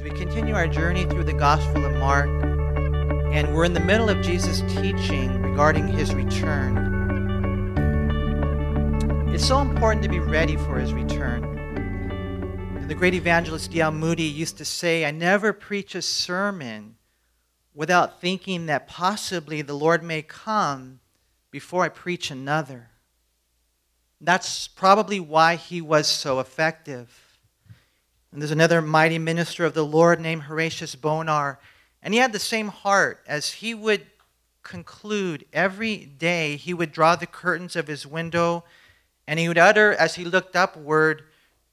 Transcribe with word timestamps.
as 0.00 0.04
we 0.04 0.18
continue 0.18 0.54
our 0.54 0.66
journey 0.66 1.04
through 1.04 1.24
the 1.24 1.32
Gospel 1.32 1.84
of 1.84 1.92
Mark, 1.96 2.26
and 3.32 3.54
we're 3.54 3.66
in 3.66 3.74
the 3.74 3.80
middle 3.80 4.08
of 4.08 4.22
Jesus' 4.22 4.62
teaching 4.72 5.42
regarding 5.42 5.86
his 5.86 6.14
return. 6.14 6.78
It's 9.28 9.46
so 9.46 9.60
important 9.60 10.02
to 10.04 10.08
be 10.08 10.18
ready 10.18 10.56
for 10.56 10.78
his 10.78 10.94
return. 10.94 11.42
The 12.88 12.94
great 12.94 13.12
evangelist 13.12 13.70
D.L. 13.72 13.92
Moody 13.92 14.22
used 14.22 14.56
to 14.58 14.64
say, 14.64 15.04
I 15.04 15.10
never 15.10 15.52
preach 15.52 15.94
a 15.94 16.00
sermon 16.00 16.96
without 17.74 18.22
thinking 18.22 18.64
that 18.66 18.88
possibly 18.88 19.60
the 19.60 19.74
Lord 19.74 20.02
may 20.02 20.22
come 20.22 21.00
before 21.50 21.84
I 21.84 21.90
preach 21.90 22.30
another. 22.30 22.88
That's 24.18 24.66
probably 24.66 25.20
why 25.20 25.56
he 25.56 25.82
was 25.82 26.06
so 26.06 26.40
effective. 26.40 27.29
And 28.32 28.40
there's 28.40 28.50
another 28.50 28.80
mighty 28.80 29.18
minister 29.18 29.64
of 29.64 29.74
the 29.74 29.84
Lord 29.84 30.20
named 30.20 30.42
Horatius 30.42 30.94
Bonar. 30.94 31.58
And 32.02 32.14
he 32.14 32.20
had 32.20 32.32
the 32.32 32.38
same 32.38 32.68
heart 32.68 33.20
as 33.26 33.54
he 33.54 33.74
would 33.74 34.06
conclude 34.62 35.44
every 35.52 35.96
day, 35.96 36.56
he 36.56 36.74
would 36.74 36.92
draw 36.92 37.16
the 37.16 37.26
curtains 37.26 37.76
of 37.76 37.88
his 37.88 38.06
window 38.06 38.62
and 39.30 39.38
he 39.38 39.46
would 39.46 39.58
utter 39.58 39.92
as 39.92 40.16
he 40.16 40.24
looked 40.24 40.56
upward, 40.56 41.22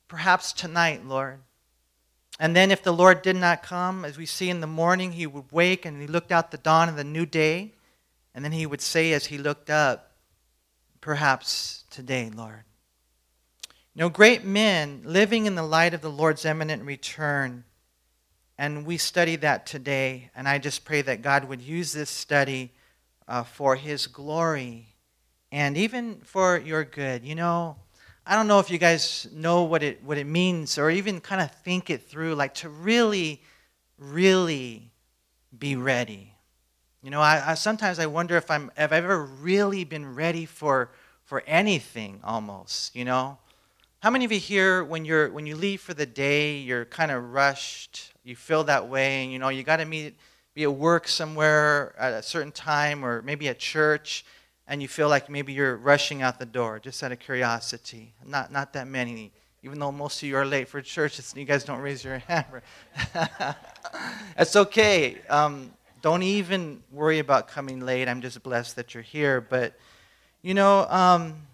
Perhaps 0.07 0.53
tonight, 0.53 1.05
Lord. 1.05 1.39
And 2.39 2.55
then, 2.55 2.69
if 2.69 2.83
the 2.83 2.93
Lord 2.93 3.23
did 3.23 3.35
not 3.35 3.63
come, 3.63 4.05
as 4.05 4.15
we 4.15 4.25
see 4.25 4.49
in 4.49 4.61
the 4.61 4.67
morning, 4.67 5.13
he 5.13 5.25
would 5.25 5.51
wake 5.51 5.85
and 5.85 5.99
he 5.99 6.07
looked 6.07 6.31
out 6.31 6.51
the 6.51 6.57
dawn 6.59 6.87
of 6.87 6.95
the 6.95 7.03
new 7.03 7.25
day. 7.25 7.73
And 8.35 8.45
then 8.45 8.51
he 8.51 8.67
would 8.67 8.79
say, 8.79 9.11
as 9.11 9.25
he 9.25 9.37
looked 9.37 9.69
up, 9.69 10.11
Perhaps 11.01 11.83
today, 11.89 12.29
Lord. 12.29 12.63
You 13.97 14.01
know, 14.01 14.09
great 14.09 14.45
men 14.45 15.01
living 15.05 15.47
in 15.47 15.55
the 15.55 15.63
light 15.63 15.95
of 15.95 16.01
the 16.01 16.11
Lord's 16.11 16.45
imminent 16.45 16.83
return. 16.83 17.63
And 18.55 18.85
we 18.85 18.97
study 18.97 19.37
that 19.37 19.65
today. 19.65 20.29
And 20.35 20.47
I 20.47 20.59
just 20.59 20.85
pray 20.85 21.01
that 21.01 21.23
God 21.23 21.45
would 21.45 21.63
use 21.63 21.93
this 21.93 22.11
study 22.11 22.73
uh, 23.27 23.41
for 23.41 23.75
His 23.75 24.05
glory 24.05 24.89
and 25.51 25.75
even 25.75 26.19
for 26.23 26.59
your 26.59 26.83
good. 26.83 27.25
You 27.25 27.33
know, 27.33 27.77
I 28.23 28.35
don't 28.35 28.47
know 28.47 28.59
if 28.59 28.69
you 28.69 28.77
guys 28.77 29.27
know 29.33 29.63
what 29.63 29.81
it, 29.81 30.03
what 30.03 30.19
it 30.19 30.27
means 30.27 30.77
or 30.77 30.91
even 30.91 31.19
kind 31.19 31.41
of 31.41 31.49
think 31.49 31.89
it 31.89 32.03
through, 32.03 32.35
like 32.35 32.53
to 32.55 32.69
really, 32.69 33.41
really 33.97 34.91
be 35.57 35.75
ready. 35.75 36.35
You 37.01 37.09
know, 37.09 37.21
I, 37.21 37.41
I 37.43 37.53
sometimes 37.55 37.97
I 37.97 38.05
wonder 38.05 38.37
if 38.37 38.51
I'm 38.51 38.69
if 38.77 38.91
I've 38.91 39.05
ever 39.05 39.25
really 39.25 39.85
been 39.85 40.13
ready 40.13 40.45
for 40.45 40.91
for 41.23 41.41
anything 41.47 42.19
almost, 42.23 42.95
you 42.95 43.03
know. 43.03 43.39
How 43.99 44.11
many 44.11 44.25
of 44.25 44.31
you 44.31 44.39
here, 44.39 44.83
when 44.83 45.05
you're 45.05 45.31
when 45.31 45.47
you 45.47 45.55
leave 45.55 45.81
for 45.81 45.95
the 45.95 46.05
day, 46.05 46.57
you're 46.57 46.85
kind 46.85 47.09
of 47.09 47.33
rushed? 47.33 48.13
You 48.23 48.35
feel 48.35 48.63
that 48.65 48.87
way, 48.87 49.23
and 49.23 49.31
you 49.31 49.39
know 49.39 49.49
you 49.49 49.63
got 49.63 49.77
to 49.77 49.85
meet, 49.85 50.15
be 50.53 50.63
at 50.63 50.73
work 50.73 51.07
somewhere 51.07 51.95
at 51.97 52.13
a 52.13 52.21
certain 52.21 52.51
time, 52.51 53.03
or 53.03 53.23
maybe 53.23 53.47
at 53.47 53.57
church, 53.57 54.23
and 54.67 54.83
you 54.83 54.87
feel 54.87 55.09
like 55.09 55.31
maybe 55.31 55.51
you're 55.51 55.77
rushing 55.77 56.21
out 56.21 56.37
the 56.37 56.45
door 56.45 56.77
just 56.77 57.01
out 57.01 57.11
of 57.11 57.17
curiosity. 57.17 58.13
Not 58.23 58.51
not 58.51 58.71
that 58.73 58.87
many, 58.87 59.31
even 59.63 59.79
though 59.79 59.91
most 59.91 60.21
of 60.21 60.29
you 60.29 60.37
are 60.37 60.45
late 60.45 60.67
for 60.67 60.79
church. 60.79 61.19
you 61.35 61.43
guys 61.43 61.63
don't 61.63 61.79
raise 61.79 62.03
your 62.03 62.19
hand. 62.27 62.45
That's 64.37 64.55
okay. 64.55 65.17
Um, 65.27 65.73
don't 66.03 66.21
even 66.21 66.83
worry 66.91 67.17
about 67.17 67.47
coming 67.47 67.79
late. 67.79 68.07
I'm 68.07 68.21
just 68.21 68.43
blessed 68.43 68.75
that 68.75 68.93
you're 68.93 69.01
here. 69.01 69.41
But 69.41 69.73
you 70.43 70.53
know. 70.53 70.85
Um, 70.87 71.47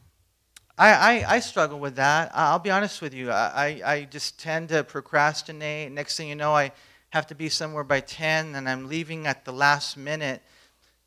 I, 0.77 0.93
I, 0.93 1.35
I, 1.35 1.39
struggle 1.39 1.79
with 1.79 1.97
that. 1.97 2.31
I'll 2.33 2.57
be 2.57 2.71
honest 2.71 2.99
with 3.02 3.13
you. 3.13 3.29
I, 3.29 3.81
I 3.85 4.07
just 4.09 4.39
tend 4.39 4.69
to 4.69 4.83
procrastinate. 4.83 5.91
Next 5.91 6.17
thing 6.17 6.30
you 6.30 6.35
know, 6.35 6.55
I 6.55 6.71
have 7.11 7.27
to 7.27 7.35
be 7.35 7.47
somewhere 7.47 7.83
by 7.83 7.99
10 7.99 8.55
and 8.55 8.67
I'm 8.67 8.88
leaving 8.88 9.27
at 9.27 9.45
the 9.45 9.53
last 9.53 9.97
minute. 9.97 10.41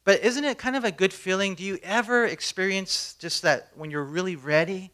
But 0.04 0.22
isn't 0.22 0.44
it 0.44 0.56
kind 0.56 0.76
of 0.76 0.84
a 0.84 0.92
good 0.92 1.12
feeling? 1.12 1.56
Do 1.56 1.64
you 1.64 1.80
ever 1.82 2.26
experience 2.26 3.16
just 3.18 3.42
that 3.42 3.70
when 3.74 3.90
you're 3.90 4.04
really 4.04 4.36
ready? 4.36 4.92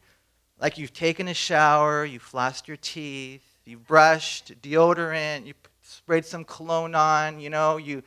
Like 0.59 0.79
you've 0.79 0.93
taken 0.93 1.27
a 1.27 1.35
shower, 1.35 2.03
you've 2.03 2.27
flossed 2.27 2.67
your 2.67 2.77
teeth, 2.77 3.43
you've 3.65 3.85
brushed, 3.85 4.59
deodorant, 4.63 5.45
you 5.45 5.53
sprayed 5.83 6.25
some 6.25 6.43
cologne 6.43 6.95
on, 6.95 7.39
you 7.39 7.51
know, 7.51 7.77
you 7.77 8.01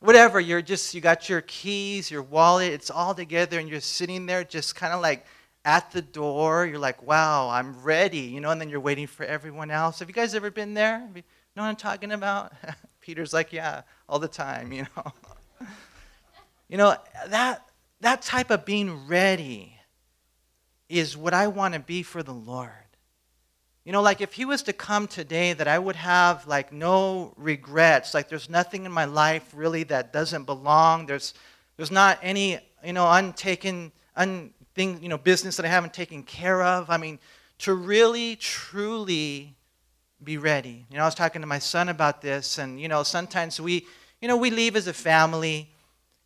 whatever, 0.00 0.38
you're 0.38 0.60
just 0.60 0.94
you 0.94 1.00
got 1.00 1.30
your 1.30 1.40
keys, 1.40 2.10
your 2.10 2.22
wallet, 2.22 2.74
it's 2.74 2.90
all 2.90 3.14
together 3.14 3.58
and 3.58 3.70
you're 3.70 3.80
sitting 3.80 4.26
there 4.26 4.44
just 4.44 4.76
kind 4.76 4.92
of 4.92 5.00
like 5.00 5.24
at 5.64 5.90
the 5.90 6.02
door. 6.02 6.66
You're 6.66 6.78
like, 6.78 7.02
wow, 7.02 7.48
I'm 7.48 7.82
ready, 7.82 8.18
you 8.18 8.40
know, 8.40 8.50
and 8.50 8.60
then 8.60 8.68
you're 8.68 8.80
waiting 8.80 9.06
for 9.06 9.24
everyone 9.24 9.70
else. 9.70 9.98
Have 9.98 10.08
you 10.08 10.14
guys 10.14 10.34
ever 10.34 10.50
been 10.50 10.74
there? 10.74 11.08
You 11.14 11.22
know 11.56 11.62
what 11.62 11.68
I'm 11.68 11.76
talking 11.76 12.12
about? 12.12 12.52
Peter's 13.00 13.32
like, 13.32 13.52
yeah, 13.52 13.82
all 14.08 14.18
the 14.18 14.28
time, 14.28 14.72
you 14.72 14.86
know. 14.96 15.12
you 16.68 16.76
know, 16.76 16.96
that, 17.28 17.66
that 18.00 18.22
type 18.22 18.50
of 18.50 18.64
being 18.64 19.06
ready 19.06 19.76
is 20.88 21.16
what 21.16 21.34
I 21.34 21.46
want 21.46 21.74
to 21.74 21.80
be 21.80 22.02
for 22.02 22.22
the 22.22 22.34
Lord. 22.34 22.72
You 23.84 23.92
know, 23.92 24.02
like 24.02 24.20
if 24.20 24.34
he 24.34 24.44
was 24.44 24.62
to 24.64 24.72
come 24.72 25.06
today, 25.06 25.52
that 25.52 25.66
I 25.66 25.78
would 25.78 25.96
have 25.96 26.46
like 26.46 26.72
no 26.72 27.32
regrets. 27.36 28.12
Like 28.12 28.28
there's 28.28 28.50
nothing 28.50 28.84
in 28.84 28.92
my 28.92 29.06
life 29.06 29.50
really 29.54 29.84
that 29.84 30.12
doesn't 30.12 30.44
belong. 30.44 31.06
There's, 31.06 31.32
there's 31.76 31.90
not 31.90 32.18
any, 32.22 32.58
you 32.84 32.92
know, 32.92 33.10
untaken, 33.10 33.90
un, 34.16 34.52
thing, 34.74 35.02
you 35.02 35.08
know, 35.08 35.18
business 35.18 35.56
that 35.56 35.66
I 35.66 35.68
haven't 35.68 35.94
taken 35.94 36.22
care 36.22 36.62
of. 36.62 36.90
I 36.90 36.96
mean, 36.96 37.18
to 37.58 37.74
really, 37.74 38.36
truly 38.36 39.54
be 40.22 40.36
ready. 40.36 40.86
You 40.90 40.96
know, 40.96 41.02
I 41.02 41.06
was 41.06 41.14
talking 41.14 41.40
to 41.40 41.46
my 41.46 41.58
son 41.58 41.88
about 41.88 42.20
this, 42.20 42.58
and, 42.58 42.80
you 42.80 42.88
know, 42.88 43.02
sometimes 43.02 43.60
we, 43.60 43.86
you 44.20 44.28
know, 44.28 44.36
we 44.36 44.50
leave 44.50 44.76
as 44.76 44.86
a 44.86 44.92
family 44.92 45.70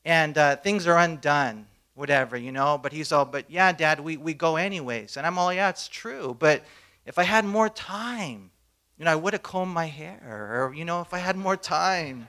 and 0.05 0.37
uh, 0.37 0.57
things 0.57 0.87
are 0.87 0.99
undone, 0.99 1.67
whatever, 1.95 2.37
you 2.37 2.53
know, 2.53 2.79
but 2.79 2.93
he's 2.93 3.13
all, 3.13 3.25
but 3.25 3.51
yeah, 3.51 3.73
dad, 3.73 4.01
we, 4.01 4.17
we 4.17 4.35
go 4.35 4.57
anyways. 4.57 5.17
And 5.17 5.27
I'm 5.27 5.39
all, 5.39 5.53
yeah, 5.53 5.69
it's 5.69 5.89
true. 5.89 6.37
But 6.39 6.63
if 7.07 7.19
I 7.19 7.23
had 7.23 7.45
more 7.45 7.69
time, 7.69 8.51
you 8.99 9.05
know, 9.05 9.13
I 9.13 9.17
would 9.17 9.33
have 9.33 9.43
combed 9.43 9.73
my 9.73 9.87
hair, 9.87 10.21
or, 10.25 10.75
you 10.75 10.85
know, 10.85 11.01
if 11.01 11.15
I 11.15 11.19
had 11.19 11.37
more 11.37 11.57
time, 11.57 12.29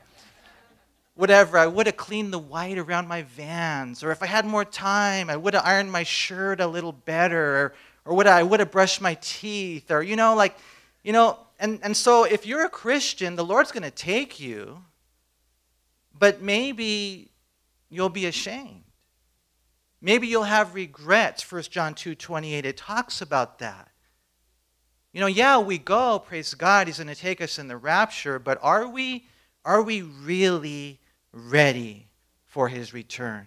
whatever, 1.15 1.57
I 1.57 1.65
would 1.65 1.87
have 1.87 1.97
cleaned 1.97 2.31
the 2.33 2.39
white 2.39 2.77
around 2.77 3.07
my 3.07 3.23
vans, 3.23 4.03
or 4.03 4.11
if 4.11 4.21
I 4.21 4.27
had 4.27 4.45
more 4.45 4.65
time, 4.65 5.29
I 5.29 5.37
would 5.37 5.53
have 5.53 5.65
ironed 5.65 5.91
my 5.91 6.03
shirt 6.03 6.59
a 6.59 6.67
little 6.67 6.91
better, 6.91 7.55
or, 7.55 7.73
or 8.05 8.15
would 8.15 8.27
I, 8.27 8.39
I 8.39 8.43
would 8.43 8.59
have 8.59 8.71
brushed 8.71 9.01
my 9.01 9.17
teeth, 9.21 9.89
or, 9.89 10.03
you 10.03 10.15
know, 10.15 10.35
like, 10.35 10.57
you 11.03 11.13
know, 11.13 11.39
and, 11.59 11.79
and 11.83 11.95
so 11.95 12.25
if 12.25 12.45
you're 12.45 12.65
a 12.65 12.69
Christian, 12.69 13.35
the 13.35 13.45
Lord's 13.45 13.71
going 13.71 13.83
to 13.83 13.91
take 13.91 14.39
you, 14.39 14.83
but 16.17 16.41
maybe 16.41 17.31
you'll 17.89 18.09
be 18.09 18.25
ashamed. 18.25 18.83
Maybe 20.01 20.27
you'll 20.27 20.43
have 20.43 20.75
regrets. 20.75 21.49
1 21.49 21.63
John 21.63 21.93
2 21.93 22.13
28, 22.13 22.65
it 22.65 22.77
talks 22.77 23.21
about 23.21 23.59
that. 23.59 23.89
You 25.13 25.21
know, 25.21 25.27
yeah, 25.27 25.59
we 25.59 25.77
go, 25.77 26.19
praise 26.19 26.53
God, 26.53 26.87
He's 26.87 26.97
going 26.97 27.07
to 27.07 27.15
take 27.15 27.39
us 27.39 27.57
in 27.57 27.69
the 27.69 27.77
rapture, 27.77 28.37
but 28.37 28.59
are 28.61 28.85
we, 28.85 29.27
are 29.63 29.81
we 29.81 30.01
really 30.01 30.99
ready 31.35 32.07
for 32.45 32.69
his 32.69 32.93
return. 32.93 33.45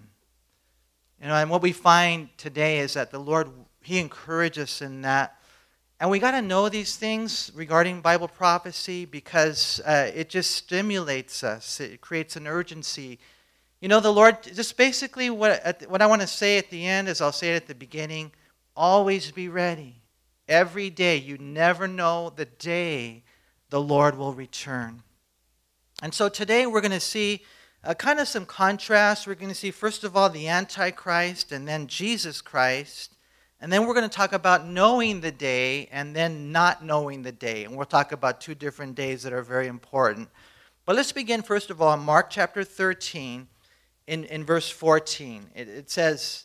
You 1.21 1.29
know, 1.29 1.35
and 1.35 1.51
what 1.51 1.63
we 1.63 1.73
find 1.73 2.29
today 2.37 2.79
is 2.79 2.95
that 2.95 3.11
the 3.11 3.19
Lord, 3.19 3.49
he 3.83 3.99
encourages 3.99 4.65
us 4.65 4.83
in 4.83 5.03
that. 5.03 5.37
And 5.99 6.11
we 6.11 6.21
got 6.21 6.33
to 6.33 6.43
know 6.43 6.69
these 6.69 6.95
things 6.95 7.51
regarding 7.55 8.03
Bible 8.03 8.29
prophecy 8.29 9.05
because 9.05 9.81
uh, 9.85 10.13
it 10.15 10.29
just 10.29 10.53
stimulates 10.53 11.43
us. 11.43 11.81
It 11.81 12.01
creates 12.01 12.37
an 12.37 12.47
urgency. 12.47 13.19
You 13.81 13.89
know, 13.89 13.99
the 13.99 14.13
Lord, 14.13 14.43
just 14.43 14.77
basically 14.77 15.31
what, 15.31 15.83
what 15.89 16.03
I 16.03 16.07
want 16.07 16.21
to 16.21 16.29
say 16.29 16.59
at 16.59 16.71
the 16.71 16.87
end 16.87 17.09
is 17.09 17.21
I'll 17.21 17.33
say 17.33 17.55
it 17.55 17.57
at 17.57 17.67
the 17.67 17.75
beginning 17.75 18.31
always 18.77 19.33
be 19.33 19.49
ready. 19.49 19.97
Every 20.49 20.89
day. 20.89 21.17
You 21.17 21.37
never 21.37 21.89
know 21.89 22.33
the 22.35 22.47
day 22.47 23.25
the 23.71 23.81
Lord 23.81 24.17
will 24.17 24.33
return. 24.33 25.03
And 26.01 26.15
so 26.15 26.29
today 26.29 26.65
we're 26.65 26.81
going 26.81 26.93
to 26.93 27.01
see 27.01 27.43
uh, 27.89 27.95
kind 27.95 28.21
of 28.21 28.29
some 28.29 28.45
contrast. 28.45 29.27
We're 29.27 29.35
going 29.35 29.49
to 29.49 29.55
see, 29.55 29.71
first 29.71 30.05
of 30.05 30.15
all, 30.15 30.29
the 30.29 30.47
Antichrist 30.47 31.53
and 31.53 31.67
then 31.67 31.87
Jesus 31.87 32.43
Christ. 32.43 33.15
And 33.63 33.73
then 33.73 33.87
we're 33.87 33.95
going 33.95 34.09
to 34.09 34.15
talk 34.15 34.35
about 34.35 34.67
knowing 34.67 35.23
the 35.23 35.33
day 35.33 35.89
and 35.91 36.15
then 36.15 36.53
not 36.53 36.85
knowing 36.85 37.23
the 37.23 37.33
day. 37.33 37.65
And 37.65 37.75
we'll 37.75 37.87
talk 37.87 38.13
about 38.13 38.43
two 38.43 38.55
different 38.55 38.95
days 38.95 39.23
that 39.23 39.33
are 39.33 39.43
very 39.43 39.69
important. 39.69 40.29
But 40.85 40.97
let's 40.97 41.13
begin, 41.13 41.41
first 41.41 41.71
of 41.71 41.81
all, 41.81 41.95
in 41.95 42.01
Mark 42.01 42.29
chapter 42.29 42.63
13, 42.63 43.49
in, 44.07 44.25
in 44.25 44.45
verse 44.45 44.69
14. 44.69 45.47
It, 45.55 45.69
it 45.69 45.91
says, 45.91 46.45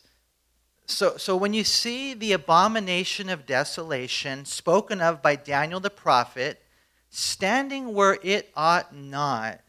so, 0.86 1.18
so 1.18 1.36
when 1.36 1.52
you 1.52 1.62
see 1.62 2.14
the 2.14 2.32
abomination 2.32 3.28
of 3.28 3.44
desolation 3.44 4.46
spoken 4.46 5.02
of 5.02 5.20
by 5.20 5.36
Daniel 5.36 5.78
the 5.78 5.90
prophet, 5.90 6.62
standing 7.10 7.92
where 7.92 8.16
it 8.22 8.50
ought 8.56 8.96
not, 8.96 9.60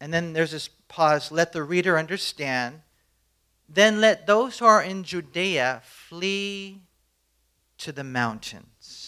and 0.00 0.12
then 0.12 0.32
there's 0.32 0.50
this 0.50 0.68
pause, 0.88 1.32
let 1.32 1.52
the 1.52 1.62
reader 1.62 1.98
understand. 1.98 2.82
Then 3.68 4.00
let 4.00 4.26
those 4.26 4.58
who 4.58 4.64
are 4.64 4.82
in 4.82 5.02
Judea 5.02 5.82
flee 5.84 6.82
to 7.78 7.92
the 7.92 8.04
mountains. 8.04 9.06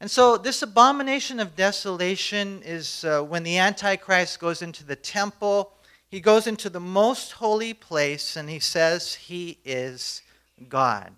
And 0.00 0.10
so, 0.10 0.36
this 0.36 0.62
abomination 0.62 1.40
of 1.40 1.56
desolation 1.56 2.62
is 2.64 3.04
uh, 3.04 3.22
when 3.22 3.42
the 3.42 3.58
Antichrist 3.58 4.40
goes 4.40 4.60
into 4.60 4.84
the 4.84 4.96
temple. 4.96 5.72
He 6.08 6.20
goes 6.20 6.46
into 6.46 6.68
the 6.68 6.80
most 6.80 7.32
holy 7.32 7.74
place 7.74 8.36
and 8.36 8.48
he 8.48 8.58
says 8.58 9.14
he 9.14 9.58
is 9.64 10.22
God. 10.68 11.12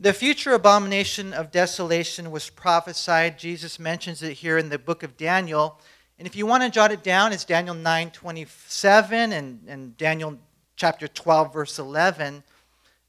The 0.00 0.12
future 0.12 0.52
abomination 0.52 1.32
of 1.32 1.50
desolation 1.50 2.30
was 2.30 2.50
prophesied. 2.50 3.38
Jesus 3.38 3.78
mentions 3.78 4.22
it 4.22 4.34
here 4.34 4.58
in 4.58 4.68
the 4.68 4.78
book 4.78 5.02
of 5.02 5.16
Daniel. 5.16 5.80
And 6.18 6.28
if 6.28 6.36
you 6.36 6.46
want 6.46 6.62
to 6.62 6.70
jot 6.70 6.92
it 6.92 7.02
down, 7.02 7.32
it's 7.32 7.44
Daniel 7.44 7.74
9 7.74 8.10
27 8.10 9.32
and, 9.32 9.60
and 9.66 9.96
Daniel 9.96 10.38
chapter 10.76 11.08
12, 11.08 11.52
verse 11.52 11.78
11. 11.78 12.42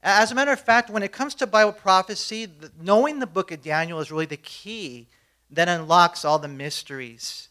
As 0.02 0.30
a 0.30 0.34
matter 0.34 0.52
of 0.52 0.60
fact, 0.60 0.90
when 0.90 1.02
it 1.02 1.12
comes 1.12 1.34
to 1.36 1.46
Bible 1.46 1.72
prophecy, 1.72 2.48
knowing 2.80 3.18
the 3.18 3.26
book 3.26 3.50
of 3.52 3.62
Daniel 3.62 4.00
is 4.00 4.10
really 4.10 4.26
the 4.26 4.36
key 4.36 5.06
that 5.50 5.68
unlocks 5.68 6.24
all 6.24 6.38
the 6.38 6.48
mysteries. 6.48 7.48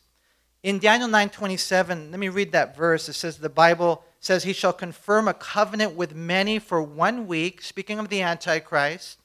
In 0.64 0.80
Daniel 0.80 1.08
9:27, 1.10 2.12
let 2.12 2.20
me 2.20 2.30
read 2.30 2.52
that 2.52 2.76
verse. 2.76 3.08
It 3.08 3.14
says 3.14 3.38
the 3.38 3.50
Bible 3.50 4.04
says 4.20 4.44
he 4.44 4.54
shall 4.54 4.74
confirm 4.74 5.28
a 5.28 5.34
covenant 5.34 5.96
with 5.96 6.16
many 6.16 6.60
for 6.60 6.82
one 6.82 7.28
week, 7.28 7.62
speaking 7.62 8.00
of 8.00 8.10
the 8.10 8.22
antichrist, 8.22 9.20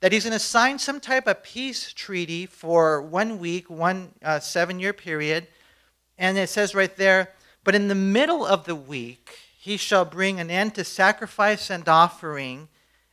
that 0.00 0.12
he's 0.12 0.24
going 0.24 0.32
to 0.32 0.38
sign 0.38 0.78
some 0.78 1.00
type 1.00 1.26
of 1.26 1.42
peace 1.42 1.92
treaty 1.92 2.46
for 2.46 3.02
one 3.02 3.38
week, 3.38 3.68
one 3.68 4.14
uh, 4.24 4.38
7-year 4.38 4.92
period. 4.92 5.46
And 6.18 6.36
it 6.36 6.48
says 6.48 6.74
right 6.74 6.94
there, 6.96 7.30
but 7.64 7.74
in 7.74 7.88
the 7.88 7.94
middle 7.94 8.44
of 8.44 8.64
the 8.64 8.74
week, 8.74 9.38
he 9.58 9.76
shall 9.76 10.04
bring 10.04 10.40
an 10.40 10.50
end 10.50 10.74
to 10.74 10.84
sacrifice 10.84 11.70
and 11.70 11.88
offering, 11.88 12.68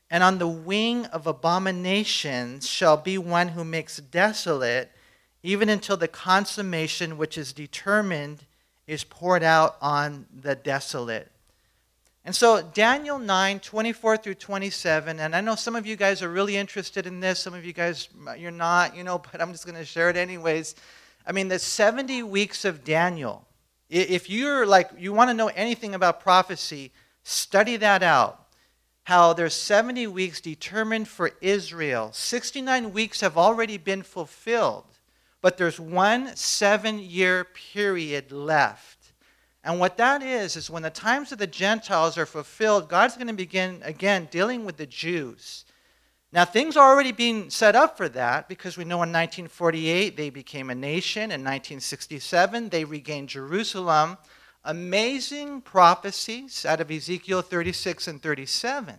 and 0.10 0.24
on 0.24 0.38
the 0.38 0.48
wing 0.48 1.06
of 1.08 1.28
abominations 1.28 2.68
shall 2.68 2.98
be 2.98 3.18
one 3.18 3.50
who 3.50 3.64
makes 3.64 3.98
desolate, 3.98 4.92
even 5.44 5.70
until 5.70 5.98
the 5.98 6.08
consummation 6.08 7.18
which 7.18 7.38
is 7.38 7.54
determined 7.54 8.46
is 8.88 9.04
poured 9.04 9.44
out 9.44 9.78
on 9.82 10.26
the 10.34 10.56
desolate. 10.56 11.32
And 12.24 12.36
so, 12.36 12.62
Daniel 12.62 13.20
9, 13.20 13.60
24 13.60 14.18
through 14.18 14.36
27, 14.36 15.20
and 15.20 15.36
I 15.36 15.42
know 15.42 15.54
some 15.54 15.76
of 15.76 15.86
you 15.86 15.96
guys 15.96 16.24
are 16.24 16.30
really 16.30 16.58
interested 16.58 17.06
in 17.06 17.20
this, 17.20 17.40
some 17.40 17.54
of 17.54 17.64
you 17.64 17.74
guys, 17.74 18.10
you're 18.38 18.50
not, 18.50 18.96
you 18.96 19.04
know, 19.04 19.22
but 19.32 19.42
I'm 19.42 19.52
just 19.52 19.66
going 19.66 19.78
to 19.78 19.86
share 19.86 20.10
it 20.10 20.18
anyways. 20.18 20.76
I 21.26 21.32
mean, 21.32 21.48
the 21.48 21.60
70 21.60 22.24
weeks 22.24 22.66
of 22.66 22.84
Daniel 22.84 23.46
if 23.90 24.30
you're 24.30 24.66
like, 24.66 24.90
you 24.98 25.14
want 25.14 25.30
to 25.30 25.34
know 25.34 25.48
anything 25.48 25.94
about 25.94 26.20
prophecy, 26.20 26.92
study 27.24 27.78
that 27.78 28.04
out. 28.04 28.42
How 29.04 29.34
there's 29.34 29.54
70 29.54 30.08
weeks 30.08 30.42
determined 30.42 31.08
for 31.08 31.32
Israel. 31.40 32.10
69 32.12 32.92
weeks 32.92 33.22
have 33.22 33.38
already 33.38 33.78
been 33.78 34.02
fulfilled, 34.02 34.86
but 35.42 35.58
there's 35.58 35.80
one 35.80 36.36
seven 36.36 36.98
year 36.98 37.44
period 37.44 38.32
left. 38.32 39.14
And 39.64 39.80
what 39.80 39.98
that 39.98 40.24
is, 40.24 40.56
is 40.56 40.70
when 40.70 40.84
the 40.84 40.90
times 40.90 41.32
of 41.32 41.38
the 41.38 41.48
Gentiles 41.48 42.18
are 42.18 42.26
fulfilled, 42.26 42.90
God's 42.90 43.16
going 43.16 43.28
to 43.28 43.34
begin 43.34 43.80
again 43.84 44.28
dealing 44.32 44.66
with 44.66 44.78
the 44.78 44.86
Jews. 44.88 45.65
Now, 46.32 46.44
things 46.44 46.76
are 46.76 46.90
already 46.90 47.12
being 47.12 47.50
set 47.50 47.76
up 47.76 47.96
for 47.96 48.10
that 48.10 48.50
because 48.50 48.78
we 48.78 48.84
know 48.84 48.98
in 48.98 49.12
1948 49.12 50.18
they 50.18 50.30
became 50.30 50.70
a 50.70 50.76
nation. 50.76 51.24
In 51.24 51.42
1967 51.42 52.70
they 52.70 52.84
regained 52.84 53.30
Jerusalem. 53.30 54.18
Amazing 54.64 55.62
prophecies 55.62 56.66
out 56.66 56.82
of 56.82 56.92
Ezekiel 56.92 57.42
36 57.42 58.08
and 58.08 58.22
37. 58.22 58.96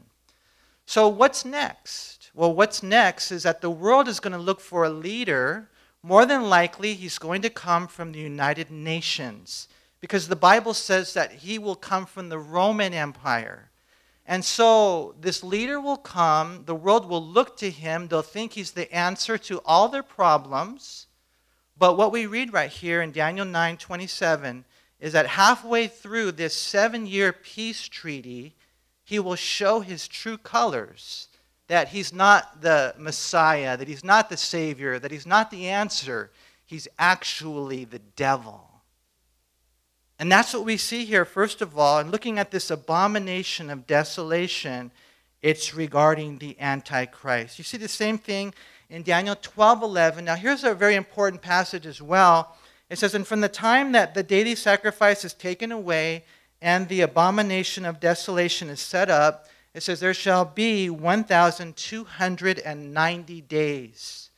So, 0.87 1.09
what's 1.09 1.45
next? 1.45 2.31
Well, 2.33 2.55
what's 2.55 2.83
next 2.83 3.33
is 3.33 3.43
that 3.43 3.61
the 3.61 3.71
world 3.71 4.07
is 4.07 4.21
going 4.21 4.33
to 4.33 4.39
look 4.39 4.61
for 4.61 4.85
a 4.85 4.91
leader. 4.91 5.69
More 6.03 6.25
than 6.25 6.49
likely, 6.49 6.95
he's 6.95 7.19
going 7.19 7.43
to 7.43 7.51
come 7.51 7.89
from 7.89 8.13
the 8.13 8.21
United 8.21 8.71
Nations 8.71 9.67
because 10.01 10.29
the 10.29 10.37
Bible 10.37 10.75
says 10.75 11.15
that 11.15 11.33
he 11.33 11.59
will 11.59 11.75
come 11.75 12.07
from 12.07 12.29
the 12.29 12.39
Roman 12.39 12.95
Empire. 12.95 13.71
And 14.27 14.45
so 14.45 15.15
this 15.21 15.45
leader 15.45 15.81
will 15.81 15.97
come, 15.97 16.65
the 16.67 16.75
world 16.75 17.09
will 17.09 17.25
look 17.25 17.57
to 17.59 17.71
him, 17.71 18.09
they'll 18.09 18.23
think 18.23 18.53
he's 18.53 18.73
the 18.73 18.93
answer 18.93 19.39
to 19.39 19.61
all 19.65 19.89
their 19.89 20.03
problems. 20.03 21.07
But 21.79 21.97
what 21.97 22.11
we 22.11 22.27
read 22.27 22.53
right 22.53 22.71
here 22.71 23.03
in 23.03 23.13
Daniel 23.13 23.47
9 23.47 23.77
27 23.77 24.65
is 24.99 25.13
that 25.13 25.27
halfway 25.27 25.87
through 25.87 26.33
this 26.33 26.55
seven 26.55 27.07
year 27.07 27.33
peace 27.33 27.87
treaty, 27.87 28.55
he 29.05 29.19
will 29.19 29.37
show 29.37 29.81
his 29.81 30.09
true 30.09 30.39
colors 30.39 31.29
that 31.69 31.89
he's 31.89 32.13
not 32.13 32.61
the 32.63 32.95
Messiah, 32.99 33.77
that 33.77 33.89
he's 33.89 34.05
not 34.05 34.29
the 34.29 34.37
Savior, 34.37 34.99
that 34.99 35.11
he's 35.11 35.27
not 35.27 35.51
the 35.51 35.69
answer. 35.69 36.31
He's 36.65 36.89
actually 36.99 37.85
the 37.85 37.99
devil. 37.99 38.66
And 40.19 40.33
that's 40.33 40.55
what 40.55 40.65
we 40.65 40.77
see 40.77 41.05
here, 41.05 41.25
first 41.25 41.61
of 41.61 41.79
all. 41.79 41.99
And 41.99 42.11
looking 42.11 42.39
at 42.39 42.51
this 42.51 42.71
abomination 42.71 43.71
of 43.71 43.87
desolation, 43.87 44.91
it's 45.43 45.75
regarding 45.75 46.39
the 46.39 46.57
Antichrist. 46.59 47.59
You 47.59 47.65
see 47.65 47.77
the 47.77 47.89
same 47.89 48.17
thing 48.17 48.55
in 48.89 49.03
Daniel 49.03 49.37
12 49.41 49.83
11. 49.83 50.25
Now, 50.25 50.37
here's 50.37 50.65
a 50.65 50.75
very 50.75 50.95
important 50.95 51.43
passage 51.43 51.87
as 51.87 52.01
well. 52.01 52.57
It 52.89 52.99
says, 52.99 53.15
And 53.15 53.27
from 53.27 53.43
the 53.43 53.49
time 53.49 53.93
that 53.93 54.15
the 54.15 54.23
daily 54.23 54.55
sacrifice 54.55 55.25
is 55.25 55.35
taken 55.35 55.73
away 55.73 56.25
and 56.63 56.89
the 56.89 57.03
abomination 57.03 57.85
of 57.85 58.01
desolation 58.01 58.71
is 58.71 58.81
set 58.81 59.11
up, 59.11 59.47
it 59.75 59.83
says, 59.83 60.01
There 60.01 60.15
shall 60.15 60.47
be 60.47 60.89
1,290 60.89 63.41
days. 63.43 64.31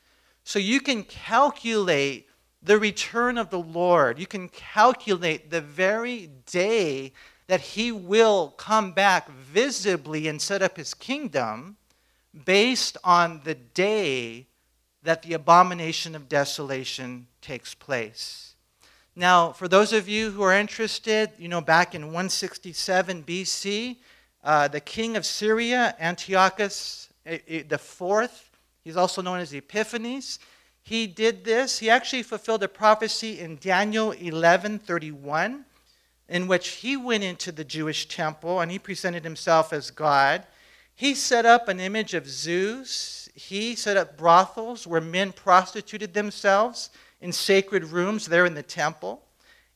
So 0.43 0.59
you 0.59 0.81
can 0.81 1.03
calculate 1.03 2.28
the 2.61 2.77
return 2.77 3.37
of 3.37 3.49
the 3.49 3.59
Lord. 3.59 4.19
You 4.19 4.27
can 4.27 4.49
calculate 4.49 5.49
the 5.49 5.61
very 5.61 6.29
day 6.45 7.13
that 7.47 7.61
he 7.61 7.91
will 7.91 8.49
come 8.57 8.91
back 8.91 9.29
visibly 9.29 10.27
and 10.27 10.41
set 10.41 10.61
up 10.61 10.77
his 10.77 10.93
kingdom 10.93 11.77
based 12.45 12.97
on 13.03 13.41
the 13.43 13.55
day 13.55 14.45
that 15.01 15.23
the 15.23 15.33
abomination 15.33 16.15
of 16.15 16.29
desolation 16.29 17.27
takes 17.41 17.73
place. 17.73 18.55
Now, 19.15 19.51
for 19.51 19.67
those 19.67 19.93
of 19.93 20.07
you 20.07 20.31
who 20.31 20.43
are 20.43 20.53
interested, 20.53 21.31
you 21.37 21.47
know, 21.47 21.61
back 21.61 21.95
in 21.95 22.07
167 22.07 23.23
BC, 23.23 23.97
uh, 24.43 24.67
the 24.67 24.79
king 24.79 25.17
of 25.17 25.25
Syria, 25.25 25.95
Antiochus 25.99 27.09
the 27.25 27.77
fourth, 27.77 28.49
he's 28.83 28.97
also 28.97 29.21
known 29.21 29.39
as 29.39 29.53
Epiphanes, 29.53 30.39
he 30.89 31.05
did 31.05 31.45
this. 31.45 31.77
He 31.77 31.87
actually 31.87 32.23
fulfilled 32.23 32.63
a 32.63 32.67
prophecy 32.67 33.39
in 33.39 33.59
Daniel 33.61 34.11
11:31 34.11 35.65
in 36.27 36.47
which 36.47 36.69
he 36.69 36.97
went 36.97 37.23
into 37.23 37.51
the 37.51 37.63
Jewish 37.63 38.07
temple 38.07 38.59
and 38.59 38.71
he 38.71 38.79
presented 38.79 39.23
himself 39.23 39.71
as 39.71 39.91
God. 39.91 40.47
He 40.95 41.13
set 41.13 41.45
up 41.45 41.67
an 41.67 41.79
image 41.79 42.15
of 42.15 42.27
Zeus. 42.27 43.29
He 43.35 43.75
set 43.75 43.97
up 43.97 44.17
brothels 44.17 44.87
where 44.87 44.99
men 44.99 45.31
prostituted 45.31 46.15
themselves 46.15 46.89
in 47.21 47.33
sacred 47.33 47.83
rooms 47.83 48.25
there 48.25 48.47
in 48.47 48.55
the 48.55 48.63
temple. 48.63 49.21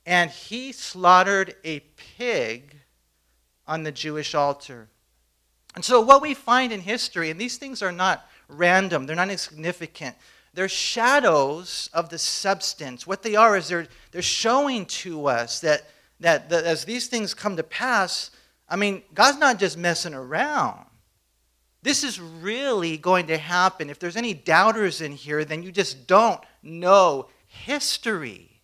And 0.07 0.31
he 0.31 0.71
slaughtered 0.71 1.53
a 1.63 1.81
pig 2.17 2.75
on 3.67 3.83
the 3.83 3.91
Jewish 3.91 4.33
altar. 4.33 4.89
And 5.75 5.85
so, 5.85 6.01
what 6.01 6.23
we 6.23 6.33
find 6.33 6.73
in 6.73 6.81
history, 6.81 7.29
and 7.29 7.39
these 7.39 7.57
things 7.57 7.83
are 7.83 7.91
not 7.91 8.27
random, 8.47 9.05
they're 9.05 9.15
not 9.15 9.29
insignificant. 9.29 10.15
They're 10.53 10.69
shadows 10.69 11.89
of 11.93 12.09
the 12.09 12.19
substance. 12.19 13.07
What 13.07 13.23
they 13.23 13.35
are 13.35 13.57
is 13.57 13.69
they're, 13.69 13.87
they're 14.11 14.21
showing 14.21 14.85
to 14.85 15.27
us 15.27 15.59
that, 15.61 15.89
that, 16.19 16.49
that 16.49 16.63
as 16.63 16.85
these 16.85 17.07
things 17.07 17.33
come 17.33 17.57
to 17.57 17.63
pass, 17.63 18.29
I 18.69 18.75
mean, 18.75 19.01
God's 19.13 19.39
not 19.39 19.59
just 19.59 19.77
messing 19.77 20.13
around. 20.13 20.85
This 21.81 22.03
is 22.03 22.19
really 22.19 22.97
going 22.97 23.27
to 23.27 23.37
happen. 23.37 23.89
If 23.89 23.99
there's 23.99 24.15
any 24.15 24.33
doubters 24.33 25.01
in 25.01 25.11
here, 25.11 25.43
then 25.43 25.63
you 25.63 25.71
just 25.71 26.07
don't 26.07 26.39
know 26.61 27.27
history. 27.47 28.61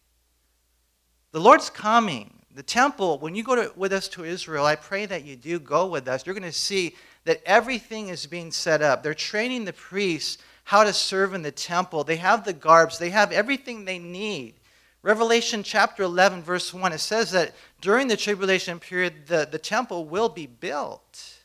The 1.31 1.39
Lord's 1.39 1.69
coming. 1.69 2.33
The 2.55 2.63
temple, 2.63 3.19
when 3.19 3.35
you 3.35 3.43
go 3.43 3.55
to, 3.55 3.73
with 3.75 3.93
us 3.93 4.07
to 4.09 4.23
Israel, 4.23 4.65
I 4.65 4.75
pray 4.75 5.05
that 5.05 5.25
you 5.25 5.35
do 5.35 5.59
go 5.59 5.87
with 5.87 6.07
us. 6.07 6.25
You're 6.25 6.33
going 6.33 6.43
to 6.43 6.51
see 6.51 6.95
that 7.25 7.41
everything 7.45 8.07
is 8.07 8.25
being 8.25 8.51
set 8.51 8.81
up. 8.81 9.03
They're 9.03 9.13
training 9.13 9.65
the 9.65 9.73
priests 9.73 10.39
how 10.69 10.83
to 10.83 10.93
serve 10.93 11.33
in 11.33 11.41
the 11.41 11.51
temple. 11.51 12.03
They 12.03 12.17
have 12.17 12.43
the 12.43 12.53
garbs, 12.53 12.99
they 12.99 13.09
have 13.09 13.31
everything 13.31 13.85
they 13.85 13.97
need. 13.97 14.53
Revelation 15.01 15.63
chapter 15.63 16.03
11, 16.03 16.43
verse 16.43 16.71
1, 16.71 16.93
it 16.93 16.99
says 16.99 17.31
that 17.31 17.55
during 17.81 18.07
the 18.07 18.15
tribulation 18.15 18.77
period, 18.77 19.25
the, 19.25 19.49
the 19.51 19.57
temple 19.57 20.05
will 20.05 20.29
be 20.29 20.45
built. 20.45 21.39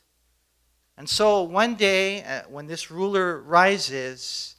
And 0.95 1.09
so 1.09 1.41
one 1.41 1.73
day, 1.73 2.21
uh, 2.21 2.43
when 2.49 2.67
this 2.67 2.91
ruler 2.91 3.41
rises, 3.41 4.57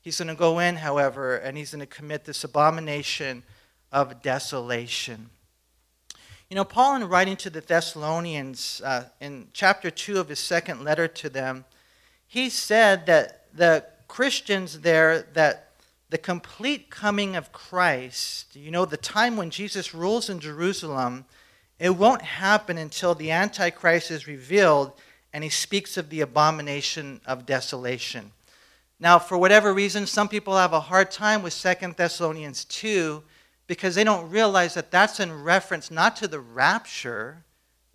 he's 0.00 0.18
going 0.18 0.26
to 0.26 0.34
go 0.34 0.58
in, 0.58 0.74
however, 0.74 1.36
and 1.36 1.56
he's 1.56 1.70
going 1.70 1.78
to 1.78 1.86
commit 1.86 2.24
this 2.24 2.42
abomination 2.42 3.44
of 3.92 4.20
desolation. 4.20 5.30
You 6.50 6.56
know, 6.56 6.64
Paul, 6.64 6.96
in 6.96 7.08
writing 7.08 7.36
to 7.36 7.50
the 7.50 7.60
Thessalonians 7.60 8.82
uh, 8.84 9.04
in 9.20 9.46
chapter 9.52 9.92
2 9.92 10.18
of 10.18 10.28
his 10.28 10.40
second 10.40 10.82
letter 10.82 11.06
to 11.06 11.30
them, 11.30 11.66
he 12.26 12.50
said 12.50 13.06
that 13.06 13.44
the 13.54 13.86
Christians 14.08 14.80
there 14.80 15.22
that 15.34 15.68
the 16.10 16.18
complete 16.18 16.90
coming 16.90 17.36
of 17.36 17.52
Christ, 17.52 18.56
you 18.56 18.70
know, 18.70 18.84
the 18.84 18.96
time 18.96 19.36
when 19.36 19.50
Jesus 19.50 19.94
rules 19.94 20.30
in 20.30 20.40
Jerusalem, 20.40 21.26
it 21.78 21.90
won't 21.90 22.22
happen 22.22 22.78
until 22.78 23.14
the 23.14 23.30
Antichrist 23.30 24.10
is 24.10 24.26
revealed 24.26 24.92
and 25.32 25.44
he 25.44 25.50
speaks 25.50 25.96
of 25.96 26.08
the 26.08 26.22
abomination 26.22 27.20
of 27.26 27.46
desolation. 27.46 28.32
Now, 28.98 29.18
for 29.18 29.38
whatever 29.38 29.72
reason, 29.72 30.06
some 30.06 30.28
people 30.28 30.56
have 30.56 30.72
a 30.72 30.80
hard 30.80 31.10
time 31.10 31.42
with 31.42 31.52
Second 31.52 31.96
Thessalonians 31.96 32.64
2 32.64 33.22
because 33.66 33.94
they 33.94 34.02
don't 34.02 34.30
realize 34.30 34.74
that 34.74 34.90
that's 34.90 35.20
in 35.20 35.44
reference 35.44 35.90
not 35.90 36.16
to 36.16 36.26
the 36.26 36.40
rapture, 36.40 37.44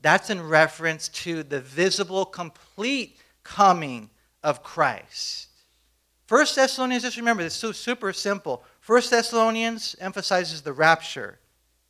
that's 0.01 0.29
in 0.29 0.47
reference 0.47 1.09
to 1.09 1.43
the 1.43 1.59
visible, 1.59 2.25
complete 2.25 3.17
coming 3.43 4.09
of 4.43 4.63
Christ. 4.63 5.47
First 6.33 6.55
Thessalonians, 6.55 7.03
just 7.03 7.17
remember, 7.17 7.43
it's 7.43 7.53
so 7.53 7.71
super 7.71 8.11
simple. 8.11 8.63
First 8.79 9.11
Thessalonians 9.11 9.95
emphasizes 9.99 10.63
the 10.63 10.73
rapture. 10.73 11.37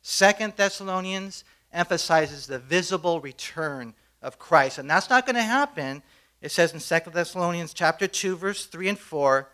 Second 0.02 0.52
Thessalonians 0.54 1.44
emphasizes 1.72 2.46
the 2.46 2.58
visible 2.58 3.22
return 3.22 3.94
of 4.20 4.38
Christ. 4.38 4.76
And 4.76 4.90
that's 4.90 5.08
not 5.08 5.24
going 5.24 5.36
to 5.36 5.42
happen. 5.42 6.02
It 6.42 6.52
says 6.52 6.74
in 6.74 6.80
Second 6.80 7.14
Thessalonians 7.14 7.72
chapter 7.72 8.06
2, 8.06 8.36
verse 8.36 8.66
3 8.66 8.90
and 8.90 8.98
4, 8.98 9.48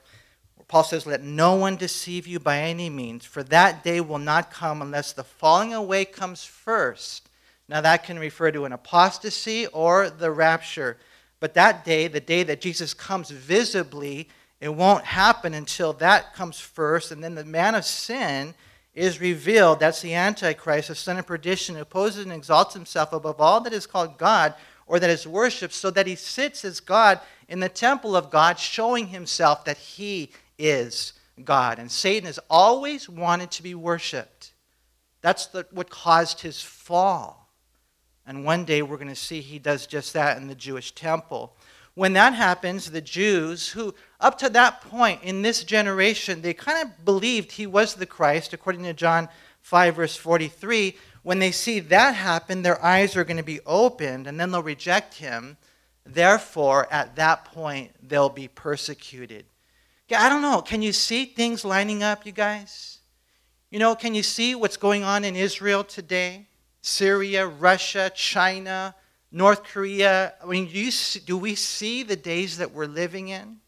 Paul 0.66 0.82
says, 0.82 1.06
Let 1.06 1.22
no 1.22 1.54
one 1.54 1.76
deceive 1.76 2.26
you 2.26 2.40
by 2.40 2.58
any 2.58 2.90
means, 2.90 3.24
for 3.24 3.44
that 3.44 3.84
day 3.84 4.00
will 4.00 4.18
not 4.18 4.50
come 4.50 4.82
unless 4.82 5.12
the 5.12 5.22
falling 5.22 5.72
away 5.72 6.04
comes 6.04 6.42
first. 6.42 7.28
Now, 7.68 7.80
that 7.80 8.02
can 8.02 8.18
refer 8.18 8.50
to 8.50 8.64
an 8.64 8.72
apostasy 8.72 9.68
or 9.68 10.10
the 10.10 10.32
rapture. 10.32 10.98
But 11.38 11.54
that 11.54 11.84
day, 11.84 12.08
the 12.08 12.18
day 12.18 12.42
that 12.42 12.60
Jesus 12.60 12.92
comes 12.92 13.30
visibly, 13.30 14.28
it 14.60 14.74
won't 14.74 15.04
happen 15.04 15.54
until 15.54 15.94
that 15.94 16.34
comes 16.34 16.60
first. 16.60 17.10
And 17.10 17.24
then 17.24 17.34
the 17.34 17.44
man 17.44 17.74
of 17.74 17.84
sin 17.84 18.54
is 18.94 19.20
revealed. 19.20 19.80
That's 19.80 20.02
the 20.02 20.14
Antichrist, 20.14 20.88
the 20.88 20.94
son 20.94 21.18
of 21.18 21.26
perdition, 21.26 21.76
who 21.76 21.82
opposes 21.82 22.24
and 22.24 22.32
exalts 22.32 22.74
himself 22.74 23.12
above 23.12 23.40
all 23.40 23.60
that 23.62 23.72
is 23.72 23.86
called 23.86 24.18
God 24.18 24.54
or 24.86 24.98
that 24.98 25.08
is 25.08 25.26
worshipped, 25.26 25.72
so 25.72 25.88
that 25.92 26.08
he 26.08 26.16
sits 26.16 26.64
as 26.64 26.80
God 26.80 27.20
in 27.48 27.60
the 27.60 27.68
temple 27.68 28.16
of 28.16 28.28
God, 28.28 28.58
showing 28.58 29.06
himself 29.06 29.64
that 29.64 29.78
he 29.78 30.32
is 30.58 31.12
God. 31.44 31.78
And 31.78 31.90
Satan 31.90 32.26
has 32.26 32.40
always 32.50 33.08
wanted 33.08 33.52
to 33.52 33.62
be 33.62 33.74
worshiped. 33.74 34.52
That's 35.22 35.46
the, 35.46 35.64
what 35.70 35.90
caused 35.90 36.40
his 36.40 36.60
fall. 36.60 37.48
And 38.26 38.44
one 38.44 38.64
day 38.64 38.82
we're 38.82 38.96
going 38.96 39.08
to 39.08 39.14
see 39.14 39.40
he 39.40 39.58
does 39.58 39.86
just 39.86 40.12
that 40.14 40.36
in 40.36 40.48
the 40.48 40.54
Jewish 40.54 40.92
temple. 40.92 41.56
When 41.94 42.12
that 42.14 42.34
happens, 42.34 42.90
the 42.90 43.00
Jews, 43.00 43.68
who 43.68 43.94
up 44.20 44.38
to 44.38 44.48
that 44.50 44.80
point 44.80 45.22
in 45.22 45.42
this 45.42 45.64
generation, 45.64 46.42
they 46.42 46.54
kind 46.54 46.82
of 46.82 47.04
believed 47.04 47.52
he 47.52 47.66
was 47.66 47.94
the 47.94 48.06
Christ, 48.06 48.52
according 48.52 48.84
to 48.84 48.94
John 48.94 49.28
5, 49.62 49.96
verse 49.96 50.16
43. 50.16 50.96
When 51.22 51.38
they 51.38 51.50
see 51.50 51.80
that 51.80 52.14
happen, 52.14 52.62
their 52.62 52.82
eyes 52.82 53.16
are 53.16 53.24
going 53.24 53.36
to 53.36 53.42
be 53.42 53.60
opened 53.66 54.26
and 54.26 54.38
then 54.38 54.50
they'll 54.50 54.62
reject 54.62 55.14
him. 55.14 55.56
Therefore, 56.04 56.88
at 56.90 57.16
that 57.16 57.44
point, 57.44 57.92
they'll 58.02 58.30
be 58.30 58.48
persecuted. 58.48 59.44
I 60.16 60.28
don't 60.28 60.42
know. 60.42 60.62
Can 60.62 60.82
you 60.82 60.92
see 60.92 61.24
things 61.24 61.64
lining 61.64 62.02
up, 62.02 62.26
you 62.26 62.32
guys? 62.32 62.98
You 63.70 63.78
know, 63.78 63.94
can 63.94 64.14
you 64.14 64.22
see 64.22 64.54
what's 64.54 64.76
going 64.76 65.04
on 65.04 65.24
in 65.24 65.36
Israel 65.36 65.84
today? 65.84 66.46
Syria, 66.82 67.46
Russia, 67.46 68.10
China, 68.14 68.94
North 69.32 69.64
Korea. 69.64 70.34
I 70.42 70.46
mean, 70.46 70.66
do, 70.66 70.78
you, 70.78 70.92
do 71.24 71.38
we 71.38 71.54
see 71.54 72.02
the 72.02 72.16
days 72.16 72.58
that 72.58 72.72
we're 72.72 72.86
living 72.86 73.28
in? 73.28 73.58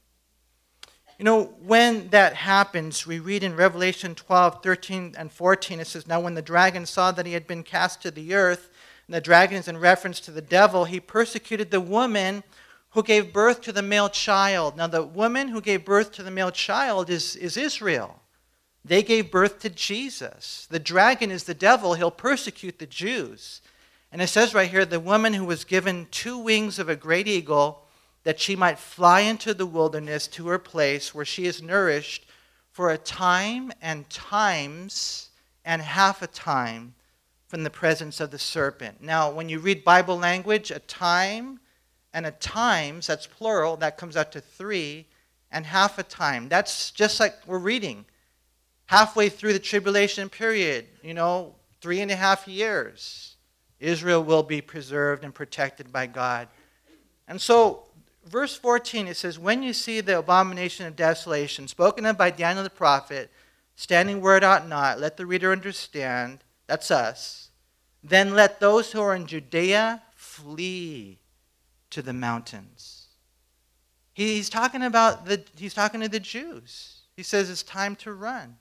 You 1.18 1.24
know, 1.24 1.54
when 1.64 2.08
that 2.08 2.34
happens, 2.34 3.06
we 3.06 3.20
read 3.20 3.44
in 3.44 3.54
Revelation 3.54 4.14
12, 4.14 4.62
13, 4.62 5.14
and 5.16 5.30
14, 5.30 5.78
it 5.78 5.86
says, 5.86 6.08
Now 6.08 6.20
when 6.20 6.34
the 6.34 6.42
dragon 6.42 6.84
saw 6.84 7.12
that 7.12 7.26
he 7.26 7.32
had 7.32 7.46
been 7.46 7.62
cast 7.62 8.02
to 8.02 8.10
the 8.10 8.34
earth, 8.34 8.70
and 9.06 9.14
the 9.14 9.20
dragon 9.20 9.56
is 9.56 9.68
in 9.68 9.78
reference 9.78 10.18
to 10.20 10.30
the 10.32 10.40
devil, 10.40 10.84
he 10.84 10.98
persecuted 10.98 11.70
the 11.70 11.80
woman 11.80 12.42
who 12.90 13.02
gave 13.02 13.32
birth 13.32 13.60
to 13.62 13.72
the 13.72 13.82
male 13.82 14.08
child. 14.08 14.76
Now, 14.76 14.86
the 14.86 15.04
woman 15.04 15.48
who 15.48 15.60
gave 15.60 15.84
birth 15.84 16.12
to 16.12 16.22
the 16.22 16.30
male 16.30 16.50
child 16.50 17.08
is, 17.08 17.36
is 17.36 17.56
Israel. 17.56 18.20
They 18.84 19.02
gave 19.02 19.30
birth 19.30 19.60
to 19.60 19.70
Jesus. 19.70 20.66
The 20.70 20.80
dragon 20.80 21.30
is 21.30 21.44
the 21.44 21.54
devil. 21.54 21.94
He'll 21.94 22.10
persecute 22.10 22.78
the 22.78 22.86
Jews. 22.86 23.60
And 24.12 24.20
it 24.20 24.28
says 24.28 24.54
right 24.54 24.70
here 24.70 24.84
the 24.84 25.00
woman 25.00 25.32
who 25.32 25.46
was 25.46 25.64
given 25.64 26.06
two 26.10 26.36
wings 26.36 26.78
of 26.78 26.90
a 26.90 26.96
great 26.96 27.26
eagle 27.26 27.86
that 28.24 28.38
she 28.38 28.54
might 28.54 28.78
fly 28.78 29.20
into 29.20 29.54
the 29.54 29.66
wilderness 29.66 30.28
to 30.28 30.48
her 30.48 30.58
place 30.58 31.14
where 31.14 31.24
she 31.24 31.46
is 31.46 31.62
nourished 31.62 32.26
for 32.70 32.90
a 32.90 32.98
time 32.98 33.72
and 33.80 34.08
times 34.10 35.30
and 35.64 35.80
half 35.80 36.22
a 36.22 36.26
time 36.26 36.94
from 37.48 37.64
the 37.64 37.70
presence 37.70 38.20
of 38.20 38.30
the 38.30 38.38
serpent. 38.38 39.02
Now, 39.02 39.30
when 39.30 39.48
you 39.48 39.58
read 39.58 39.82
Bible 39.82 40.18
language, 40.18 40.70
a 40.70 40.78
time 40.78 41.60
and 42.12 42.26
a 42.26 42.30
times, 42.30 43.06
that's 43.06 43.26
plural, 43.26 43.76
that 43.78 43.96
comes 43.96 44.16
out 44.16 44.32
to 44.32 44.40
three, 44.40 45.06
and 45.50 45.66
half 45.66 45.98
a 45.98 46.02
time. 46.02 46.48
That's 46.48 46.90
just 46.90 47.20
like 47.20 47.34
we're 47.46 47.58
reading. 47.58 48.04
Halfway 48.86 49.28
through 49.28 49.52
the 49.54 49.58
tribulation 49.58 50.28
period, 50.28 50.86
you 51.02 51.14
know, 51.14 51.54
three 51.80 52.00
and 52.00 52.10
a 52.10 52.16
half 52.16 52.46
years, 52.46 53.31
Israel 53.82 54.22
will 54.22 54.44
be 54.44 54.60
preserved 54.60 55.24
and 55.24 55.34
protected 55.34 55.92
by 55.92 56.06
God. 56.06 56.48
And 57.26 57.40
so, 57.40 57.82
verse 58.24 58.56
14, 58.56 59.08
it 59.08 59.16
says, 59.16 59.38
When 59.38 59.62
you 59.62 59.72
see 59.72 60.00
the 60.00 60.20
abomination 60.20 60.86
of 60.86 60.94
desolation, 60.94 61.66
spoken 61.66 62.06
of 62.06 62.16
by 62.16 62.30
Daniel 62.30 62.62
the 62.62 62.70
prophet, 62.70 63.30
standing 63.74 64.20
where 64.20 64.36
it 64.36 64.44
ought 64.44 64.68
not, 64.68 65.00
let 65.00 65.16
the 65.16 65.26
reader 65.26 65.50
understand, 65.50 66.44
that's 66.68 66.90
us. 66.90 67.50
Then 68.04 68.34
let 68.34 68.60
those 68.60 68.92
who 68.92 69.00
are 69.00 69.14
in 69.14 69.26
Judea 69.26 70.02
flee 70.14 71.18
to 71.90 72.02
the 72.02 72.12
mountains. 72.12 73.08
He's 74.14 74.48
talking 74.48 74.82
about 74.82 75.26
the 75.26 75.42
he's 75.56 75.74
talking 75.74 76.00
to 76.00 76.08
the 76.08 76.20
Jews. 76.20 77.00
He 77.16 77.22
says 77.22 77.50
it's 77.50 77.62
time 77.62 77.96
to 77.96 78.12
run. 78.12 78.58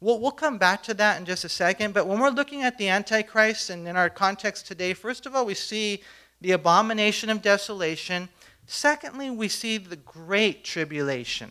We'll, 0.00 0.18
we'll 0.18 0.30
come 0.30 0.56
back 0.56 0.82
to 0.84 0.94
that 0.94 1.18
in 1.18 1.26
just 1.26 1.44
a 1.44 1.48
second, 1.48 1.92
but 1.92 2.06
when 2.06 2.20
we're 2.20 2.30
looking 2.30 2.62
at 2.62 2.78
the 2.78 2.88
Antichrist 2.88 3.68
and 3.68 3.86
in 3.86 3.96
our 3.96 4.08
context 4.08 4.66
today, 4.66 4.94
first 4.94 5.26
of 5.26 5.34
all, 5.34 5.44
we 5.44 5.54
see 5.54 6.02
the 6.40 6.52
abomination 6.52 7.28
of 7.28 7.42
desolation. 7.42 8.30
Secondly, 8.66 9.30
we 9.30 9.48
see 9.48 9.76
the 9.76 9.96
great 9.96 10.64
tribulation. 10.64 11.50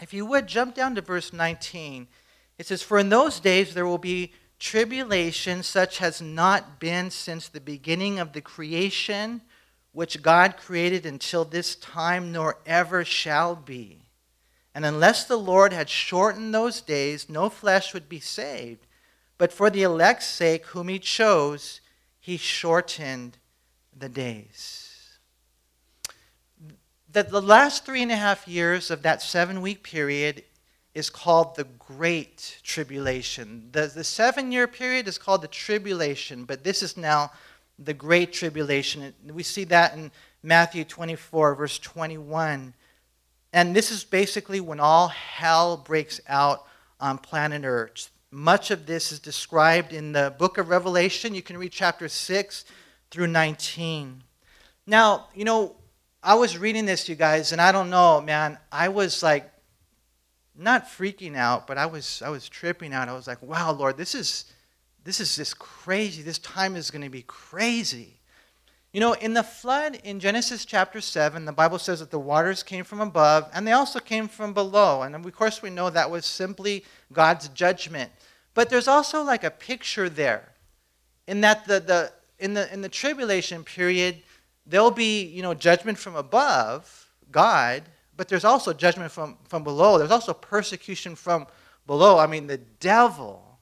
If 0.00 0.14
you 0.14 0.24
would 0.26 0.46
jump 0.46 0.76
down 0.76 0.94
to 0.94 1.00
verse 1.00 1.32
19, 1.32 2.06
it 2.58 2.66
says, 2.66 2.82
For 2.82 2.98
in 2.98 3.08
those 3.08 3.40
days 3.40 3.74
there 3.74 3.86
will 3.86 3.98
be 3.98 4.32
tribulation 4.60 5.62
such 5.64 5.98
has 5.98 6.20
not 6.20 6.78
been 6.78 7.10
since 7.10 7.48
the 7.48 7.60
beginning 7.60 8.20
of 8.20 8.32
the 8.32 8.40
creation 8.40 9.40
which 9.92 10.22
God 10.22 10.56
created 10.56 11.06
until 11.06 11.44
this 11.44 11.74
time, 11.74 12.30
nor 12.30 12.58
ever 12.66 13.04
shall 13.04 13.56
be. 13.56 14.07
And 14.74 14.84
unless 14.84 15.24
the 15.24 15.36
Lord 15.36 15.72
had 15.72 15.88
shortened 15.88 16.54
those 16.54 16.80
days, 16.80 17.28
no 17.28 17.48
flesh 17.48 17.94
would 17.94 18.08
be 18.08 18.20
saved. 18.20 18.86
But 19.36 19.52
for 19.52 19.70
the 19.70 19.82
elect's 19.82 20.26
sake, 20.26 20.66
whom 20.66 20.88
he 20.88 20.98
chose, 20.98 21.80
he 22.20 22.36
shortened 22.36 23.38
the 23.96 24.08
days. 24.08 25.18
The, 27.10 27.22
the 27.22 27.40
last 27.40 27.86
three 27.86 28.02
and 28.02 28.12
a 28.12 28.16
half 28.16 28.46
years 28.46 28.90
of 28.90 29.02
that 29.02 29.22
seven 29.22 29.62
week 29.62 29.82
period 29.82 30.44
is 30.94 31.08
called 31.08 31.56
the 31.56 31.64
Great 31.78 32.60
Tribulation. 32.62 33.68
The, 33.72 33.86
the 33.86 34.04
seven 34.04 34.52
year 34.52 34.66
period 34.66 35.08
is 35.08 35.16
called 35.16 35.42
the 35.42 35.48
Tribulation, 35.48 36.44
but 36.44 36.64
this 36.64 36.82
is 36.82 36.96
now 36.96 37.30
the 37.78 37.94
Great 37.94 38.32
Tribulation. 38.32 39.14
We 39.24 39.42
see 39.42 39.64
that 39.64 39.94
in 39.94 40.10
Matthew 40.42 40.84
24, 40.84 41.54
verse 41.54 41.78
21. 41.78 42.74
And 43.52 43.74
this 43.74 43.90
is 43.90 44.04
basically 44.04 44.60
when 44.60 44.80
all 44.80 45.08
hell 45.08 45.76
breaks 45.76 46.20
out 46.28 46.66
on 47.00 47.18
planet 47.18 47.62
Earth. 47.64 48.10
Much 48.30 48.70
of 48.70 48.86
this 48.86 49.10
is 49.10 49.20
described 49.20 49.92
in 49.92 50.12
the 50.12 50.34
book 50.38 50.58
of 50.58 50.68
Revelation. 50.68 51.34
You 51.34 51.42
can 51.42 51.56
read 51.56 51.72
chapter 51.72 52.08
6 52.08 52.64
through 53.10 53.28
19. 53.28 54.22
Now, 54.86 55.28
you 55.34 55.44
know, 55.44 55.76
I 56.22 56.34
was 56.34 56.58
reading 56.58 56.84
this, 56.84 57.08
you 57.08 57.14
guys, 57.14 57.52
and 57.52 57.60
I 57.60 57.72
don't 57.72 57.90
know, 57.90 58.20
man, 58.20 58.58
I 58.70 58.88
was 58.88 59.22
like, 59.22 59.50
not 60.54 60.86
freaking 60.86 61.36
out, 61.36 61.66
but 61.66 61.78
I 61.78 61.86
was, 61.86 62.20
I 62.24 62.30
was 62.30 62.48
tripping 62.48 62.92
out. 62.92 63.08
I 63.08 63.14
was 63.14 63.28
like, 63.28 63.40
wow, 63.40 63.70
Lord, 63.72 63.96
this 63.96 64.14
is, 64.14 64.52
this 65.04 65.20
is 65.20 65.36
just 65.36 65.58
crazy. 65.58 66.22
This 66.22 66.38
time 66.38 66.74
is 66.74 66.90
going 66.90 67.04
to 67.04 67.08
be 67.08 67.22
crazy. 67.22 68.17
You 68.98 69.04
know, 69.04 69.12
in 69.12 69.32
the 69.32 69.44
flood 69.44 70.00
in 70.02 70.18
Genesis 70.18 70.64
chapter 70.64 71.00
7, 71.00 71.44
the 71.44 71.52
Bible 71.52 71.78
says 71.78 72.00
that 72.00 72.10
the 72.10 72.18
waters 72.18 72.64
came 72.64 72.82
from 72.82 73.00
above 73.00 73.48
and 73.54 73.64
they 73.64 73.70
also 73.70 74.00
came 74.00 74.26
from 74.26 74.52
below. 74.52 75.02
And 75.02 75.14
of 75.14 75.36
course, 75.36 75.62
we 75.62 75.70
know 75.70 75.88
that 75.88 76.10
was 76.10 76.26
simply 76.26 76.84
God's 77.12 77.46
judgment. 77.50 78.10
But 78.54 78.70
there's 78.70 78.88
also 78.88 79.22
like 79.22 79.44
a 79.44 79.52
picture 79.52 80.08
there 80.08 80.48
in 81.28 81.42
that 81.42 81.64
the, 81.68 81.78
the, 81.78 82.12
in, 82.40 82.54
the, 82.54 82.72
in 82.72 82.80
the 82.80 82.88
tribulation 82.88 83.62
period, 83.62 84.20
there'll 84.66 84.90
be, 84.90 85.22
you 85.22 85.42
know, 85.42 85.54
judgment 85.54 85.96
from 85.96 86.16
above, 86.16 87.08
God, 87.30 87.84
but 88.16 88.26
there's 88.26 88.44
also 88.44 88.72
judgment 88.72 89.12
from, 89.12 89.38
from 89.44 89.62
below. 89.62 89.98
There's 89.98 90.10
also 90.10 90.34
persecution 90.34 91.14
from 91.14 91.46
below. 91.86 92.18
I 92.18 92.26
mean, 92.26 92.48
the 92.48 92.58
devil, 92.58 93.60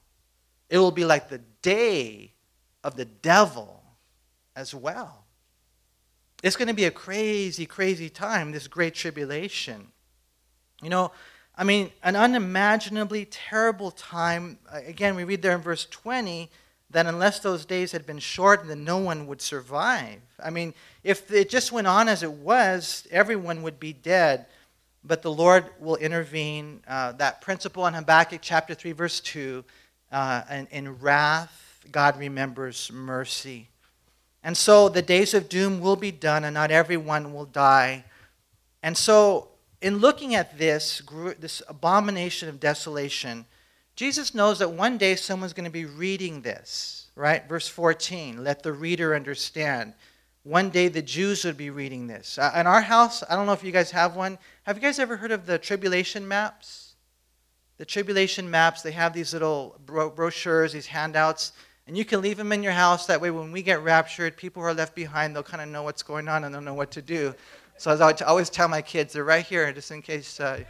it 0.67 0.79
will 0.79 0.89
be 0.89 1.05
like 1.05 1.29
the 1.29 1.43
day 1.61 2.33
of 2.83 2.95
the 2.95 3.05
devil 3.05 3.83
as 4.55 4.73
well. 4.73 5.25
It's 6.43 6.55
going 6.55 6.67
to 6.67 6.73
be 6.73 6.85
a 6.85 6.91
crazy, 6.91 7.65
crazy 7.65 8.09
time, 8.09 8.51
this 8.51 8.67
great 8.67 8.93
tribulation. 8.93 9.87
You 10.81 10.89
know, 10.89 11.11
I 11.55 11.63
mean, 11.63 11.89
an 12.03 12.15
unimaginably 12.15 13.25
terrible 13.25 13.89
time. 13.89 14.59
Again, 14.71 15.15
we 15.15 15.23
read 15.23 15.41
there 15.41 15.55
in 15.55 15.61
verse 15.61 15.85
20 15.85 16.49
that 16.91 17.05
unless 17.05 17.39
those 17.39 17.65
days 17.65 17.91
had 17.91 18.05
been 18.05 18.19
shortened, 18.19 18.69
then 18.69 18.83
no 18.83 18.97
one 18.97 19.27
would 19.27 19.41
survive. 19.41 20.21
I 20.41 20.51
mean, 20.51 20.73
if 21.03 21.31
it 21.31 21.49
just 21.49 21.71
went 21.71 21.87
on 21.87 22.07
as 22.07 22.23
it 22.23 22.31
was, 22.31 23.07
everyone 23.11 23.63
would 23.63 23.79
be 23.79 23.91
dead. 23.91 24.45
But 25.03 25.21
the 25.21 25.31
Lord 25.31 25.65
will 25.79 25.95
intervene. 25.95 26.81
Uh, 26.87 27.13
that 27.13 27.41
principle 27.41 27.87
in 27.87 27.93
Habakkuk 27.93 28.41
chapter 28.41 28.73
3, 28.73 28.91
verse 28.91 29.19
2 29.21 29.65
uh, 30.11 30.43
in, 30.51 30.67
in 30.67 30.99
wrath, 30.99 31.85
God 31.91 32.17
remembers 32.19 32.91
mercy. 32.93 33.69
And 34.47 34.55
so 34.55 34.87
the 34.87 35.01
days 35.01 35.33
of 35.33 35.49
doom 35.49 35.81
will 35.81 35.97
be 35.97 36.09
done, 36.09 36.45
and 36.45 36.53
not 36.53 36.71
everyone 36.71 37.33
will 37.33 37.43
die. 37.43 38.05
And 38.81 38.95
so, 38.95 39.49
in 39.81 39.97
looking 39.97 40.35
at 40.35 40.57
this, 40.57 41.01
this 41.37 41.61
abomination 41.67 42.47
of 42.47 42.57
desolation, 42.57 43.45
Jesus 43.97 44.33
knows 44.33 44.59
that 44.59 44.71
one 44.71 44.97
day 44.97 45.17
someone's 45.17 45.51
going 45.51 45.65
to 45.65 45.69
be 45.69 45.83
reading 45.83 46.43
this, 46.43 47.07
right? 47.13 47.45
Verse 47.49 47.67
14, 47.67 48.41
let 48.41 48.63
the 48.63 48.71
reader 48.71 49.13
understand. 49.13 49.93
One 50.43 50.69
day 50.69 50.87
the 50.87 51.01
Jews 51.01 51.43
would 51.43 51.57
be 51.57 51.69
reading 51.69 52.07
this. 52.07 52.37
Uh, 52.37 52.53
in 52.55 52.67
our 52.67 52.79
house, 52.79 53.23
I 53.29 53.35
don't 53.35 53.47
know 53.47 53.51
if 53.51 53.65
you 53.65 53.73
guys 53.73 53.91
have 53.91 54.15
one. 54.15 54.37
Have 54.63 54.77
you 54.77 54.81
guys 54.81 54.97
ever 54.97 55.17
heard 55.17 55.31
of 55.31 55.45
the 55.45 55.59
tribulation 55.59 56.25
maps? 56.25 56.93
The 57.79 57.85
tribulation 57.85 58.49
maps, 58.49 58.81
they 58.81 58.93
have 58.93 59.11
these 59.11 59.33
little 59.33 59.77
bro- 59.85 60.09
brochures, 60.09 60.71
these 60.71 60.87
handouts, 60.87 61.51
and 61.87 61.97
you 61.97 62.03
can 62.03 62.21
leave 62.21 62.35
them 62.37 62.51
in 62.51 62.61
your 62.63 62.73
house. 62.73 63.05
That 63.05 63.21
way, 63.21 63.31
when 63.31 63.51
we 63.51 63.61
get 63.61 63.81
raptured, 63.81 64.35
people 64.35 64.61
who 64.61 64.67
are 64.67 64.73
left 64.73 64.93
behind, 64.93 65.33
they'll 65.33 65.43
kind 65.43 65.63
of 65.63 65.69
know 65.69 65.83
what's 65.83 66.03
going 66.03 66.27
on 66.27 66.43
and 66.43 66.53
they'll 66.53 66.61
know 66.61 66.73
what 66.73 66.91
to 66.91 67.01
do. 67.01 67.33
So 67.77 67.91
I 67.91 68.11
always 68.25 68.49
tell 68.49 68.67
my 68.67 68.81
kids, 68.81 69.13
they're 69.13 69.23
right 69.23 69.45
here, 69.45 69.71
just 69.71 69.91
in 69.91 70.01
case, 70.01 70.39
uh, 70.39 70.63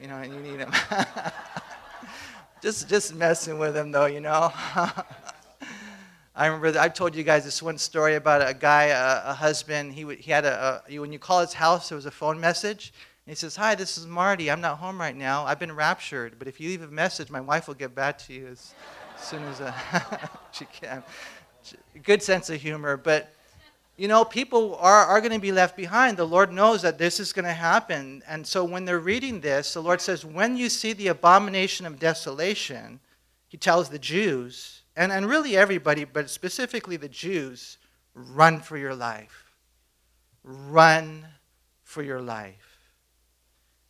you 0.00 0.06
know, 0.08 0.22
you 0.22 0.40
need 0.40 0.60
them. 0.60 0.72
just 2.62 2.88
just 2.88 3.14
messing 3.14 3.58
with 3.58 3.74
them, 3.74 3.90
though, 3.90 4.06
you 4.06 4.20
know. 4.20 4.50
I 6.34 6.46
remember 6.46 6.78
I've 6.78 6.94
told 6.94 7.14
you 7.14 7.24
guys 7.24 7.44
this 7.44 7.62
one 7.62 7.76
story 7.76 8.14
about 8.14 8.48
a 8.48 8.54
guy, 8.54 8.84
a, 8.84 9.30
a 9.30 9.34
husband. 9.34 9.92
He 9.92 10.14
he 10.14 10.30
had 10.30 10.46
a, 10.46 10.82
a, 10.88 10.98
when 10.98 11.12
you 11.12 11.18
call 11.18 11.40
his 11.40 11.52
house, 11.52 11.90
there 11.90 11.96
was 11.96 12.06
a 12.06 12.10
phone 12.10 12.40
message. 12.40 12.94
And 13.26 13.32
he 13.32 13.34
says, 13.34 13.56
"Hi, 13.56 13.74
this 13.74 13.96
is 13.96 14.06
Marty. 14.06 14.50
I'm 14.50 14.60
not 14.60 14.78
home 14.78 15.00
right 15.00 15.16
now. 15.16 15.44
I've 15.44 15.58
been 15.58 15.74
raptured, 15.74 16.38
but 16.38 16.48
if 16.48 16.60
you 16.60 16.68
leave 16.68 16.82
a 16.82 16.88
message, 16.88 17.30
my 17.30 17.40
wife 17.40 17.68
will 17.68 17.74
get 17.74 17.94
back 17.94 18.18
to 18.18 18.32
you 18.32 18.48
as, 18.48 18.74
soon 19.16 19.42
as 19.44 19.60
uh, 19.60 19.72
she 20.52 20.64
can." 20.66 21.02
Good 22.02 22.22
sense 22.22 22.50
of 22.50 22.60
humor, 22.60 22.96
but 22.96 23.32
you 23.96 24.08
know, 24.08 24.24
people 24.24 24.74
are, 24.76 25.04
are 25.04 25.20
going 25.20 25.32
to 25.32 25.38
be 25.38 25.52
left 25.52 25.76
behind. 25.76 26.16
The 26.16 26.24
Lord 26.24 26.52
knows 26.52 26.82
that 26.82 26.98
this 26.98 27.20
is 27.20 27.32
going 27.32 27.44
to 27.44 27.52
happen. 27.52 28.22
And 28.26 28.46
so 28.46 28.64
when 28.64 28.84
they're 28.84 28.98
reading 28.98 29.40
this, 29.40 29.74
the 29.74 29.82
Lord 29.82 30.00
says, 30.00 30.24
when 30.24 30.56
you 30.56 30.68
see 30.68 30.92
the 30.92 31.08
abomination 31.08 31.84
of 31.86 32.00
desolation, 32.00 33.00
He 33.48 33.58
tells 33.58 33.90
the 33.90 33.98
Jews, 33.98 34.82
and, 34.96 35.12
and 35.12 35.28
really 35.28 35.56
everybody, 35.56 36.04
but 36.04 36.30
specifically 36.30 36.96
the 36.96 37.08
Jews, 37.08 37.78
run 38.14 38.60
for 38.60 38.78
your 38.78 38.94
life. 38.94 39.54
Run 40.42 41.26
for 41.84 42.02
your 42.02 42.20
life. 42.20 42.71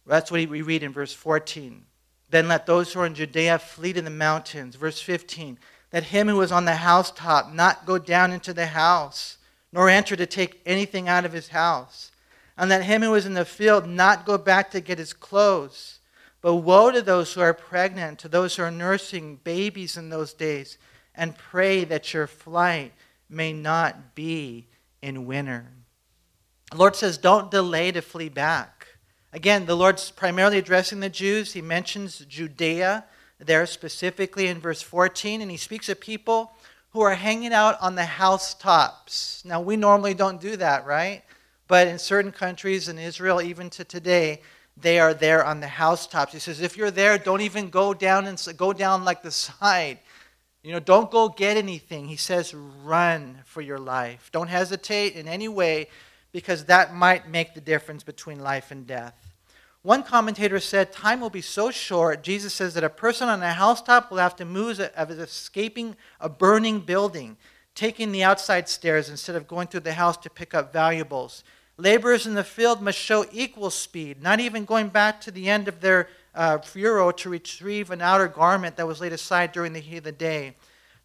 That's 0.06 0.30
what 0.30 0.49
we 0.49 0.62
read 0.62 0.82
in 0.82 0.92
verse 0.92 1.12
14. 1.12 1.85
Then 2.30 2.49
let 2.49 2.66
those 2.66 2.92
who 2.92 3.00
are 3.00 3.06
in 3.06 3.14
Judea 3.14 3.59
flee 3.59 3.92
to 3.92 4.02
the 4.02 4.11
mountains. 4.11 4.76
Verse 4.76 5.00
15. 5.00 5.59
Let 5.92 6.04
him 6.04 6.28
who 6.28 6.40
is 6.40 6.50
on 6.50 6.64
the 6.64 6.76
housetop 6.76 7.52
not 7.52 7.87
go 7.87 7.99
down 7.99 8.32
into 8.32 8.52
the 8.52 8.66
house 8.66 9.38
nor 9.73 9.88
enter 9.88 10.15
to 10.15 10.26
take 10.26 10.60
anything 10.67 11.08
out 11.08 11.25
of 11.25 11.32
his 11.32 11.49
house. 11.49 12.12
And 12.56 12.69
let 12.69 12.84
him 12.84 13.02
who 13.02 13.15
is 13.15 13.25
in 13.25 13.32
the 13.34 13.45
field 13.45 13.88
not 13.88 14.26
go 14.26 14.36
back 14.36 14.71
to 14.73 14.80
get 14.80 14.99
his 14.99 15.15
clothes. 15.15 16.00
But 16.43 16.56
woe 16.56 16.91
to 16.91 17.00
those 17.00 17.32
who 17.32 17.41
are 17.41 17.54
pregnant, 17.54 18.19
to 18.21 18.28
those 18.28 18.56
who 18.56 18.65
are 18.65 18.71
nursing 18.71 19.36
babies 19.36 19.97
in 19.97 20.10
those 20.10 20.34
days, 20.34 20.76
and 21.15 21.36
pray 21.36 21.84
that 21.84 22.12
your 22.12 22.26
flight 22.26 22.93
may 23.30 23.52
not 23.52 24.15
be 24.15 24.67
in 25.00 25.25
winter. 25.25 25.67
The 26.71 26.76
Lord 26.76 26.97
says, 26.97 27.17
don't 27.17 27.50
delay 27.50 27.93
to 27.93 28.02
flee 28.02 28.28
back. 28.28 28.81
Again, 29.34 29.64
the 29.64 29.75
Lord's 29.75 30.10
primarily 30.10 30.58
addressing 30.58 31.00
the 31.00 31.08
Jews. 31.08 31.54
He 31.54 31.62
mentions 31.62 32.18
Judea 32.18 33.04
there 33.38 33.64
specifically 33.64 34.47
in 34.47 34.60
verse 34.60 34.82
14, 34.82 35.40
and 35.40 35.50
he 35.50 35.56
speaks 35.56 35.88
of 35.88 36.00
people 36.00 36.52
who 36.90 37.00
are 37.00 37.14
hanging 37.14 37.52
out 37.52 37.80
on 37.80 37.95
the 37.95 38.04
housetops. 38.04 39.42
Now, 39.47 39.60
we 39.62 39.76
normally 39.76 40.12
don't 40.12 40.40
do 40.40 40.56
that, 40.56 40.84
right? 40.86 41.23
But 41.66 41.88
in 41.88 41.99
certain 41.99 42.32
countries, 42.32 42.88
in 42.88 42.99
Israel, 42.99 43.40
even 43.40 43.71
to 43.71 43.84
today, 43.84 44.42
they 44.76 45.00
are 45.00 45.14
there 45.14 45.42
on 45.42 45.60
the 45.60 45.68
housetops. 45.68 46.34
He 46.34 46.38
says, 46.38 46.60
if 46.60 46.76
you're 46.76 46.90
there, 46.90 47.16
don't 47.16 47.40
even 47.40 47.71
go 47.71 47.95
down 47.95 48.26
and 48.26 48.38
go 48.58 48.75
down 48.75 49.04
like 49.04 49.23
the 49.23 49.30
side. 49.30 49.99
You 50.62 50.73
know, 50.73 50.80
don't 50.80 51.10
go 51.10 51.30
get 51.30 51.56
anything. 51.56 52.06
He 52.06 52.16
says, 52.16 52.54
run 52.54 53.38
for 53.47 53.62
your 53.62 53.78
life. 53.78 54.28
Don't 54.30 54.49
hesitate 54.49 55.14
in 55.14 55.26
any 55.26 55.49
way 55.49 55.88
because 56.32 56.64
that 56.64 56.95
might 56.95 57.28
make 57.28 57.54
the 57.54 57.60
difference 57.60 58.02
between 58.02 58.40
life 58.40 58.71
and 58.71 58.86
death. 58.86 59.14
One 59.82 60.02
commentator 60.02 60.60
said, 60.60 60.92
Time 60.92 61.21
will 61.21 61.30
be 61.30 61.42
so 61.42 61.71
short, 61.71 62.23
Jesus 62.23 62.54
says, 62.54 62.75
that 62.75 62.84
a 62.84 62.88
person 62.88 63.28
on 63.28 63.42
a 63.42 63.52
housetop 63.52 64.10
will 64.10 64.18
have 64.18 64.36
to 64.36 64.45
move 64.45 64.78
as 64.78 65.10
escaping 65.10 65.97
a 66.21 66.28
burning 66.28 66.80
building, 66.80 67.36
taking 67.75 68.12
the 68.12 68.23
outside 68.23 68.68
stairs 68.68 69.08
instead 69.08 69.34
of 69.34 69.49
going 69.49 69.66
through 69.66 69.80
the 69.80 69.95
house 69.95 70.16
to 70.18 70.30
pick 70.30 70.54
up 70.54 70.73
valuables. 70.73 71.42
Laborers 71.78 72.26
in 72.26 72.34
the 72.34 72.45
field 72.45 72.80
must 72.80 72.99
show 72.99 73.26
equal 73.32 73.71
speed, 73.71 74.23
not 74.23 74.38
even 74.38 74.64
going 74.64 74.88
back 74.88 75.21
to 75.23 75.32
the 75.32 75.49
end 75.49 75.66
of 75.66 75.80
their 75.80 76.08
uh, 76.34 76.58
furrow 76.58 77.10
to 77.10 77.28
retrieve 77.28 77.90
an 77.90 78.00
outer 78.00 78.28
garment 78.28 78.76
that 78.76 78.86
was 78.86 79.00
laid 79.00 79.12
aside 79.12 79.50
during 79.52 79.73
the 79.73 79.80
heat 79.80 79.99
of 79.99 80.04
the 80.04 80.12
day. 80.12 80.54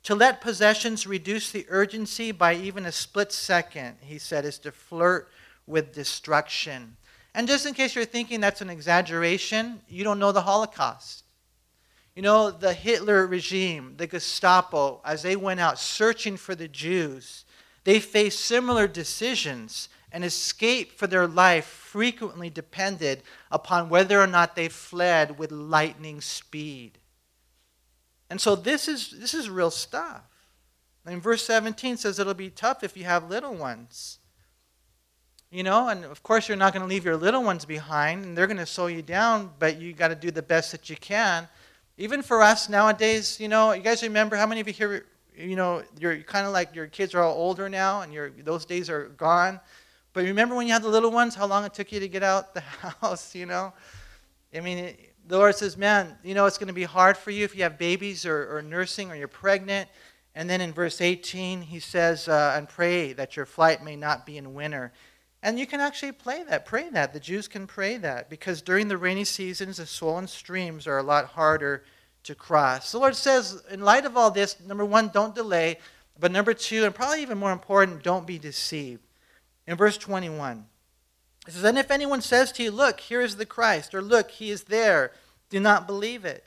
To 0.08 0.16
let 0.16 0.40
possessions 0.40 1.06
reduce 1.06 1.52
the 1.52 1.66
urgency 1.68 2.32
by 2.32 2.56
even 2.56 2.86
a 2.86 2.94
split 2.94 3.34
second, 3.34 3.98
he 4.00 4.20
said, 4.20 4.46
is 4.46 4.58
to 4.60 4.72
flirt 4.72 5.30
with 5.66 5.94
destruction. 5.94 6.96
And 7.36 7.46
just 7.46 7.66
in 7.66 7.74
case 7.74 7.94
you're 7.94 8.06
thinking 8.06 8.40
that's 8.40 8.62
an 8.62 8.70
exaggeration, 8.70 9.82
you 9.90 10.06
don't 10.06 10.18
know 10.18 10.32
the 10.32 10.44
Holocaust. 10.44 11.26
You 12.16 12.22
know, 12.22 12.52
the 12.52 12.72
Hitler 12.72 13.28
regime, 13.28 13.96
the 13.98 14.08
Gestapo, 14.08 15.02
as 15.04 15.24
they 15.24 15.36
went 15.36 15.60
out 15.60 15.78
searching 15.78 16.38
for 16.38 16.56
the 16.56 16.70
Jews, 16.70 17.44
they 17.84 18.00
faced 18.00 18.40
similar 18.40 18.88
decisions, 18.88 19.90
and 20.14 20.24
escape 20.24 20.94
for 20.94 21.08
their 21.08 21.28
life 21.28 21.66
frequently 21.66 22.50
depended 22.50 23.24
upon 23.52 23.90
whether 23.90 24.22
or 24.22 24.28
not 24.28 24.56
they 24.56 24.70
fled 24.70 25.38
with 25.38 25.52
lightning 25.52 26.22
speed. 26.22 26.98
And 28.30 28.40
so 28.40 28.56
this 28.56 28.88
is, 28.88 29.12
this 29.12 29.34
is 29.34 29.50
real 29.50 29.72
stuff. 29.72 30.22
And 31.06 31.24
verse 31.24 31.46
17 31.46 31.98
says 31.98 32.20
it'll 32.20 32.34
be 32.34 32.50
tough 32.50 32.84
if 32.84 32.98
you 32.98 33.06
have 33.06 33.30
little 33.30 33.56
ones. 33.56 34.20
You 35.50 35.64
know, 35.64 35.88
and 35.88 36.04
of 36.04 36.24
course, 36.24 36.50
you're 36.50 36.58
not 36.58 36.74
going 36.74 36.82
to 36.84 36.90
leave 36.90 37.06
your 37.06 37.16
little 37.16 37.42
ones 37.42 37.64
behind, 37.64 38.26
and 38.26 38.38
they're 38.38 38.48
going 38.48 38.58
to 38.58 38.66
slow 38.66 38.88
you 38.88 39.02
down, 39.02 39.52
but 39.60 39.80
you 39.80 39.94
got 39.94 40.10
to 40.10 40.16
do 40.16 40.30
the 40.30 40.42
best 40.42 40.74
that 40.74 40.90
you 40.90 40.98
can. 40.98 41.48
Even 41.98 42.22
for 42.22 42.42
us 42.42 42.68
nowadays, 42.68 43.40
you 43.40 43.48
know, 43.48 43.72
you 43.72 43.82
guys 43.82 44.04
remember 44.04 44.36
how 44.36 44.46
many 44.46 44.60
of 44.60 44.68
you 44.68 44.74
here, 44.74 45.06
you 45.34 45.56
know, 45.56 45.84
you're 45.98 46.18
kind 46.18 46.46
of 46.46 46.52
like 46.52 46.76
your 46.76 46.88
kids 46.88 47.16
are 47.16 47.24
all 47.24 47.34
older 47.34 47.70
now, 47.70 48.02
and 48.02 48.12
your 48.12 48.30
those 48.30 48.66
days 48.66 48.90
are 48.90 49.08
gone. 49.10 49.62
But 50.12 50.26
remember 50.26 50.54
when 50.54 50.68
you 50.68 50.74
had 50.74 50.82
the 50.82 50.90
little 50.90 51.12
ones, 51.12 51.34
how 51.34 51.46
long 51.46 51.64
it 51.64 51.74
took 51.74 51.94
you 51.94 52.02
to 52.02 52.10
get 52.10 52.24
out 52.24 52.54
the 52.54 52.62
house, 53.02 53.34
you 53.34 53.46
know? 53.46 53.72
I 54.54 54.60
mean, 54.60 54.80
it, 54.80 55.16
the 55.28 55.38
Lord 55.38 55.56
says, 55.56 55.78
man, 55.78 56.18
you 56.24 56.34
know, 56.34 56.46
it's 56.46 56.58
going 56.58 56.68
to 56.68 56.74
be 56.74 56.84
hard 56.84 57.18
for 57.18 57.32
you 57.32 57.44
if 57.44 57.56
you 57.56 57.64
have 57.64 57.78
babies 57.78 58.26
or, 58.26 58.58
or 58.58 58.62
nursing 58.62 59.12
or 59.12 59.16
you're 59.16 59.28
pregnant. 59.28 59.90
And 60.36 60.50
then 60.50 60.62
in 60.62 60.72
verse 60.72 61.02
18, 61.02 61.62
he 61.62 61.80
says, 61.80 62.28
uh, 62.28 62.54
and 62.56 62.70
pray 62.70 63.14
that 63.14 63.36
your 63.36 63.46
flight 63.46 63.84
may 63.84 63.96
not 63.96 64.26
be 64.26 64.38
in 64.38 64.54
winter. 64.54 64.94
And 65.44 65.60
you 65.60 65.68
can 65.68 65.80
actually 65.80 66.14
play 66.14 66.44
that, 66.44 66.66
pray 66.66 66.90
that. 66.90 67.14
The 67.14 67.20
Jews 67.20 67.48
can 67.48 67.68
pray 67.68 67.98
that 67.98 68.30
because 68.30 68.62
during 68.62 68.88
the 68.88 68.98
rainy 68.98 69.24
seasons, 69.24 69.78
the 69.78 69.86
swollen 69.86 70.28
streams 70.28 70.88
are 70.88 70.98
a 70.98 71.04
lot 71.04 71.26
harder 71.26 71.84
to 72.24 72.36
cross. 72.36 72.92
The 72.92 73.00
Lord 73.00 73.16
says, 73.16 73.64
in 73.70 73.82
light 73.82 74.06
of 74.06 74.18
all 74.18 74.32
this, 74.32 74.60
number 74.62 74.86
one, 74.86 75.10
don't 75.10 75.36
delay. 75.36 75.80
But 76.20 76.32
number 76.32 76.54
two, 76.54 76.86
and 76.86 76.96
probably 76.96 77.22
even 77.22 77.38
more 77.38 77.52
important, 77.52 78.04
don't 78.04 78.26
be 78.26 78.40
deceived. 78.40 79.02
In 79.68 79.76
verse 79.76 79.98
21, 79.98 80.66
it 81.48 81.54
says, 81.54 81.64
And 81.64 81.78
if 81.78 81.90
anyone 81.90 82.22
says 82.22 82.52
to 82.54 82.64
you, 82.64 82.72
Look, 82.72 83.00
here 83.00 83.22
is 83.22 83.38
the 83.38 83.46
Christ, 83.46 83.96
or 83.96 84.02
Look, 84.02 84.32
he 84.32 84.52
is 84.52 84.66
there, 84.66 85.12
do 85.50 85.60
not 85.60 85.88
believe 85.88 86.26
it. 86.26 86.44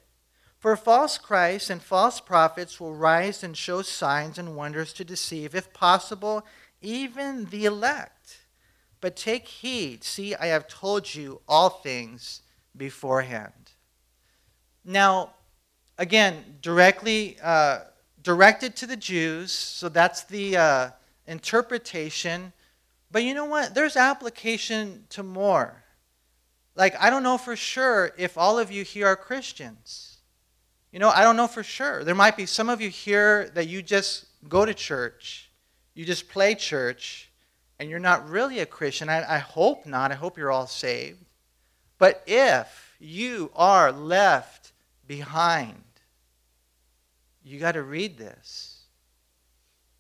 For 0.59 0.77
false 0.77 1.17
Christs 1.17 1.71
and 1.71 1.83
false 1.83 2.21
prophets 2.21 2.79
will 2.79 2.95
rise 2.95 3.43
and 3.43 3.57
show 3.57 3.81
signs 3.81 4.39
and 4.39 4.55
wonders 4.55 4.93
to 4.93 5.05
deceive, 5.05 5.55
if 5.55 5.73
possible, 5.73 6.47
even 6.83 7.47
the 7.47 7.65
elect. 7.65 8.41
But 9.01 9.17
take 9.17 9.49
heed. 9.49 10.05
See, 10.05 10.35
I 10.35 10.47
have 10.47 10.69
told 10.69 11.15
you 11.15 11.41
all 11.49 11.71
things 11.71 12.43
beforehand. 12.77 13.73
Now, 14.85 15.31
again, 15.97 16.59
directly 16.61 17.39
uh, 17.43 17.81
directed 18.23 18.77
to 18.77 18.87
the 18.87 18.97
Jews, 18.97 19.53
so 19.53 19.89
that's 19.89 20.25
the 20.25 20.59
uh, 20.59 20.91
interpretation. 21.27 22.53
But 23.11 23.25
you 23.25 23.35
know 23.35 23.47
what? 23.47 23.75
There's 23.75 23.97
application 23.97 25.05
to 25.11 25.23
more. 25.23 25.83
Like, 26.77 26.95
I 27.01 27.11
don't 27.11 27.23
know 27.23 27.39
for 27.39 27.57
sure 27.57 28.13
if 28.17 28.39
all 28.39 28.59
of 28.59 28.71
you 28.71 28.85
here 28.85 29.07
are 29.07 29.17
Christians. 29.17 30.19
You 30.93 30.99
know, 30.99 31.11
I 31.11 31.23
don't 31.23 31.37
know 31.37 31.47
for 31.47 31.63
sure. 31.63 32.05
There 32.05 32.15
might 32.15 32.37
be 32.37 32.47
some 32.47 32.69
of 32.69 32.81
you 32.81 32.89
here 32.89 33.51
that 33.55 33.69
you 33.69 33.83
just 33.83 34.27
go 34.49 34.65
to 34.65 34.75
church, 34.75 35.51
you 35.95 36.05
just 36.05 36.29
play 36.29 36.55
church, 36.55 37.31
and 37.79 37.89
you're 37.89 37.99
not 37.99 38.29
really 38.29 38.61
a 38.61 38.67
Christian. 38.67 39.09
I, 39.09 39.37
I 39.37 39.39
hope 39.39 39.87
not. 39.87 40.13
I 40.13 40.15
hope 40.15 40.37
you're 40.37 40.51
all 40.51 40.67
saved. 40.67 41.25
But 41.99 42.23
if 42.27 42.95
you 42.99 43.51
are 43.55 43.93
left 43.93 44.73
behind, 45.07 45.83
you 47.43 47.59
got 47.59 47.73
to 47.73 47.83
read 47.83 48.19
this. 48.19 48.70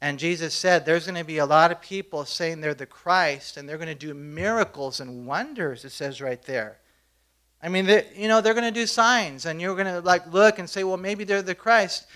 And 0.00 0.18
Jesus 0.18 0.54
said 0.54 0.86
there's 0.86 1.06
going 1.06 1.18
to 1.18 1.24
be 1.24 1.38
a 1.38 1.46
lot 1.46 1.70
of 1.70 1.80
people 1.80 2.24
saying 2.24 2.60
they're 2.60 2.74
the 2.74 2.86
Christ 2.86 3.56
and 3.56 3.68
they're 3.68 3.76
going 3.76 3.88
to 3.88 3.94
do 3.94 4.14
miracles 4.14 5.00
and 5.00 5.26
wonders, 5.26 5.84
it 5.84 5.90
says 5.90 6.20
right 6.20 6.42
there. 6.42 6.78
I 7.62 7.68
mean, 7.68 7.84
they, 7.84 8.06
you 8.16 8.26
know, 8.26 8.40
they're 8.40 8.54
going 8.54 8.72
to 8.72 8.80
do 8.80 8.86
signs 8.86 9.44
and 9.44 9.60
you're 9.60 9.74
going 9.74 9.86
to 9.86 10.00
like 10.00 10.32
look 10.32 10.58
and 10.58 10.68
say, 10.68 10.84
well, 10.84 10.96
maybe 10.96 11.24
they're 11.24 11.42
the 11.42 11.54
Christ. 11.54 12.06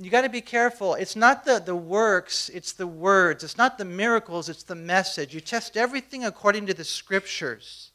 You 0.00 0.10
got 0.10 0.22
to 0.22 0.28
be 0.28 0.40
careful. 0.40 0.94
It's 0.94 1.16
not 1.16 1.44
the, 1.44 1.58
the 1.58 1.74
works, 1.74 2.48
it's 2.50 2.72
the 2.72 2.86
words. 2.86 3.42
It's 3.42 3.58
not 3.58 3.78
the 3.78 3.84
miracles, 3.84 4.48
it's 4.48 4.62
the 4.62 4.76
message. 4.76 5.34
You 5.34 5.40
test 5.40 5.76
everything 5.76 6.24
according 6.24 6.66
to 6.66 6.74
the 6.74 6.84
scriptures. 6.84 7.90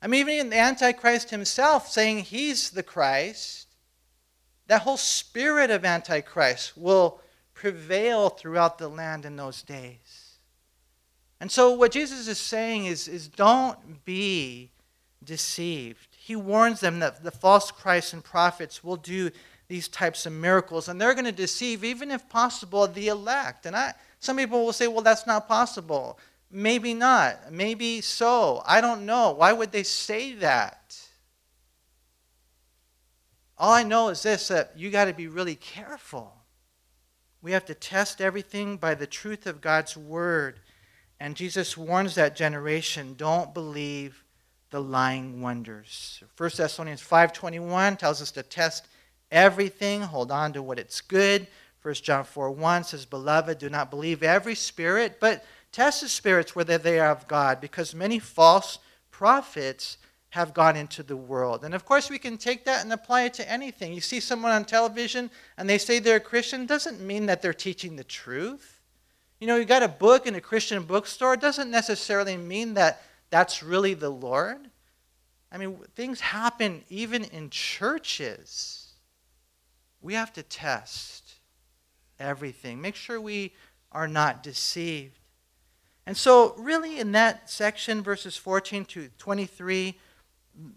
I 0.00 0.06
mean, 0.06 0.28
even 0.28 0.50
the 0.50 0.58
Antichrist 0.58 1.30
himself 1.30 1.88
saying 1.88 2.20
he's 2.20 2.70
the 2.70 2.82
Christ, 2.82 3.66
that 4.68 4.82
whole 4.82 4.96
spirit 4.96 5.70
of 5.70 5.84
Antichrist 5.84 6.76
will 6.76 7.20
prevail 7.62 8.28
throughout 8.28 8.76
the 8.76 8.88
land 8.88 9.24
in 9.24 9.36
those 9.36 9.62
days. 9.62 10.38
And 11.38 11.48
so, 11.48 11.70
what 11.70 11.92
Jesus 11.92 12.26
is 12.26 12.38
saying 12.38 12.86
is, 12.86 13.06
is 13.06 13.28
don't 13.28 14.04
be 14.04 14.72
deceived. 15.22 16.08
He 16.18 16.34
warns 16.34 16.80
them 16.80 16.98
that 16.98 17.22
the 17.22 17.30
false 17.30 17.70
Christs 17.70 18.14
and 18.14 18.24
prophets 18.24 18.82
will 18.82 18.96
do 18.96 19.30
these 19.68 19.86
types 19.86 20.26
of 20.26 20.32
miracles, 20.32 20.88
and 20.88 21.00
they're 21.00 21.14
going 21.14 21.24
to 21.24 21.30
deceive, 21.30 21.84
even 21.84 22.10
if 22.10 22.28
possible, 22.28 22.88
the 22.88 23.06
elect. 23.06 23.64
And 23.64 23.76
I, 23.76 23.94
some 24.18 24.38
people 24.38 24.64
will 24.64 24.72
say, 24.72 24.88
well, 24.88 25.02
that's 25.02 25.28
not 25.28 25.46
possible. 25.46 26.18
Maybe 26.50 26.94
not. 26.94 27.52
Maybe 27.52 28.00
so. 28.00 28.60
I 28.66 28.80
don't 28.80 29.06
know. 29.06 29.34
Why 29.34 29.52
would 29.52 29.70
they 29.70 29.84
say 29.84 30.34
that? 30.34 30.98
All 33.56 33.72
I 33.72 33.84
know 33.84 34.08
is 34.08 34.20
this 34.24 34.48
that 34.48 34.72
you 34.76 34.90
got 34.90 35.04
to 35.04 35.14
be 35.14 35.28
really 35.28 35.54
careful. 35.54 36.41
We 37.42 37.52
have 37.52 37.64
to 37.66 37.74
test 37.74 38.20
everything 38.20 38.76
by 38.76 38.94
the 38.94 39.06
truth 39.06 39.46
of 39.46 39.60
God's 39.60 39.96
word. 39.96 40.60
And 41.18 41.36
Jesus 41.36 41.76
warns 41.76 42.14
that 42.14 42.36
generation 42.36 43.14
don't 43.16 43.52
believe 43.52 44.24
the 44.70 44.80
lying 44.80 45.42
wonders. 45.42 46.22
1 46.36 46.50
Thessalonians 46.56 47.02
5:21 47.02 47.98
tells 47.98 48.22
us 48.22 48.30
to 48.32 48.42
test 48.42 48.86
everything, 49.30 50.02
hold 50.02 50.30
on 50.30 50.52
to 50.52 50.62
what 50.62 50.78
it's 50.78 51.00
good. 51.00 51.46
1 51.82 51.94
John 51.94 52.24
4 52.24 52.50
1 52.52 52.84
says, 52.84 53.04
Beloved, 53.04 53.58
do 53.58 53.68
not 53.68 53.90
believe 53.90 54.22
every 54.22 54.54
spirit, 54.54 55.18
but 55.18 55.44
test 55.72 56.00
the 56.00 56.08
spirits 56.08 56.54
whether 56.54 56.78
they 56.78 57.00
are 57.00 57.10
of 57.10 57.26
God, 57.26 57.60
because 57.60 57.94
many 57.94 58.18
false 58.20 58.78
prophets 59.10 59.98
have 60.32 60.54
gone 60.54 60.76
into 60.76 61.02
the 61.02 61.16
world. 61.16 61.62
And 61.62 61.74
of 61.74 61.84
course, 61.84 62.08
we 62.08 62.18
can 62.18 62.38
take 62.38 62.64
that 62.64 62.82
and 62.82 62.90
apply 62.90 63.24
it 63.24 63.34
to 63.34 63.50
anything. 63.50 63.92
You 63.92 64.00
see 64.00 64.18
someone 64.18 64.50
on 64.50 64.64
television 64.64 65.30
and 65.58 65.68
they 65.68 65.76
say 65.76 65.98
they're 65.98 66.16
a 66.16 66.20
Christian, 66.20 66.64
doesn't 66.64 67.02
mean 67.02 67.26
that 67.26 67.42
they're 67.42 67.52
teaching 67.52 67.96
the 67.96 68.04
truth. 68.04 68.80
You 69.40 69.46
know, 69.46 69.56
you 69.56 69.66
got 69.66 69.82
a 69.82 69.88
book 69.88 70.26
in 70.26 70.34
a 70.34 70.40
Christian 70.40 70.84
bookstore, 70.84 71.36
doesn't 71.36 71.70
necessarily 71.70 72.38
mean 72.38 72.72
that 72.74 73.02
that's 73.28 73.62
really 73.62 73.92
the 73.92 74.08
Lord. 74.08 74.70
I 75.52 75.58
mean, 75.58 75.76
things 75.94 76.20
happen 76.20 76.82
even 76.88 77.24
in 77.24 77.50
churches. 77.50 78.94
We 80.00 80.14
have 80.14 80.32
to 80.32 80.42
test 80.42 81.34
everything, 82.18 82.80
make 82.80 82.94
sure 82.94 83.20
we 83.20 83.52
are 83.90 84.08
not 84.08 84.42
deceived. 84.42 85.18
And 86.06 86.16
so, 86.16 86.54
really, 86.56 86.98
in 86.98 87.12
that 87.12 87.50
section, 87.50 88.02
verses 88.02 88.34
14 88.34 88.86
to 88.86 89.10
23, 89.18 89.98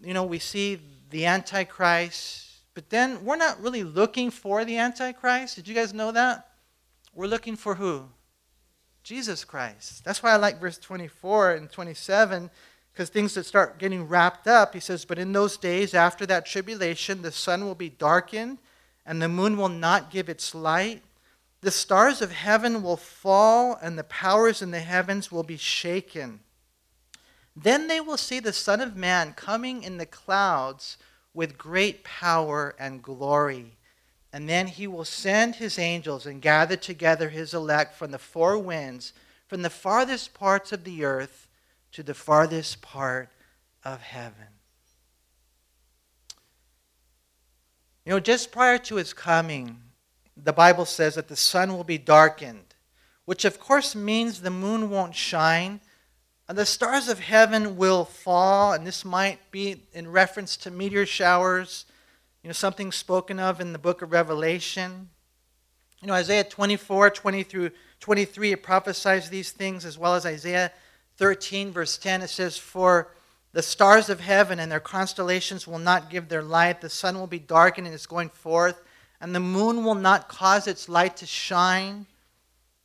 you 0.02 0.14
know, 0.14 0.24
we 0.24 0.38
see 0.38 0.80
the 1.10 1.26
Antichrist, 1.26 2.46
but 2.74 2.90
then 2.90 3.24
we're 3.24 3.36
not 3.36 3.60
really 3.60 3.84
looking 3.84 4.30
for 4.30 4.64
the 4.64 4.78
Antichrist. 4.78 5.56
Did 5.56 5.68
you 5.68 5.74
guys 5.74 5.94
know 5.94 6.12
that? 6.12 6.48
We're 7.14 7.26
looking 7.26 7.56
for 7.56 7.74
who? 7.74 8.08
Jesus 9.02 9.44
Christ. 9.44 10.04
That's 10.04 10.22
why 10.22 10.32
I 10.32 10.36
like 10.36 10.60
verse 10.60 10.78
24 10.78 11.52
and 11.52 11.70
27, 11.70 12.50
because 12.92 13.08
things 13.08 13.34
that 13.34 13.46
start 13.46 13.78
getting 13.78 14.08
wrapped 14.08 14.48
up. 14.48 14.74
He 14.74 14.80
says, 14.80 15.04
But 15.04 15.18
in 15.18 15.32
those 15.32 15.56
days 15.56 15.94
after 15.94 16.26
that 16.26 16.44
tribulation, 16.44 17.22
the 17.22 17.32
sun 17.32 17.64
will 17.64 17.74
be 17.74 17.88
darkened, 17.88 18.58
and 19.06 19.22
the 19.22 19.28
moon 19.28 19.56
will 19.56 19.68
not 19.68 20.10
give 20.10 20.28
its 20.28 20.54
light. 20.54 21.02
The 21.60 21.70
stars 21.70 22.20
of 22.20 22.32
heaven 22.32 22.82
will 22.82 22.96
fall, 22.96 23.78
and 23.80 23.98
the 23.98 24.04
powers 24.04 24.60
in 24.60 24.72
the 24.72 24.80
heavens 24.80 25.30
will 25.30 25.44
be 25.44 25.56
shaken. 25.56 26.40
Then 27.56 27.88
they 27.88 28.00
will 28.00 28.18
see 28.18 28.38
the 28.38 28.52
Son 28.52 28.82
of 28.82 28.96
Man 28.96 29.32
coming 29.32 29.82
in 29.82 29.96
the 29.96 30.06
clouds 30.06 30.98
with 31.32 31.56
great 31.56 32.04
power 32.04 32.74
and 32.78 33.02
glory. 33.02 33.76
And 34.32 34.46
then 34.46 34.66
he 34.66 34.86
will 34.86 35.06
send 35.06 35.56
his 35.56 35.78
angels 35.78 36.26
and 36.26 36.42
gather 36.42 36.76
together 36.76 37.30
his 37.30 37.54
elect 37.54 37.94
from 37.94 38.10
the 38.10 38.18
four 38.18 38.58
winds, 38.58 39.14
from 39.48 39.62
the 39.62 39.70
farthest 39.70 40.34
parts 40.34 40.70
of 40.72 40.84
the 40.84 41.04
earth 41.04 41.48
to 41.92 42.02
the 42.02 42.12
farthest 42.12 42.82
part 42.82 43.30
of 43.82 44.02
heaven. 44.02 44.48
You 48.04 48.12
know, 48.12 48.20
just 48.20 48.52
prior 48.52 48.76
to 48.78 48.96
his 48.96 49.14
coming, 49.14 49.80
the 50.36 50.52
Bible 50.52 50.84
says 50.84 51.14
that 51.14 51.28
the 51.28 51.36
sun 51.36 51.72
will 51.72 51.84
be 51.84 51.98
darkened, 51.98 52.74
which 53.24 53.46
of 53.46 53.58
course 53.58 53.94
means 53.96 54.42
the 54.42 54.50
moon 54.50 54.90
won't 54.90 55.14
shine 55.14 55.80
and 56.48 56.56
the 56.56 56.66
stars 56.66 57.08
of 57.08 57.18
heaven 57.18 57.76
will 57.76 58.04
fall, 58.04 58.72
and 58.72 58.86
this 58.86 59.04
might 59.04 59.50
be 59.50 59.82
in 59.92 60.10
reference 60.10 60.56
to 60.58 60.70
meteor 60.70 61.04
showers, 61.04 61.86
you 62.42 62.48
know, 62.48 62.52
something 62.52 62.92
spoken 62.92 63.40
of 63.40 63.60
in 63.60 63.72
the 63.72 63.78
book 63.78 64.00
of 64.00 64.12
Revelation. 64.12 65.10
You 66.00 66.08
know, 66.08 66.14
Isaiah 66.14 66.44
24, 66.44 67.10
20 67.10 67.42
through 67.42 67.70
23, 67.98 68.52
it 68.52 68.62
prophesies 68.62 69.28
these 69.28 69.50
things, 69.50 69.84
as 69.84 69.98
well 69.98 70.14
as 70.14 70.24
Isaiah 70.24 70.70
13, 71.16 71.72
verse 71.72 71.98
10. 71.98 72.22
It 72.22 72.28
says, 72.28 72.56
For 72.56 73.08
the 73.52 73.62
stars 73.62 74.08
of 74.08 74.20
heaven 74.20 74.60
and 74.60 74.70
their 74.70 74.78
constellations 74.78 75.66
will 75.66 75.80
not 75.80 76.10
give 76.10 76.28
their 76.28 76.42
light, 76.42 76.80
the 76.80 76.90
sun 76.90 77.18
will 77.18 77.26
be 77.26 77.40
darkened 77.40 77.88
in 77.88 77.92
its 77.92 78.06
going 78.06 78.28
forth, 78.28 78.80
and 79.20 79.34
the 79.34 79.40
moon 79.40 79.82
will 79.82 79.96
not 79.96 80.28
cause 80.28 80.68
its 80.68 80.88
light 80.88 81.16
to 81.16 81.26
shine. 81.26 82.06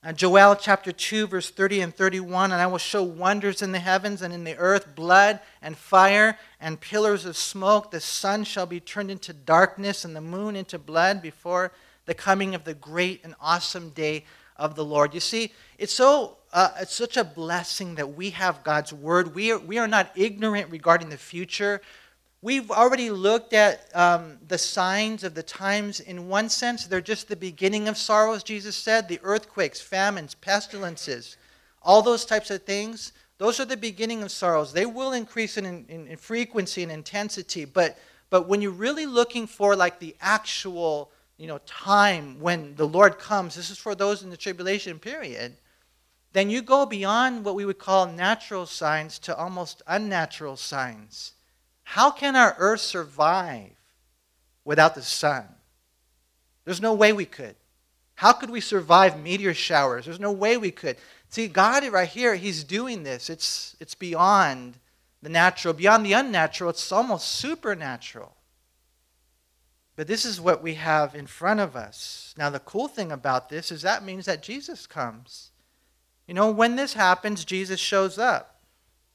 Uh, 0.03 0.11
Joel 0.11 0.55
chapter 0.55 0.91
2, 0.91 1.27
verse 1.27 1.51
30 1.51 1.81
and 1.81 1.95
31 1.95 2.51
And 2.51 2.59
I 2.59 2.65
will 2.65 2.79
show 2.79 3.03
wonders 3.03 3.61
in 3.61 3.71
the 3.71 3.77
heavens 3.77 4.23
and 4.23 4.33
in 4.33 4.43
the 4.43 4.57
earth, 4.57 4.95
blood 4.95 5.39
and 5.61 5.77
fire 5.77 6.39
and 6.59 6.81
pillars 6.81 7.25
of 7.25 7.37
smoke. 7.37 7.91
The 7.91 7.99
sun 7.99 8.43
shall 8.43 8.65
be 8.65 8.79
turned 8.79 9.11
into 9.11 9.31
darkness 9.31 10.03
and 10.03 10.15
the 10.15 10.21
moon 10.21 10.55
into 10.55 10.79
blood 10.79 11.21
before 11.21 11.71
the 12.07 12.15
coming 12.15 12.55
of 12.55 12.63
the 12.63 12.73
great 12.73 13.21
and 13.23 13.35
awesome 13.39 13.89
day 13.89 14.25
of 14.57 14.73
the 14.73 14.83
Lord. 14.83 15.13
You 15.13 15.19
see, 15.19 15.53
it's 15.77 15.93
so 15.93 16.37
uh, 16.51 16.71
it's 16.79 16.95
such 16.95 17.15
a 17.15 17.23
blessing 17.23 17.93
that 17.95 18.15
we 18.15 18.31
have 18.31 18.63
God's 18.63 18.91
word. 18.91 19.35
We 19.35 19.51
are, 19.51 19.59
we 19.59 19.77
are 19.77 19.87
not 19.87 20.11
ignorant 20.15 20.71
regarding 20.71 21.09
the 21.09 21.17
future. 21.17 21.79
We've 22.43 22.71
already 22.71 23.11
looked 23.11 23.53
at 23.53 23.95
um, 23.95 24.39
the 24.47 24.57
signs 24.57 25.23
of 25.23 25.35
the 25.35 25.43
times. 25.43 25.99
In 25.99 26.27
one 26.27 26.49
sense, 26.49 26.87
they're 26.87 26.99
just 26.99 27.27
the 27.27 27.35
beginning 27.35 27.87
of 27.87 27.97
sorrows, 27.97 28.41
Jesus 28.41 28.75
said. 28.75 29.07
The 29.07 29.19
earthquakes, 29.21 29.79
famines, 29.79 30.33
pestilences, 30.33 31.37
all 31.83 32.01
those 32.01 32.25
types 32.25 32.49
of 32.49 32.63
things, 32.63 33.13
those 33.37 33.59
are 33.59 33.65
the 33.65 33.77
beginning 33.77 34.23
of 34.23 34.31
sorrows. 34.31 34.73
They 34.73 34.87
will 34.87 35.13
increase 35.13 35.57
in, 35.57 35.65
in, 35.65 36.07
in 36.07 36.17
frequency 36.17 36.81
and 36.81 36.91
intensity. 36.91 37.65
But, 37.65 37.99
but 38.31 38.47
when 38.47 38.61
you're 38.61 38.71
really 38.71 39.05
looking 39.05 39.45
for 39.45 39.75
like 39.75 39.99
the 39.99 40.15
actual 40.19 41.11
you 41.37 41.47
know, 41.47 41.59
time 41.65 42.39
when 42.39 42.75
the 42.75 42.87
Lord 42.87 43.19
comes, 43.19 43.55
this 43.55 43.69
is 43.69 43.77
for 43.77 43.93
those 43.95 44.23
in 44.23 44.31
the 44.31 44.37
tribulation 44.37 44.97
period, 44.99 45.57
then 46.33 46.49
you 46.49 46.61
go 46.61 46.85
beyond 46.85 47.43
what 47.43 47.55
we 47.55 47.65
would 47.65 47.79
call 47.79 48.07
natural 48.07 48.65
signs 48.65 49.19
to 49.19 49.35
almost 49.35 49.81
unnatural 49.87 50.55
signs. 50.55 51.33
How 51.91 52.09
can 52.09 52.37
our 52.37 52.55
earth 52.57 52.79
survive 52.79 53.71
without 54.63 54.95
the 54.95 55.01
sun? 55.01 55.43
There's 56.63 56.79
no 56.79 56.93
way 56.93 57.11
we 57.11 57.25
could. 57.25 57.57
How 58.15 58.31
could 58.31 58.49
we 58.49 58.61
survive 58.61 59.19
meteor 59.19 59.53
showers? 59.53 60.05
There's 60.05 60.17
no 60.17 60.31
way 60.31 60.55
we 60.55 60.71
could. 60.71 60.95
See, 61.27 61.49
God 61.49 61.85
right 61.91 62.07
here, 62.07 62.35
He's 62.35 62.63
doing 62.63 63.03
this. 63.03 63.29
It's, 63.29 63.75
it's 63.81 63.93
beyond 63.93 64.77
the 65.21 65.27
natural, 65.27 65.73
beyond 65.73 66.05
the 66.05 66.13
unnatural. 66.13 66.69
It's 66.69 66.93
almost 66.93 67.27
supernatural. 67.27 68.37
But 69.97 70.07
this 70.07 70.23
is 70.23 70.39
what 70.39 70.63
we 70.63 70.75
have 70.75 71.13
in 71.13 71.27
front 71.27 71.59
of 71.59 71.75
us. 71.75 72.33
Now, 72.37 72.49
the 72.49 72.59
cool 72.59 72.87
thing 72.87 73.11
about 73.11 73.49
this 73.49 73.69
is 73.69 73.81
that 73.81 74.05
means 74.05 74.23
that 74.27 74.41
Jesus 74.41 74.87
comes. 74.87 75.51
You 76.25 76.35
know, 76.35 76.51
when 76.51 76.77
this 76.77 76.93
happens, 76.93 77.43
Jesus 77.43 77.81
shows 77.81 78.17
up. 78.17 78.50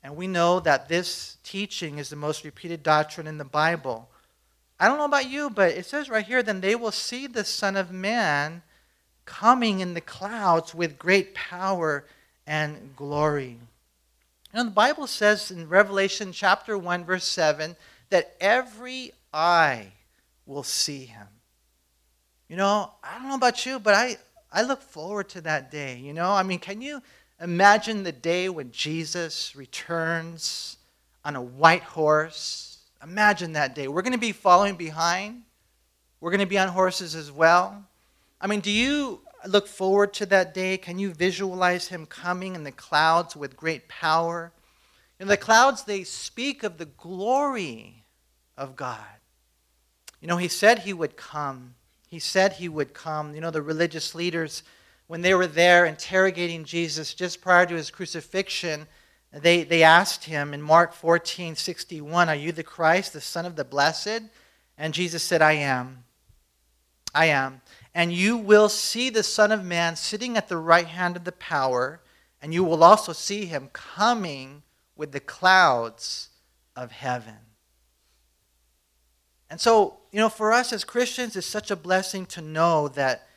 And 0.03 0.17
we 0.17 0.27
know 0.27 0.61
that 0.61 0.89
this 0.89 1.39
teaching 1.43 1.99
is 1.99 2.11
the 2.11 2.17
most 2.17 2.45
repeated 2.45 2.83
doctrine 2.83 3.27
in 3.27 3.39
the 3.39 3.45
Bible. 3.45 4.09
I 4.79 4.89
don't 4.89 4.99
know 4.99 5.05
about 5.05 5.29
you, 5.31 5.51
but 5.51 5.73
it 5.73 5.87
says 5.87 6.09
right 6.09 6.25
here, 6.25 6.43
then 6.43 6.61
they 6.61 6.75
will 6.75 6.93
see 6.93 7.27
the 7.27 7.45
Son 7.45 7.77
of 7.77 7.91
Man 7.91 8.63
coming 9.25 9.81
in 9.81 9.95
the 9.95 10.01
clouds 10.01 10.75
with 10.75 10.99
great 10.99 11.35
power 11.35 12.05
and 12.47 12.95
glory. 12.95 13.59
You 14.53 14.63
know, 14.63 14.65
the 14.65 14.71
Bible 14.71 15.07
says 15.07 15.51
in 15.51 15.69
Revelation 15.69 16.33
chapter 16.33 16.79
1, 16.79 17.05
verse 17.05 17.25
7, 17.25 17.77
that 18.11 18.37
every 18.41 19.13
eye 19.33 19.93
will 20.47 20.63
see 20.63 21.07
him. 21.07 21.27
You 22.49 22.57
know, 22.57 22.93
I 23.03 23.19
don't 23.19 23.29
know 23.29 23.35
about 23.35 23.67
you, 23.67 23.81
but 23.81 23.95
I, 23.95 24.17
I 24.53 24.63
look 24.63 24.81
forward 24.81 25.29
to 25.31 25.41
that 25.43 25.71
day. 25.71 25.99
You 25.99 26.13
know, 26.13 26.31
I 26.31 26.43
mean, 26.43 26.61
can 26.61 26.81
you 26.81 27.03
imagine 27.41 28.03
the 28.03 28.13
day 28.13 28.49
when 28.49 28.73
Jesus 28.73 29.55
returns 29.57 30.79
on 31.25 31.37
a 31.37 31.43
white 31.43 31.83
horse? 31.83 32.79
Imagine 33.03 33.53
that 33.53 33.75
day. 33.75 33.89
We're 33.89 34.03
going 34.03 34.13
to 34.13 34.19
be 34.19 34.33
following 34.33 34.77
behind. 34.77 35.43
We're 36.21 36.31
going 36.31 36.41
to 36.41 36.47
be 36.47 36.59
on 36.59 36.69
horses 36.69 37.15
as 37.15 37.31
well. 37.31 37.85
I 38.41 38.47
mean, 38.47 38.61
do 38.61 38.71
you 38.71 39.21
look 39.47 39.69
forward 39.69 40.13
to 40.15 40.27
that 40.27 40.55
day? 40.55 40.77
Can 40.77 40.99
you 40.99 41.13
visualize 41.13 41.89
him 41.89 42.07
coming 42.07 42.55
in 42.55 42.65
the 42.65 42.73
clouds 42.73 43.37
with 43.37 43.57
great 43.57 43.89
power? 43.89 44.53
In 45.21 45.29
the 45.29 45.37
clouds, 45.37 45.85
they 45.85 46.05
speak 46.05 46.63
of 46.63 46.79
the 46.79 46.87
glory 46.87 48.05
of 48.57 48.77
God. 48.77 48.99
You 50.21 50.29
know, 50.29 50.37
he 50.37 50.49
said 50.49 50.81
he 50.81 50.93
would 50.93 51.17
come. 51.17 51.75
He 52.09 52.19
said 52.19 52.55
he 52.55 52.69
would 52.69 52.95
come. 52.95 53.35
You 53.35 53.41
know, 53.41 53.51
the 53.51 53.63
religious 53.63 54.15
leaders, 54.15 54.63
when 55.07 55.23
they 55.23 55.35
were 55.35 55.47
there 55.47 55.87
interrogating 55.87 56.65
Jesus 56.65 57.15
just 57.15 57.41
prior 57.41 57.67
to 57.67 57.75
his 57.75 57.91
crucifixion, 57.91 58.87
they, 59.33 59.63
they 59.65 59.83
asked 59.83 60.25
him 60.25 60.55
in 60.55 60.63
Mark 60.63 60.93
14 60.93 61.57
61, 61.57 62.29
Are 62.29 62.35
you 62.35 62.53
the 62.53 62.63
Christ, 62.63 63.13
the 63.13 63.21
Son 63.21 63.47
of 63.47 63.57
the 63.57 63.65
Blessed? 63.65 64.23
And 64.79 64.95
Jesus 64.95 65.23
said, 65.23 65.43
I 65.43 65.53
am. 65.53 66.05
I 67.15 67.27
am. 67.27 67.61
And 67.95 68.13
you 68.13 68.37
will 68.37 68.69
see 68.69 69.11
the 69.11 69.23
Son 69.23 69.53
of 69.53 69.65
Man 69.65 69.97
sitting 69.97 70.37
at 70.37 70.49
the 70.49 70.57
right 70.57 70.87
hand 70.87 71.17
of 71.17 71.25
the 71.25 71.33
power, 71.33 72.01
and 72.43 72.53
you 72.53 72.63
will 72.63 72.85
also 72.85 73.13
see 73.13 73.47
him 73.47 73.71
coming 73.73 74.63
with 74.97 75.13
the 75.13 75.21
clouds 75.21 76.31
of 76.75 76.93
heaven. 76.93 77.35
And 79.49 79.61
so, 79.61 79.99
you 80.13 80.19
know, 80.19 80.29
for 80.29 80.53
us 80.53 80.73
as 80.73 80.85
Christians, 80.85 81.37
it's 81.37 81.47
such 81.47 81.71
a 81.71 81.77
blessing 81.77 82.27
to 82.27 82.41
know 82.41 82.89
that, 82.89 83.29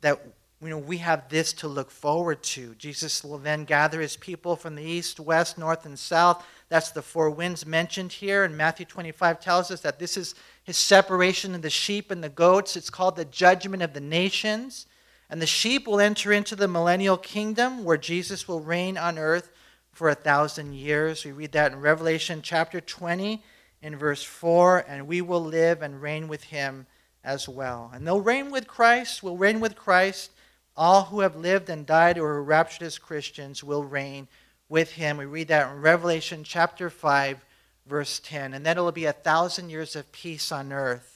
that 0.00 0.20
you 0.62 0.68
know, 0.68 0.78
we 0.78 0.98
have 0.98 1.28
this 1.28 1.52
to 1.54 1.66
look 1.66 1.90
forward 1.90 2.42
to. 2.44 2.74
Jesus 2.76 3.24
will 3.24 3.38
then 3.38 3.64
gather 3.64 4.00
his 4.00 4.16
people 4.16 4.54
from 4.54 4.76
the 4.76 4.82
east, 4.82 5.18
west, 5.18 5.58
north, 5.58 5.84
and 5.84 5.98
south. 5.98 6.46
That's 6.68 6.92
the 6.92 7.02
four 7.02 7.30
winds 7.30 7.66
mentioned 7.66 8.12
here. 8.12 8.44
And 8.44 8.56
Matthew 8.56 8.86
25 8.86 9.40
tells 9.40 9.72
us 9.72 9.80
that 9.80 9.98
this 9.98 10.16
is 10.16 10.36
his 10.62 10.76
separation 10.76 11.56
of 11.56 11.62
the 11.62 11.70
sheep 11.70 12.12
and 12.12 12.22
the 12.22 12.28
goats. 12.28 12.76
It's 12.76 12.90
called 12.90 13.16
the 13.16 13.24
judgment 13.24 13.82
of 13.82 13.92
the 13.92 14.00
nations. 14.00 14.86
And 15.28 15.42
the 15.42 15.46
sheep 15.46 15.86
will 15.86 15.98
enter 15.98 16.30
into 16.30 16.54
the 16.54 16.68
millennial 16.68 17.16
kingdom 17.16 17.82
where 17.82 17.96
Jesus 17.96 18.46
will 18.46 18.60
reign 18.60 18.96
on 18.96 19.18
earth 19.18 19.50
for 19.90 20.10
a 20.10 20.14
thousand 20.14 20.74
years. 20.74 21.24
We 21.24 21.32
read 21.32 21.52
that 21.52 21.72
in 21.72 21.80
Revelation 21.80 22.40
chapter 22.40 22.80
20 22.80 23.42
in 23.82 23.96
verse 23.96 24.22
4, 24.22 24.84
and 24.86 25.08
we 25.08 25.22
will 25.22 25.42
live 25.42 25.82
and 25.82 26.00
reign 26.00 26.28
with 26.28 26.44
him 26.44 26.86
as 27.24 27.48
well. 27.48 27.90
And 27.92 28.06
they'll 28.06 28.20
reign 28.20 28.50
with 28.50 28.68
Christ, 28.68 29.22
we'll 29.22 29.36
reign 29.36 29.58
with 29.58 29.74
Christ. 29.74 30.30
All 30.76 31.04
who 31.04 31.20
have 31.20 31.36
lived 31.36 31.68
and 31.68 31.86
died 31.86 32.18
or 32.18 32.30
are 32.30 32.42
raptured 32.42 32.86
as 32.86 32.98
Christians 32.98 33.62
will 33.62 33.84
reign 33.84 34.28
with 34.68 34.92
him. 34.92 35.18
We 35.18 35.26
read 35.26 35.48
that 35.48 35.70
in 35.70 35.80
Revelation 35.80 36.44
chapter 36.44 36.88
5, 36.88 37.44
verse 37.86 38.20
10. 38.24 38.54
And 38.54 38.64
then 38.64 38.78
it'll 38.78 38.90
be 38.92 39.04
a 39.04 39.12
thousand 39.12 39.70
years 39.70 39.94
of 39.94 40.10
peace 40.12 40.50
on 40.50 40.72
earth. 40.72 41.12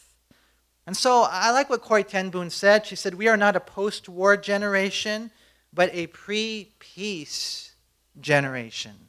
And 0.86 0.96
so 0.96 1.26
I 1.28 1.50
like 1.50 1.68
what 1.68 1.82
Corrie 1.82 2.04
ten 2.04 2.50
said. 2.50 2.86
She 2.86 2.96
said, 2.96 3.14
We 3.14 3.28
are 3.28 3.36
not 3.36 3.56
a 3.56 3.60
post 3.60 4.08
war 4.08 4.36
generation, 4.36 5.30
but 5.72 5.90
a 5.92 6.06
pre 6.06 6.72
peace 6.78 7.72
generation. 8.20 9.08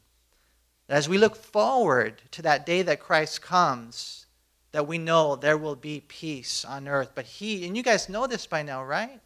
As 0.90 1.10
we 1.10 1.18
look 1.18 1.36
forward 1.36 2.22
to 2.32 2.42
that 2.44 2.66
day 2.66 2.82
that 2.84 3.02
Christ 3.02 3.42
comes, 3.42 4.26
that 4.72 4.88
we 4.88 4.98
know 4.98 5.36
there 5.36 5.58
will 5.58 5.76
be 5.76 6.02
peace 6.08 6.64
on 6.64 6.88
earth. 6.88 7.12
But 7.14 7.26
He, 7.26 7.68
and 7.68 7.76
you 7.76 7.84
guys 7.84 8.10
know 8.10 8.26
this 8.26 8.48
by 8.48 8.64
now, 8.64 8.84
right? 8.84 9.20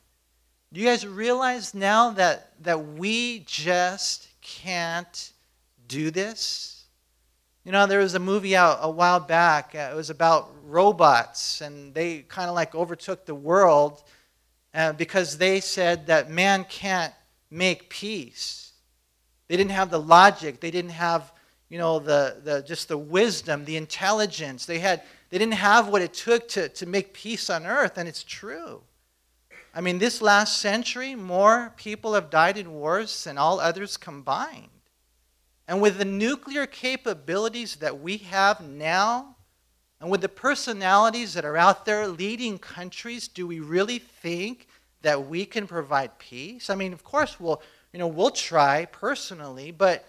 Do 0.74 0.80
you 0.80 0.88
guys 0.88 1.06
realize 1.06 1.74
now 1.74 2.12
that, 2.12 2.52
that 2.64 2.94
we 2.94 3.40
just 3.46 4.28
can't 4.42 5.32
do 5.88 6.12
this? 6.12 6.86
You 7.66 7.72
know, 7.72 7.86
there 7.86 8.00
was 8.00 8.16
a 8.16 8.20
movie 8.20 8.56
out 8.56 8.80
a 8.82 8.90
while 8.90 9.20
back. 9.20 9.74
Uh, 9.76 9.90
it 9.92 9.96
was 9.96 10.10
about 10.10 10.54
robots, 10.66 11.62
and 11.62 11.94
they 11.94 12.20
kind 12.20 12.50
of 12.50 12.56
like 12.56 12.74
overtook 12.74 13.26
the 13.26 13.36
world 13.36 14.04
uh, 14.74 14.94
because 14.94 15.38
they 15.38 15.60
said 15.60 16.08
that 16.08 16.30
man 16.30 16.66
can't 16.66 17.14
make 17.50 17.90
peace. 17.90 18.72
They 19.48 19.58
didn't 19.58 19.72
have 19.72 19.92
the 19.92 20.00
logic. 20.00 20.62
They 20.62 20.72
didn't 20.72 20.92
have 20.92 21.32
you 21.72 21.78
know, 21.78 22.00
the, 22.00 22.36
the, 22.44 22.62
just 22.62 22.90
the 22.90 22.98
wisdom, 22.98 23.64
the 23.64 23.78
intelligence. 23.78 24.66
They, 24.66 24.80
had, 24.80 25.04
they 25.30 25.38
didn't 25.38 25.54
have 25.54 25.88
what 25.88 26.02
it 26.02 26.14
took 26.14 26.50
to, 26.50 26.68
to 26.68 26.86
make 26.86 27.14
peace 27.14 27.50
on 27.50 27.66
earth, 27.66 27.98
and 27.98 28.10
it's 28.10 28.26
true. 28.26 28.82
I 29.74 29.82
mean, 29.82 30.00
this 30.00 30.22
last 30.22 30.58
century, 30.58 31.16
more 31.16 31.74
people 31.78 32.14
have 32.14 32.30
died 32.30 32.58
in 32.58 32.74
wars 32.74 33.24
than 33.24 33.38
all 33.38 33.60
others 33.60 33.96
combined. 33.96 34.68
And 35.68 35.82
with 35.82 35.98
the 35.98 36.06
nuclear 36.06 36.66
capabilities 36.66 37.78
that 37.78 38.02
we 38.02 38.18
have 38.18 38.62
now, 38.62 39.38
and 40.02 40.10
with 40.10 40.22
the 40.22 40.30
personalities 40.30 41.34
that 41.36 41.46
are 41.46 41.56
out 41.56 41.86
there 41.86 42.08
leading 42.08 42.58
countries, 42.58 43.30
do 43.30 43.48
we 43.48 43.60
really 43.62 44.00
think 44.00 44.68
that 45.04 45.28
we 45.28 45.46
can 45.46 45.68
provide 45.68 46.20
peace? 46.20 46.70
I 46.70 46.76
mean, 46.76 46.92
of 46.92 47.04
course, 47.04 47.40
we'll, 47.40 47.62
you 47.94 48.00
know, 48.00 48.08
we'll 48.08 48.32
try 48.32 48.86
personally, 48.86 49.72
but 49.72 50.06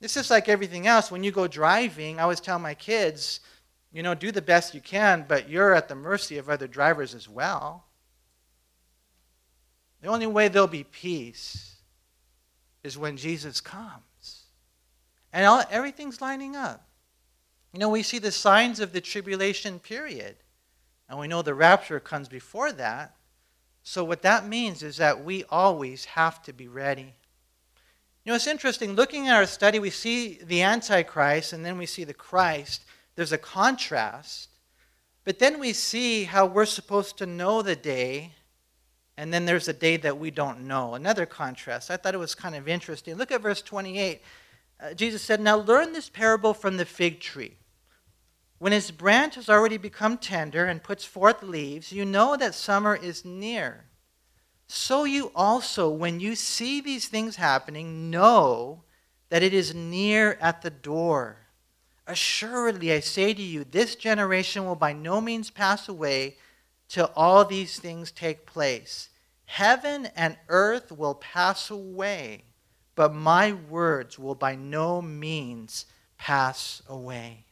this 0.00 0.18
is 0.18 0.30
like 0.30 0.48
everything 0.48 0.86
else. 0.86 1.10
When 1.10 1.24
you 1.24 1.30
go 1.30 1.46
driving, 1.46 2.18
I 2.18 2.24
always 2.24 2.40
tell 2.40 2.58
my 2.58 2.74
kids, 2.74 3.40
you 3.92 4.02
know, 4.02 4.14
do 4.14 4.30
the 4.30 4.42
best 4.42 4.74
you 4.74 4.82
can, 4.82 5.24
but 5.26 5.48
you're 5.48 5.72
at 5.72 5.88
the 5.88 5.94
mercy 5.94 6.36
of 6.36 6.50
other 6.50 6.66
drivers 6.66 7.14
as 7.14 7.28
well. 7.28 7.85
The 10.02 10.08
only 10.08 10.26
way 10.26 10.48
there'll 10.48 10.68
be 10.68 10.84
peace 10.84 11.76
is 12.82 12.98
when 12.98 13.16
Jesus 13.16 13.60
comes. 13.60 14.44
And 15.32 15.44
all, 15.44 15.62
everything's 15.70 16.20
lining 16.20 16.56
up. 16.56 16.86
You 17.72 17.80
know, 17.80 17.90
we 17.90 18.02
see 18.02 18.18
the 18.18 18.32
signs 18.32 18.80
of 18.80 18.92
the 18.92 19.00
tribulation 19.00 19.78
period, 19.78 20.36
and 21.08 21.18
we 21.18 21.28
know 21.28 21.42
the 21.42 21.54
rapture 21.54 22.00
comes 22.00 22.28
before 22.28 22.72
that. 22.72 23.14
So, 23.82 24.02
what 24.02 24.22
that 24.22 24.46
means 24.46 24.82
is 24.82 24.96
that 24.96 25.24
we 25.24 25.44
always 25.50 26.06
have 26.06 26.42
to 26.44 26.52
be 26.52 26.68
ready. 26.68 27.14
You 28.24 28.32
know, 28.32 28.34
it's 28.34 28.48
interesting. 28.48 28.94
Looking 28.94 29.28
at 29.28 29.36
our 29.36 29.46
study, 29.46 29.78
we 29.78 29.90
see 29.90 30.40
the 30.42 30.62
Antichrist 30.62 31.52
and 31.52 31.64
then 31.64 31.78
we 31.78 31.86
see 31.86 32.02
the 32.02 32.12
Christ. 32.12 32.84
There's 33.14 33.30
a 33.30 33.38
contrast. 33.38 34.48
But 35.24 35.38
then 35.38 35.60
we 35.60 35.72
see 35.72 36.24
how 36.24 36.46
we're 36.46 36.66
supposed 36.66 37.18
to 37.18 37.26
know 37.26 37.62
the 37.62 37.76
day, 37.76 38.32
and 39.16 39.32
then 39.32 39.46
there's 39.46 39.68
a 39.68 39.72
day 39.72 39.96
that 39.98 40.18
we 40.18 40.30
don't 40.30 40.66
know. 40.66 40.94
Another 40.94 41.24
contrast. 41.24 41.90
I 41.90 41.96
thought 41.96 42.14
it 42.14 42.18
was 42.18 42.34
kind 42.34 42.54
of 42.54 42.68
interesting. 42.68 43.14
Look 43.14 43.32
at 43.32 43.40
verse 43.40 43.62
28. 43.62 44.20
Uh, 44.78 44.94
Jesus 44.94 45.22
said, 45.22 45.40
Now 45.40 45.56
learn 45.56 45.92
this 45.92 46.10
parable 46.10 46.52
from 46.52 46.76
the 46.76 46.84
fig 46.84 47.20
tree. 47.20 47.56
When 48.58 48.72
its 48.72 48.90
branch 48.90 49.34
has 49.34 49.48
already 49.48 49.78
become 49.78 50.18
tender 50.18 50.66
and 50.66 50.82
puts 50.82 51.04
forth 51.04 51.42
leaves, 51.42 51.92
you 51.92 52.04
know 52.04 52.36
that 52.36 52.54
summer 52.54 52.94
is 52.94 53.24
near. 53.24 53.84
So 54.66 55.04
you 55.04 55.30
also, 55.34 55.88
when 55.88 56.20
you 56.20 56.34
see 56.34 56.80
these 56.80 57.08
things 57.08 57.36
happening, 57.36 58.10
know 58.10 58.82
that 59.28 59.42
it 59.42 59.54
is 59.54 59.74
near 59.74 60.36
at 60.40 60.62
the 60.62 60.70
door. 60.70 61.38
Assuredly, 62.06 62.92
I 62.92 63.00
say 63.00 63.34
to 63.34 63.42
you, 63.42 63.64
this 63.64 63.94
generation 63.94 64.64
will 64.64 64.76
by 64.76 64.92
no 64.92 65.20
means 65.20 65.50
pass 65.50 65.88
away 65.88 66.36
till 66.88 67.10
all 67.16 67.44
these 67.44 67.78
things 67.78 68.10
take 68.10 68.46
place. 68.46 69.08
Heaven 69.46 70.08
and 70.16 70.36
earth 70.48 70.90
will 70.90 71.14
pass 71.14 71.70
away, 71.70 72.44
but 72.94 73.14
my 73.14 73.52
words 73.52 74.18
will 74.18 74.34
by 74.34 74.54
no 74.54 75.00
means 75.00 75.86
pass 76.18 76.82
away. 76.88 77.44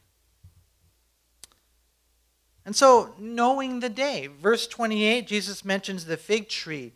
And 2.65 2.75
so, 2.75 3.13
knowing 3.19 3.79
the 3.79 3.89
day, 3.89 4.27
verse 4.27 4.65
28, 4.67 5.27
Jesus 5.27 5.63
mentions 5.63 6.05
the 6.05 6.17
fig 6.17 6.49
tree. 6.49 6.93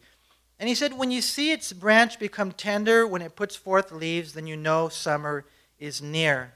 And 0.60 0.68
he 0.68 0.76
said, 0.76 0.98
When 0.98 1.12
you 1.12 1.22
see 1.22 1.52
its 1.52 1.72
branch 1.72 2.20
become 2.20 2.52
tender, 2.52 3.06
when 3.06 3.22
it 3.22 3.36
puts 3.36 3.56
forth 3.56 3.92
leaves, 3.92 4.34
then 4.34 4.48
you 4.48 4.58
know 4.58 4.90
summer 4.90 5.46
is 5.78 6.02
near. 6.02 6.54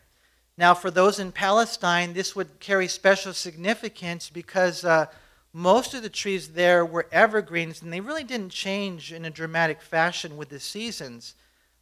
Now, 0.57 0.73
for 0.73 0.91
those 0.91 1.19
in 1.19 1.31
Palestine, 1.31 2.13
this 2.13 2.35
would 2.35 2.59
carry 2.59 2.87
special 2.87 3.33
significance 3.33 4.29
because 4.29 4.83
uh, 4.83 5.07
most 5.53 5.93
of 5.93 6.01
the 6.01 6.09
trees 6.09 6.49
there 6.49 6.83
were 6.83 7.07
evergreens 7.11 7.81
and 7.81 7.93
they 7.93 8.01
really 8.01 8.23
didn't 8.23 8.49
change 8.49 9.13
in 9.13 9.23
a 9.23 9.29
dramatic 9.29 9.81
fashion 9.81 10.35
with 10.35 10.49
the 10.49 10.59
seasons. 10.59 11.35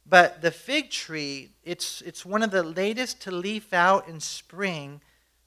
But 0.04 0.42
the 0.42 0.50
fig 0.50 0.90
tree, 0.90 1.50
it's, 1.64 2.02
it's 2.02 2.26
one 2.26 2.42
of 2.42 2.50
the 2.50 2.62
latest 2.62 3.22
to 3.22 3.30
leaf 3.30 3.72
out 3.72 4.08
in 4.08 4.20
spring, 4.20 5.00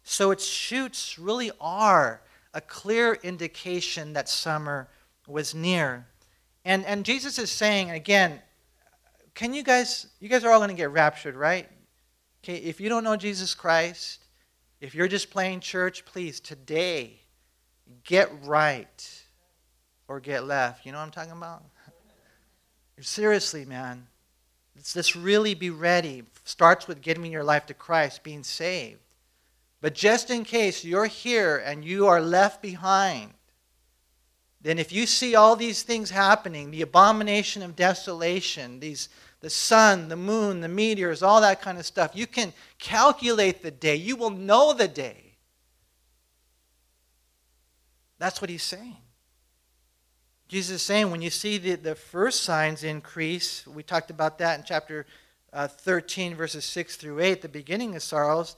so 0.04 0.32
its 0.32 0.46
shoots 0.46 1.20
really 1.20 1.52
are 1.60 2.22
a 2.54 2.62
clear 2.62 3.14
indication 3.22 4.14
that 4.14 4.30
summer 4.30 4.88
was 5.28 5.54
near. 5.54 6.08
And, 6.64 6.86
and 6.86 7.06
Jesus 7.06 7.38
is 7.38 7.52
saying, 7.52 7.92
again, 7.92 8.42
can 9.34 9.54
you 9.54 9.62
guys, 9.62 10.08
you 10.20 10.30
guys 10.30 10.44
are 10.44 10.52
all 10.52 10.60
going 10.60 10.70
to 10.70 10.76
get 10.76 10.90
raptured, 10.90 11.36
right? 11.36 11.68
Okay, 12.44 12.56
if 12.56 12.80
you 12.80 12.88
don't 12.88 13.04
know 13.04 13.18
Jesus 13.18 13.54
Christ, 13.54 14.24
if 14.80 14.96
you're 14.96 15.08
just 15.08 15.30
playing 15.30 15.60
church, 15.60 16.06
please, 16.06 16.40
today, 16.40 17.20
get 18.04 18.32
right 18.44 19.24
or 20.08 20.20
get 20.20 20.46
left. 20.46 20.86
You 20.86 20.92
know 20.92 21.00
what 21.00 21.06
I'm 21.06 21.12
talking 21.12 21.32
about? 21.32 21.64
Seriously, 23.00 23.66
man. 23.66 24.08
Let's, 24.76 24.96
let's 24.96 25.16
really 25.16 25.54
be 25.54 25.70
ready. 25.70 26.24
Starts 26.44 26.88
with 26.88 27.02
giving 27.02 27.32
your 27.32 27.44
life 27.44 27.66
to 27.68 27.74
Christ, 27.74 28.24
being 28.24 28.44
saved. 28.44 29.00
But 29.82 29.94
just 29.94 30.30
in 30.30 30.44
case 30.44 30.84
you're 30.84 31.06
here 31.06 31.58
and 31.58 31.86
you 31.86 32.08
are 32.08 32.22
left 32.22 32.62
behind, 32.62 33.34
then 34.62 34.80
if 34.80 34.92
you 34.92 35.06
see 35.06 35.36
all 35.36 35.56
these 35.56 35.84
things 35.84 36.10
happening, 36.10 36.72
the 36.72 36.82
abomination 36.82 37.62
of 37.62 37.76
desolation, 37.76 38.80
these 38.80 39.10
the 39.46 39.50
sun, 39.52 40.08
the 40.10 40.16
moon, 40.16 40.62
the 40.62 40.68
meteors, 40.68 41.22
all 41.22 41.40
that 41.42 41.62
kind 41.62 41.78
of 41.78 41.86
stuff, 41.86 42.16
you 42.16 42.26
can 42.26 42.52
calculate 42.80 43.62
the 43.62 43.70
day. 43.70 43.96
You 43.96 44.16
will 44.16 44.32
know 44.32 44.74
the 44.74 44.88
day. 44.88 45.25
That's 48.18 48.42
what 48.42 48.50
he's 48.50 48.64
saying. 48.64 48.98
Jesus 50.48 50.76
is 50.78 50.82
saying 50.84 51.10
when 51.10 51.22
you 51.22 51.30
see 51.30 51.58
the, 51.58 51.76
the 51.76 51.96
first 51.96 52.44
signs 52.44 52.84
increase, 52.84 53.66
we 53.66 53.82
talked 53.82 54.12
about 54.12 54.38
that 54.38 54.60
in 54.60 54.66
chapter 54.66 55.06
uh, 55.52 55.68
13, 55.68 56.36
verses 56.36 56.66
6 56.66 56.98
through 56.98 57.20
8, 57.20 57.42
the 57.42 57.50
beginning 57.50 57.96
of 57.96 58.04
sorrows. 58.04 58.56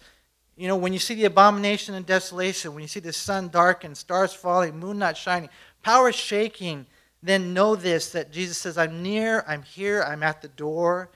You 0.57 0.67
know, 0.67 0.75
when 0.75 0.91
you 0.91 0.99
see 0.99 1.13
the 1.13 1.25
abomination 1.25 1.95
and 1.95 2.05
desolation, 2.05 2.73
when 2.73 2.81
you 2.81 2.87
see 2.87 2.99
the 2.99 3.13
sun 3.13 3.49
darken, 3.49 3.95
stars 3.95 4.33
falling, 4.33 4.77
moon 4.77 4.97
not 4.97 5.15
shining, 5.15 5.49
power 5.83 6.11
shaking, 6.11 6.87
then 7.23 7.53
know 7.53 7.75
this 7.75 8.11
that 8.11 8.31
Jesus 8.31 8.57
says, 8.57 8.77
I'm 8.77 9.01
near, 9.01 9.45
I'm 9.47 9.63
here, 9.63 10.03
I'm 10.03 10.23
at 10.23 10.41
the 10.41 10.47
door. 10.49 11.09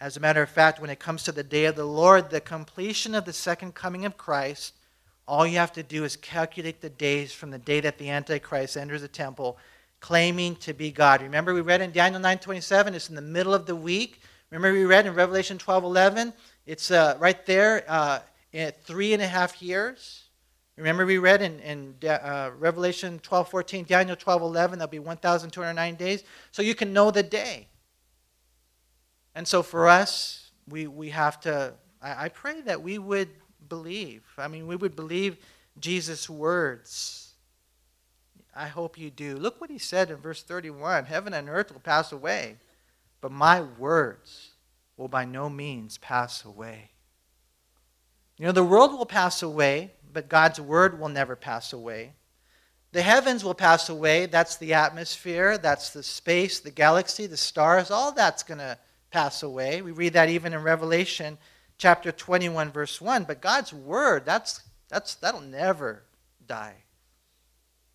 As 0.00 0.16
a 0.16 0.20
matter 0.20 0.42
of 0.42 0.50
fact, 0.50 0.80
when 0.80 0.90
it 0.90 0.98
comes 0.98 1.22
to 1.24 1.32
the 1.32 1.42
day 1.42 1.64
of 1.64 1.76
the 1.76 1.84
Lord, 1.84 2.30
the 2.30 2.40
completion 2.40 3.14
of 3.14 3.24
the 3.24 3.32
second 3.32 3.74
coming 3.74 4.04
of 4.04 4.18
Christ, 4.18 4.73
all 5.26 5.46
you 5.46 5.58
have 5.58 5.72
to 5.72 5.82
do 5.82 6.04
is 6.04 6.16
calculate 6.16 6.80
the 6.80 6.90
days 6.90 7.32
from 7.32 7.50
the 7.50 7.58
day 7.58 7.80
that 7.80 7.98
the 7.98 8.10
Antichrist 8.10 8.76
enters 8.76 9.02
the 9.02 9.08
temple 9.08 9.58
claiming 10.00 10.54
to 10.56 10.74
be 10.74 10.90
God. 10.90 11.22
Remember 11.22 11.54
we 11.54 11.62
read 11.62 11.80
in 11.80 11.90
Daniel 11.90 12.20
9:27, 12.20 12.94
it's 12.94 13.08
in 13.08 13.14
the 13.14 13.22
middle 13.22 13.54
of 13.54 13.64
the 13.64 13.74
week. 13.74 14.20
Remember 14.50 14.78
we 14.78 14.84
read 14.84 15.06
in 15.06 15.14
Revelation 15.14 15.56
12:11, 15.56 16.34
it's 16.66 16.90
uh, 16.90 17.16
right 17.18 17.44
there 17.46 17.84
uh, 17.88 18.20
at 18.52 18.84
three 18.84 19.14
and 19.14 19.22
a 19.22 19.26
half 19.26 19.62
years. 19.62 20.24
Remember 20.76 21.06
we 21.06 21.18
read 21.18 21.40
in, 21.40 21.58
in 21.60 21.94
uh, 22.08 22.50
Revelation 22.58 23.20
12:14, 23.20 23.86
Daniel 23.86 24.16
12:11, 24.16 24.72
that'll 24.72 24.88
be 24.88 24.98
1,209 24.98 25.94
days. 25.94 26.24
So 26.50 26.60
you 26.62 26.74
can 26.74 26.92
know 26.92 27.10
the 27.10 27.22
day. 27.22 27.68
And 29.34 29.48
so 29.48 29.62
for 29.62 29.88
us, 29.88 30.50
we, 30.68 30.86
we 30.86 31.10
have 31.10 31.40
to, 31.40 31.74
I, 32.02 32.26
I 32.26 32.28
pray 32.28 32.60
that 32.62 32.82
we 32.82 32.98
would 32.98 33.28
believe. 33.68 34.22
I 34.38 34.48
mean, 34.48 34.66
we 34.66 34.76
would 34.76 34.96
believe 34.96 35.36
Jesus' 35.78 36.28
words 36.30 37.24
I 38.54 38.68
hope 38.68 38.96
you 38.96 39.10
do. 39.10 39.36
Look 39.36 39.60
what 39.60 39.70
he 39.70 39.78
said 39.78 40.10
in 40.10 40.16
verse 40.16 40.42
31 40.42 41.06
Heaven 41.06 41.34
and 41.34 41.48
earth 41.48 41.72
will 41.72 41.80
pass 41.80 42.12
away, 42.12 42.56
but 43.20 43.32
my 43.32 43.62
words 43.62 44.52
will 44.96 45.08
by 45.08 45.24
no 45.24 45.50
means 45.50 45.98
pass 45.98 46.44
away. 46.44 46.90
You 48.38 48.46
know, 48.46 48.52
the 48.52 48.64
world 48.64 48.92
will 48.92 49.06
pass 49.06 49.42
away, 49.42 49.92
but 50.12 50.28
God's 50.28 50.60
word 50.60 51.00
will 51.00 51.08
never 51.08 51.34
pass 51.34 51.72
away. 51.72 52.12
The 52.92 53.02
heavens 53.02 53.42
will 53.42 53.54
pass 53.54 53.88
away. 53.88 54.26
That's 54.26 54.56
the 54.56 54.74
atmosphere, 54.74 55.58
that's 55.58 55.90
the 55.90 56.02
space, 56.02 56.60
the 56.60 56.70
galaxy, 56.70 57.26
the 57.26 57.36
stars. 57.36 57.90
All 57.90 58.12
that's 58.12 58.44
going 58.44 58.58
to 58.58 58.78
pass 59.10 59.42
away. 59.42 59.82
We 59.82 59.90
read 59.90 60.12
that 60.12 60.28
even 60.28 60.52
in 60.52 60.62
Revelation 60.62 61.38
chapter 61.78 62.12
21, 62.12 62.72
verse 62.72 63.00
1. 63.00 63.24
But 63.24 63.40
God's 63.40 63.72
word, 63.72 64.24
that's, 64.24 64.62
that's, 64.88 65.14
that'll 65.14 65.40
never 65.40 66.02
die. 66.46 66.84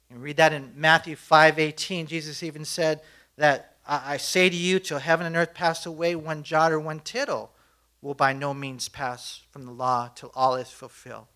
You 0.10 0.18
read 0.18 0.38
that 0.38 0.54
in 0.54 0.74
Matthew 0.76 1.16
5:18. 1.16 2.08
Jesus 2.08 2.42
even 2.42 2.66
said 2.66 3.02
that 3.38 3.76
I 3.86 4.18
say 4.18 4.50
to 4.50 4.56
you, 4.56 4.80
till 4.80 5.00
heaven 5.00 5.26
and 5.26 5.36
earth 5.36 5.54
pass 5.54 5.86
away, 5.86 6.16
one 6.16 6.44
jot 6.44 6.72
or 6.72 6.80
one 6.80 7.00
tittle 7.00 7.52
will 8.02 8.14
by 8.14 8.34
no 8.34 8.54
means 8.54 8.88
pass 8.88 9.42
from 9.50 9.66
the 9.66 9.72
law 9.72 10.10
till 10.14 10.32
all 10.36 10.56
is 10.56 10.70
fulfilled. 10.70 11.28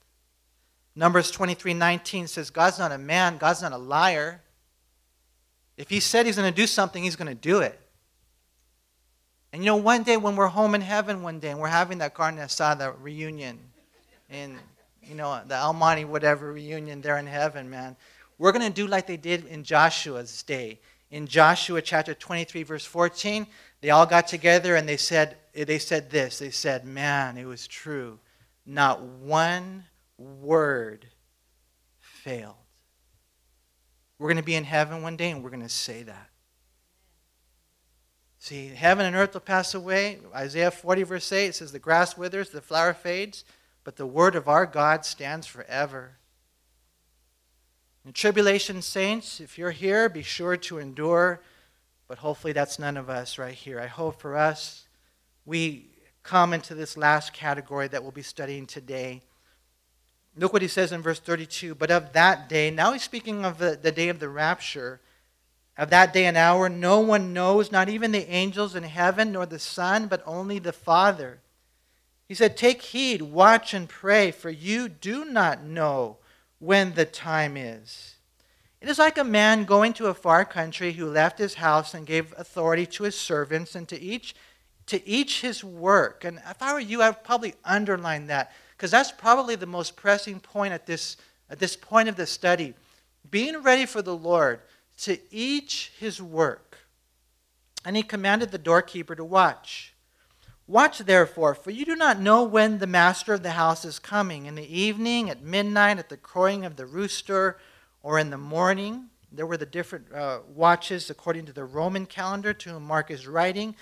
Numbers 0.95 1.31
23:19 1.31 2.27
says 2.27 2.49
God's 2.49 2.79
not 2.79 2.91
a 2.91 2.97
man, 2.97 3.37
God's 3.37 3.61
not 3.61 3.71
a 3.73 3.77
liar. 3.77 4.41
If 5.77 5.89
he 5.89 5.99
said 5.99 6.25
he's 6.25 6.35
going 6.35 6.51
to 6.51 6.55
do 6.55 6.67
something, 6.67 7.03
he's 7.03 7.15
going 7.15 7.27
to 7.27 7.35
do 7.35 7.59
it. 7.59 7.79
And 9.53 9.63
you 9.63 9.67
know, 9.67 9.75
one 9.75 10.01
day 10.01 10.17
when 10.17 10.35
we're 10.35 10.47
home 10.47 10.73
in 10.73 10.81
heaven 10.81 11.21
one 11.21 11.39
day 11.39 11.51
and 11.51 11.59
we're 11.59 11.67
having 11.67 11.99
that 11.99 12.15
carne 12.15 12.37
asada 12.37 12.95
reunion 12.99 13.59
in, 14.31 14.57
you 15.03 15.13
know, 15.13 15.41
the 15.47 15.55
Almighty 15.55 16.05
whatever 16.05 16.51
reunion 16.51 17.01
there 17.01 17.19
in 17.19 17.27
heaven, 17.27 17.69
man, 17.69 17.95
we're 18.39 18.51
going 18.51 18.65
to 18.65 18.73
do 18.73 18.87
like 18.87 19.05
they 19.05 19.15
did 19.15 19.45
in 19.45 19.63
Joshua's 19.63 20.41
day. 20.41 20.79
In 21.11 21.27
Joshua 21.27 21.83
chapter 21.83 22.15
23, 22.15 22.63
verse 22.63 22.83
14, 22.83 23.45
they 23.81 23.91
all 23.91 24.07
got 24.07 24.27
together 24.27 24.75
and 24.75 24.89
they 24.89 24.97
said, 24.97 25.37
they 25.53 25.77
said 25.77 26.09
this. 26.09 26.39
They 26.39 26.49
said, 26.49 26.83
Man, 26.83 27.37
it 27.37 27.45
was 27.45 27.67
true. 27.67 28.17
Not 28.65 29.03
one 29.03 29.83
word 30.17 31.05
failed. 31.99 32.55
We're 34.17 34.29
going 34.29 34.37
to 34.37 34.43
be 34.43 34.55
in 34.55 34.63
heaven 34.63 35.03
one 35.03 35.15
day 35.15 35.29
and 35.29 35.43
we're 35.43 35.51
going 35.51 35.61
to 35.61 35.69
say 35.69 36.01
that. 36.01 36.29
See, 38.43 38.67
heaven 38.67 39.05
and 39.05 39.15
earth 39.15 39.35
will 39.35 39.39
pass 39.39 39.73
away. 39.73 40.17
Isaiah 40.35 40.69
40, 40.69 41.03
verse 41.03 41.31
8 41.31 41.55
says, 41.55 41.71
The 41.71 41.79
grass 41.79 42.17
withers, 42.17 42.49
the 42.49 42.59
flower 42.59 42.93
fades, 42.93 43.45
but 43.85 43.95
the 43.95 44.05
word 44.05 44.35
of 44.35 44.49
our 44.49 44.65
God 44.65 45.05
stands 45.05 45.47
forever. 45.47 46.17
And 48.03 48.13
tribulation 48.13 48.81
saints, 48.81 49.39
if 49.39 49.57
you're 49.57 49.71
here, 49.71 50.09
be 50.09 50.23
sure 50.23 50.57
to 50.57 50.77
endure. 50.77 51.39
But 52.09 52.17
hopefully, 52.17 52.51
that's 52.51 52.77
none 52.77 52.97
of 52.97 53.09
us 53.09 53.37
right 53.37 53.53
here. 53.53 53.79
I 53.79 53.87
hope 53.87 54.19
for 54.19 54.35
us, 54.35 54.89
we 55.45 55.85
come 56.23 56.51
into 56.51 56.75
this 56.75 56.97
last 56.97 57.31
category 57.31 57.87
that 57.87 58.03
we'll 58.03 58.11
be 58.11 58.23
studying 58.23 58.65
today. 58.65 59.21
Look 60.35 60.51
what 60.51 60.61
he 60.61 60.67
says 60.67 60.91
in 60.91 61.01
verse 61.01 61.21
32. 61.21 61.75
But 61.75 61.91
of 61.91 62.11
that 62.11 62.49
day, 62.49 62.71
now 62.71 62.91
he's 62.91 63.03
speaking 63.03 63.45
of 63.45 63.57
the, 63.57 63.79
the 63.81 63.93
day 63.93 64.09
of 64.09 64.19
the 64.19 64.27
rapture. 64.27 64.99
Of 65.77 65.89
that 65.89 66.13
day 66.13 66.25
and 66.25 66.37
hour, 66.37 66.69
no 66.69 66.99
one 66.99 67.33
knows, 67.33 67.71
not 67.71 67.89
even 67.89 68.11
the 68.11 68.29
angels 68.29 68.75
in 68.75 68.83
heaven, 68.83 69.31
nor 69.31 69.45
the 69.45 69.57
Son, 69.57 70.07
but 70.07 70.21
only 70.25 70.59
the 70.59 70.73
Father. 70.73 71.39
He 72.27 72.35
said, 72.35 72.55
Take 72.55 72.81
heed, 72.81 73.21
watch 73.21 73.73
and 73.73 73.89
pray, 73.89 74.31
for 74.31 74.49
you 74.49 74.87
do 74.87 75.25
not 75.25 75.63
know 75.63 76.17
when 76.59 76.93
the 76.93 77.05
time 77.05 77.57
is. 77.57 78.15
It 78.81 78.89
is 78.89 78.99
like 78.99 79.17
a 79.17 79.23
man 79.23 79.63
going 79.63 79.93
to 79.93 80.07
a 80.07 80.13
far 80.13 80.45
country 80.45 80.93
who 80.93 81.05
left 81.05 81.39
his 81.39 81.55
house 81.55 81.93
and 81.93 82.05
gave 82.05 82.33
authority 82.37 82.85
to 82.87 83.03
his 83.03 83.17
servants 83.17 83.75
and 83.75 83.87
to 83.87 83.99
each 83.99 84.35
to 84.87 85.07
each 85.07 85.39
his 85.39 85.63
work. 85.63 86.25
And 86.25 86.41
if 86.49 86.61
I 86.61 86.73
were 86.73 86.79
you, 86.79 87.01
I'd 87.01 87.23
probably 87.23 87.55
underline 87.63 88.27
that 88.27 88.51
because 88.75 88.91
that's 88.91 89.13
probably 89.13 89.55
the 89.55 89.65
most 89.65 89.95
pressing 89.95 90.41
point 90.41 90.73
at 90.73 90.85
this 90.85 91.15
at 91.49 91.59
this 91.59 91.77
point 91.77 92.09
of 92.09 92.17
the 92.17 92.25
study. 92.25 92.73
Being 93.31 93.63
ready 93.63 93.85
for 93.85 94.01
the 94.01 94.15
Lord 94.15 94.59
to 94.97 95.17
each 95.31 95.91
his 95.99 96.21
work. 96.21 96.77
And 97.85 97.95
he 97.95 98.03
commanded 98.03 98.51
the 98.51 98.57
doorkeeper 98.57 99.15
to 99.15 99.25
watch. 99.25 99.93
Watch 100.65 100.99
therefore, 100.99 101.55
for 101.55 101.71
you 101.71 101.83
do 101.83 101.95
not 101.95 102.21
know 102.21 102.43
when 102.43 102.79
the 102.79 102.87
master 102.87 103.33
of 103.33 103.43
the 103.43 103.51
house 103.51 103.83
is 103.83 103.99
coming, 103.99 104.45
in 104.45 104.55
the 104.55 104.79
evening, 104.79 105.29
at 105.29 105.43
midnight, 105.43 105.99
at 105.99 106.07
the 106.07 106.15
crowing 106.15 106.63
of 106.63 106.77
the 106.77 106.85
rooster, 106.85 107.57
or 108.01 108.17
in 108.17 108.29
the 108.29 108.37
morning. 108.37 109.09
There 109.31 109.45
were 109.45 109.57
the 109.57 109.65
different 109.65 110.13
uh, 110.13 110.39
watches 110.47 111.09
according 111.09 111.47
to 111.47 111.53
the 111.53 111.65
Roman 111.65 112.05
calendar 112.05 112.53
to 112.53 112.69
whom 112.69 112.83
Mark 112.83 113.11
is 113.11 113.27
writing. 113.27 113.75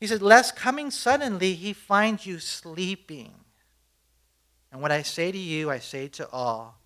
He 0.00 0.06
said, 0.06 0.22
Lest 0.22 0.56
coming 0.56 0.90
suddenly 0.90 1.54
he 1.54 1.72
find 1.72 2.24
you 2.24 2.38
sleeping. 2.38 3.32
And 4.72 4.80
what 4.80 4.92
I 4.92 5.02
say 5.02 5.32
to 5.32 5.38
you, 5.38 5.70
I 5.70 5.80
say 5.80 6.08
to 6.08 6.28
all 6.30 6.78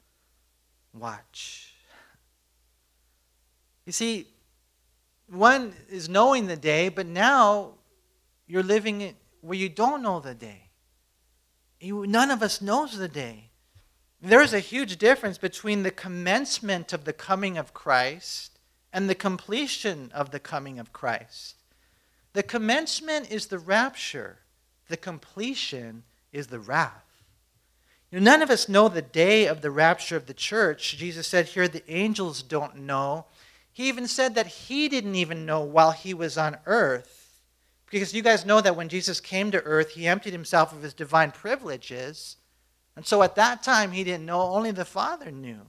watch. 0.92 1.69
You 3.90 3.92
see, 3.92 4.28
one 5.26 5.72
is 5.90 6.08
knowing 6.08 6.46
the 6.46 6.54
day, 6.54 6.90
but 6.90 7.06
now 7.06 7.72
you're 8.46 8.62
living 8.62 9.16
where 9.40 9.58
you 9.58 9.68
don't 9.68 10.00
know 10.00 10.20
the 10.20 10.32
day. 10.32 10.68
You, 11.80 12.06
none 12.06 12.30
of 12.30 12.40
us 12.40 12.62
knows 12.62 12.96
the 12.96 13.08
day. 13.08 13.50
There's 14.22 14.52
a 14.52 14.60
huge 14.60 14.96
difference 14.98 15.38
between 15.38 15.82
the 15.82 15.90
commencement 15.90 16.92
of 16.92 17.04
the 17.04 17.12
coming 17.12 17.58
of 17.58 17.74
Christ 17.74 18.60
and 18.92 19.10
the 19.10 19.16
completion 19.16 20.12
of 20.14 20.30
the 20.30 20.38
coming 20.38 20.78
of 20.78 20.92
Christ. 20.92 21.56
The 22.32 22.44
commencement 22.44 23.32
is 23.32 23.46
the 23.46 23.58
rapture, 23.58 24.38
the 24.86 24.96
completion 24.96 26.04
is 26.32 26.46
the 26.46 26.60
wrath. 26.60 27.24
You 28.12 28.20
know, 28.20 28.30
none 28.30 28.42
of 28.42 28.50
us 28.50 28.68
know 28.68 28.88
the 28.88 29.02
day 29.02 29.48
of 29.48 29.62
the 29.62 29.70
rapture 29.72 30.14
of 30.14 30.26
the 30.26 30.32
church. 30.32 30.96
Jesus 30.96 31.26
said 31.26 31.46
here 31.46 31.66
the 31.66 31.82
angels 31.92 32.44
don't 32.44 32.76
know. 32.76 33.24
He 33.80 33.88
even 33.88 34.08
said 34.08 34.34
that 34.34 34.46
he 34.46 34.90
didn't 34.90 35.14
even 35.14 35.46
know 35.46 35.62
while 35.62 35.92
he 35.92 36.12
was 36.12 36.36
on 36.36 36.58
earth. 36.66 37.40
Because 37.90 38.12
you 38.12 38.20
guys 38.20 38.44
know 38.44 38.60
that 38.60 38.76
when 38.76 38.90
Jesus 38.90 39.22
came 39.22 39.50
to 39.50 39.62
earth, 39.62 39.92
he 39.92 40.06
emptied 40.06 40.34
himself 40.34 40.70
of 40.70 40.82
his 40.82 40.92
divine 40.92 41.30
privileges. 41.30 42.36
And 42.94 43.06
so 43.06 43.22
at 43.22 43.36
that 43.36 43.62
time, 43.62 43.92
he 43.92 44.04
didn't 44.04 44.26
know, 44.26 44.42
only 44.42 44.70
the 44.70 44.84
Father 44.84 45.30
knew. 45.30 45.62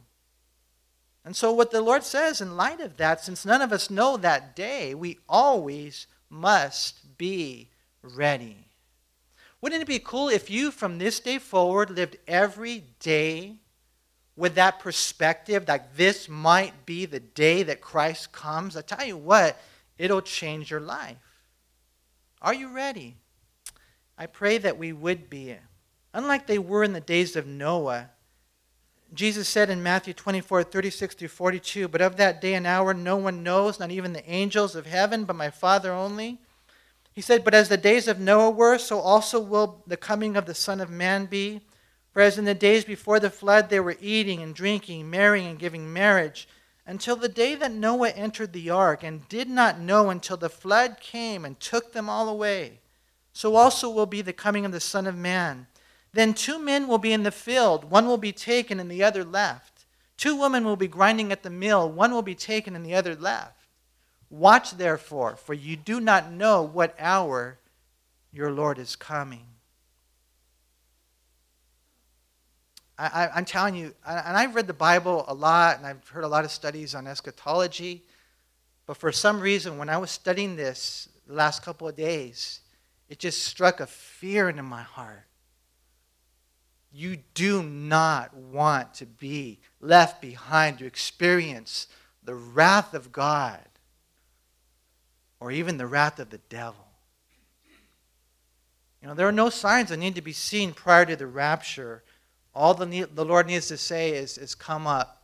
And 1.23 1.37
so, 1.37 1.53
what 1.53 1.71
the 1.71 1.79
Lord 1.79 2.03
says 2.03 2.41
in 2.41 2.57
light 2.57 2.81
of 2.81 2.97
that, 2.97 3.23
since 3.23 3.45
none 3.45 3.61
of 3.61 3.71
us 3.71 3.89
know 3.89 4.17
that 4.17 4.57
day, 4.57 4.93
we 4.93 5.19
always 5.29 6.05
must 6.29 7.17
be 7.17 7.69
ready. 8.03 8.67
Wouldn't 9.61 9.83
it 9.83 9.87
be 9.87 9.99
cool 9.99 10.27
if 10.27 10.49
you, 10.49 10.71
from 10.71 10.97
this 10.97 11.21
day 11.21 11.37
forward, 11.37 11.89
lived 11.89 12.17
every 12.27 12.83
day 12.99 13.61
with 14.41 14.55
that 14.55 14.79
perspective 14.79 15.67
that 15.67 15.95
this 15.95 16.27
might 16.27 16.85
be 16.85 17.05
the 17.05 17.21
day 17.21 17.63
that 17.63 17.79
Christ 17.79 18.33
comes? 18.33 18.75
I 18.75 18.81
tell 18.81 19.05
you 19.05 19.15
what, 19.15 19.57
it'll 19.97 20.21
change 20.21 20.69
your 20.69 20.81
life. 20.81 21.15
Are 22.41 22.53
you 22.53 22.73
ready? 22.73 23.15
I 24.17 24.25
pray 24.25 24.57
that 24.57 24.77
we 24.77 24.91
would 24.91 25.29
be. 25.29 25.55
Unlike 26.13 26.47
they 26.47 26.59
were 26.59 26.83
in 26.83 26.93
the 26.93 26.99
days 26.99 27.35
of 27.35 27.47
Noah, 27.47 28.09
Jesus 29.13 29.47
said 29.47 29.69
in 29.69 29.83
Matthew 29.83 30.13
24, 30.13 30.63
36 30.63 31.15
through 31.15 31.27
42, 31.27 31.87
But 31.87 32.01
of 32.01 32.17
that 32.17 32.41
day 32.41 32.53
and 32.53 32.65
hour 32.65 32.93
no 32.93 33.17
one 33.17 33.43
knows, 33.43 33.79
not 33.79 33.91
even 33.91 34.13
the 34.13 34.29
angels 34.29 34.75
of 34.75 34.85
heaven, 34.85 35.25
but 35.25 35.35
my 35.35 35.49
Father 35.49 35.91
only. 35.91 36.39
He 37.13 37.21
said, 37.21 37.43
But 37.43 37.53
as 37.53 37.69
the 37.69 37.77
days 37.77 38.07
of 38.07 38.19
Noah 38.19 38.51
were, 38.51 38.77
so 38.77 38.99
also 38.99 39.39
will 39.39 39.83
the 39.85 39.97
coming 39.97 40.37
of 40.37 40.45
the 40.45 40.55
Son 40.55 40.79
of 40.79 40.89
Man 40.89 41.25
be. 41.25 41.61
For 42.11 42.21
as 42.21 42.37
in 42.37 42.45
the 42.45 42.53
days 42.53 42.83
before 42.83 43.19
the 43.19 43.29
flood 43.29 43.69
they 43.69 43.79
were 43.79 43.97
eating 44.01 44.41
and 44.41 44.53
drinking, 44.53 45.09
marrying 45.09 45.47
and 45.47 45.59
giving 45.59 45.91
marriage, 45.91 46.47
until 46.85 47.15
the 47.15 47.29
day 47.29 47.55
that 47.55 47.71
Noah 47.71 48.09
entered 48.09 48.53
the 48.53 48.69
ark, 48.69 49.03
and 49.03 49.27
did 49.29 49.49
not 49.49 49.79
know 49.79 50.09
until 50.09 50.35
the 50.35 50.49
flood 50.49 50.97
came 50.99 51.45
and 51.45 51.59
took 51.59 51.93
them 51.93 52.09
all 52.09 52.27
away. 52.27 52.79
So 53.33 53.55
also 53.55 53.89
will 53.89 54.05
be 54.05 54.21
the 54.21 54.33
coming 54.33 54.65
of 54.65 54.71
the 54.71 54.79
Son 54.79 55.07
of 55.07 55.15
Man. 55.15 55.67
Then 56.13 56.33
two 56.33 56.59
men 56.59 56.87
will 56.87 56.97
be 56.97 57.13
in 57.13 57.23
the 57.23 57.31
field, 57.31 57.85
one 57.85 58.05
will 58.05 58.17
be 58.17 58.33
taken 58.33 58.79
and 58.79 58.91
the 58.91 59.03
other 59.03 59.23
left. 59.23 59.85
Two 60.17 60.35
women 60.35 60.65
will 60.65 60.75
be 60.75 60.87
grinding 60.87 61.31
at 61.31 61.43
the 61.43 61.49
mill, 61.49 61.89
one 61.89 62.11
will 62.11 62.21
be 62.21 62.35
taken 62.35 62.75
and 62.75 62.85
the 62.85 62.93
other 62.95 63.15
left. 63.15 63.67
Watch 64.29 64.71
therefore, 64.71 65.35
for 65.35 65.53
you 65.53 65.77
do 65.77 65.99
not 65.99 66.31
know 66.31 66.61
what 66.61 66.95
hour 66.99 67.59
your 68.31 68.51
Lord 68.51 68.77
is 68.77 68.95
coming. 68.95 69.45
I, 72.97 73.29
am 73.35 73.45
telling 73.45 73.75
you, 73.75 73.93
and 74.05 74.37
I've 74.37 74.53
read 74.53 74.67
the 74.67 74.73
Bible 74.73 75.25
a 75.27 75.33
lot, 75.33 75.77
and 75.77 75.87
I've 75.87 76.07
heard 76.09 76.23
a 76.23 76.27
lot 76.27 76.45
of 76.45 76.51
studies 76.51 76.93
on 76.93 77.07
eschatology, 77.07 78.03
but 78.85 78.97
for 78.97 79.11
some 79.11 79.39
reason, 79.39 79.77
when 79.77 79.89
I 79.89 79.97
was 79.97 80.11
studying 80.11 80.55
this 80.55 81.09
the 81.27 81.33
last 81.33 81.63
couple 81.63 81.87
of 81.87 81.95
days, 81.95 82.59
it 83.09 83.19
just 83.19 83.43
struck 83.43 83.79
a 83.79 83.87
fear 83.87 84.49
into 84.49 84.63
my 84.63 84.81
heart. 84.81 85.25
You 86.93 87.17
do 87.33 87.63
not 87.63 88.35
want 88.35 88.93
to 88.95 89.05
be 89.05 89.59
left 89.79 90.21
behind 90.21 90.79
to 90.79 90.85
experience 90.85 91.87
the 92.23 92.35
wrath 92.35 92.93
of 92.93 93.11
God 93.11 93.59
or 95.39 95.51
even 95.51 95.77
the 95.77 95.87
wrath 95.87 96.19
of 96.19 96.29
the 96.29 96.37
devil. 96.49 96.85
You 99.01 99.07
know, 99.07 99.13
there 99.15 99.27
are 99.27 99.33
no 99.33 99.49
signs 99.49 99.89
that 99.89 99.97
need 99.97 100.15
to 100.15 100.21
be 100.21 100.33
seen 100.33 100.73
prior 100.73 101.05
to 101.05 101.15
the 101.15 101.25
rapture. 101.25 102.03
All 102.53 102.73
the, 102.73 102.85
need, 102.85 103.15
the 103.15 103.25
Lord 103.25 103.47
needs 103.47 103.67
to 103.67 103.77
say 103.77 104.11
is, 104.11 104.37
is 104.37 104.55
come 104.55 104.87
up. 104.87 105.21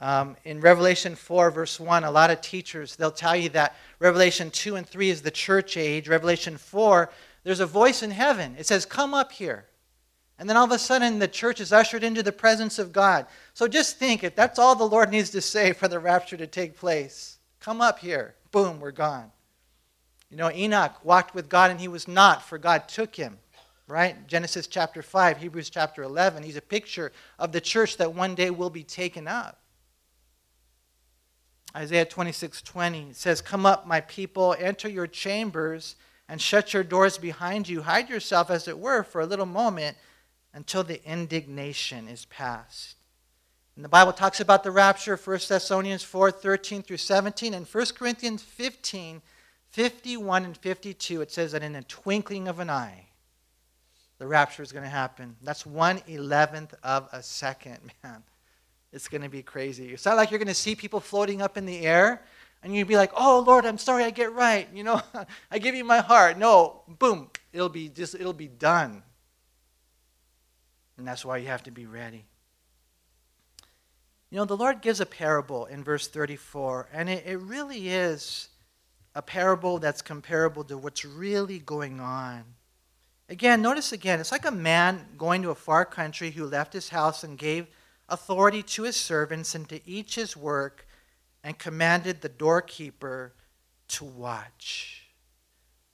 Um, 0.00 0.36
in 0.44 0.60
Revelation 0.60 1.14
4, 1.14 1.50
verse 1.50 1.80
1, 1.80 2.04
a 2.04 2.10
lot 2.10 2.30
of 2.30 2.40
teachers, 2.40 2.96
they'll 2.96 3.10
tell 3.10 3.36
you 3.36 3.48
that 3.50 3.76
Revelation 3.98 4.50
2 4.50 4.76
and 4.76 4.86
3 4.86 5.08
is 5.08 5.22
the 5.22 5.30
church 5.30 5.76
age. 5.76 6.08
Revelation 6.08 6.58
4, 6.58 7.10
there's 7.44 7.60
a 7.60 7.66
voice 7.66 8.02
in 8.02 8.10
heaven. 8.10 8.56
It 8.58 8.66
says, 8.66 8.84
Come 8.84 9.14
up 9.14 9.32
here. 9.32 9.66
And 10.38 10.48
then 10.48 10.56
all 10.56 10.64
of 10.64 10.72
a 10.72 10.78
sudden, 10.78 11.18
the 11.18 11.28
church 11.28 11.60
is 11.60 11.72
ushered 11.72 12.04
into 12.04 12.22
the 12.22 12.32
presence 12.32 12.78
of 12.78 12.92
God. 12.92 13.26
So 13.54 13.66
just 13.66 13.98
think 13.98 14.22
if 14.22 14.34
that's 14.34 14.58
all 14.58 14.74
the 14.74 14.84
Lord 14.84 15.10
needs 15.10 15.30
to 15.30 15.40
say 15.40 15.72
for 15.72 15.88
the 15.88 15.98
rapture 15.98 16.36
to 16.36 16.46
take 16.46 16.76
place, 16.76 17.38
come 17.58 17.80
up 17.80 18.00
here. 18.00 18.34
Boom, 18.50 18.80
we're 18.80 18.90
gone. 18.90 19.30
You 20.30 20.36
know, 20.36 20.50
Enoch 20.50 21.02
walked 21.04 21.34
with 21.34 21.48
God 21.48 21.70
and 21.70 21.80
he 21.80 21.88
was 21.88 22.06
not, 22.06 22.42
for 22.42 22.58
God 22.58 22.86
took 22.88 23.16
him. 23.16 23.38
Right? 23.88 24.26
Genesis 24.26 24.66
chapter 24.66 25.00
5, 25.00 25.38
Hebrews 25.38 25.70
chapter 25.70 26.02
11. 26.02 26.42
He's 26.42 26.56
a 26.56 26.62
picture 26.62 27.12
of 27.38 27.52
the 27.52 27.60
church 27.60 27.98
that 27.98 28.14
one 28.14 28.34
day 28.34 28.50
will 28.50 28.70
be 28.70 28.82
taken 28.82 29.28
up. 29.28 29.60
Isaiah 31.74 32.04
26 32.04 32.62
20 32.62 33.12
says, 33.12 33.40
Come 33.40 33.66
up, 33.66 33.86
my 33.86 34.00
people, 34.00 34.56
enter 34.58 34.88
your 34.88 35.06
chambers 35.06 35.96
and 36.28 36.40
shut 36.40 36.72
your 36.72 36.82
doors 36.82 37.18
behind 37.18 37.68
you. 37.68 37.82
Hide 37.82 38.08
yourself, 38.08 38.50
as 38.50 38.66
it 38.66 38.78
were, 38.78 39.02
for 39.02 39.20
a 39.20 39.26
little 39.26 39.46
moment 39.46 39.96
until 40.52 40.82
the 40.82 41.04
indignation 41.08 42.08
is 42.08 42.24
past. 42.24 42.96
And 43.76 43.84
the 43.84 43.90
Bible 43.90 44.14
talks 44.14 44.40
about 44.40 44.64
the 44.64 44.70
rapture, 44.70 45.16
1 45.16 45.38
Thessalonians 45.48 46.02
4 46.02 46.30
13 46.30 46.82
through 46.82 46.96
17, 46.96 47.52
and 47.54 47.66
1 47.66 47.86
Corinthians 47.94 48.42
15 48.42 49.22
51 49.70 50.44
and 50.46 50.56
52, 50.56 51.20
it 51.20 51.30
says 51.30 51.52
that 51.52 51.62
in 51.62 51.74
a 51.74 51.82
twinkling 51.82 52.48
of 52.48 52.60
an 52.60 52.70
eye, 52.70 53.05
the 54.18 54.26
rapture 54.26 54.62
is 54.62 54.72
going 54.72 54.84
to 54.84 54.90
happen. 54.90 55.36
That's 55.42 55.66
one 55.66 56.00
eleventh 56.06 56.74
of 56.82 57.08
a 57.12 57.22
second, 57.22 57.78
man. 58.04 58.22
It's 58.92 59.08
going 59.08 59.22
to 59.22 59.28
be 59.28 59.42
crazy. 59.42 59.92
It's 59.92 60.06
not 60.06 60.16
like 60.16 60.30
you're 60.30 60.38
going 60.38 60.48
to 60.48 60.54
see 60.54 60.74
people 60.74 61.00
floating 61.00 61.42
up 61.42 61.56
in 61.56 61.66
the 61.66 61.80
air 61.80 62.22
and 62.62 62.74
you'd 62.74 62.88
be 62.88 62.96
like, 62.96 63.12
oh, 63.16 63.44
Lord, 63.46 63.66
I'm 63.66 63.78
sorry 63.78 64.04
I 64.04 64.10
get 64.10 64.32
right. 64.32 64.68
You 64.72 64.84
know, 64.84 65.02
I 65.50 65.58
give 65.58 65.74
you 65.74 65.84
my 65.84 65.98
heart. 65.98 66.38
No, 66.38 66.82
boom, 66.88 67.30
it'll 67.52 67.68
be 67.68 67.88
just, 67.88 68.14
it'll 68.14 68.32
be 68.32 68.48
done. 68.48 69.02
And 70.96 71.06
that's 71.06 71.24
why 71.24 71.36
you 71.36 71.48
have 71.48 71.62
to 71.64 71.70
be 71.70 71.86
ready. 71.86 72.24
You 74.30 74.38
know, 74.38 74.44
the 74.44 74.56
Lord 74.56 74.80
gives 74.80 75.00
a 75.00 75.06
parable 75.06 75.66
in 75.66 75.84
verse 75.84 76.08
34, 76.08 76.88
and 76.92 77.08
it, 77.08 77.24
it 77.26 77.38
really 77.38 77.88
is 77.88 78.48
a 79.14 79.22
parable 79.22 79.78
that's 79.78 80.02
comparable 80.02 80.64
to 80.64 80.76
what's 80.76 81.04
really 81.04 81.58
going 81.58 82.00
on. 82.00 82.42
Again, 83.28 83.60
notice 83.60 83.92
again, 83.92 84.20
it's 84.20 84.30
like 84.30 84.44
a 84.44 84.52
man 84.52 85.04
going 85.18 85.42
to 85.42 85.50
a 85.50 85.54
far 85.54 85.84
country 85.84 86.30
who 86.30 86.46
left 86.46 86.72
his 86.72 86.90
house 86.90 87.24
and 87.24 87.36
gave 87.36 87.66
authority 88.08 88.62
to 88.62 88.84
his 88.84 88.96
servants 88.96 89.54
and 89.54 89.68
to 89.68 89.80
each 89.88 90.14
his 90.14 90.36
work 90.36 90.86
and 91.42 91.58
commanded 91.58 92.20
the 92.20 92.28
doorkeeper 92.28 93.32
to 93.88 94.04
watch. 94.04 95.06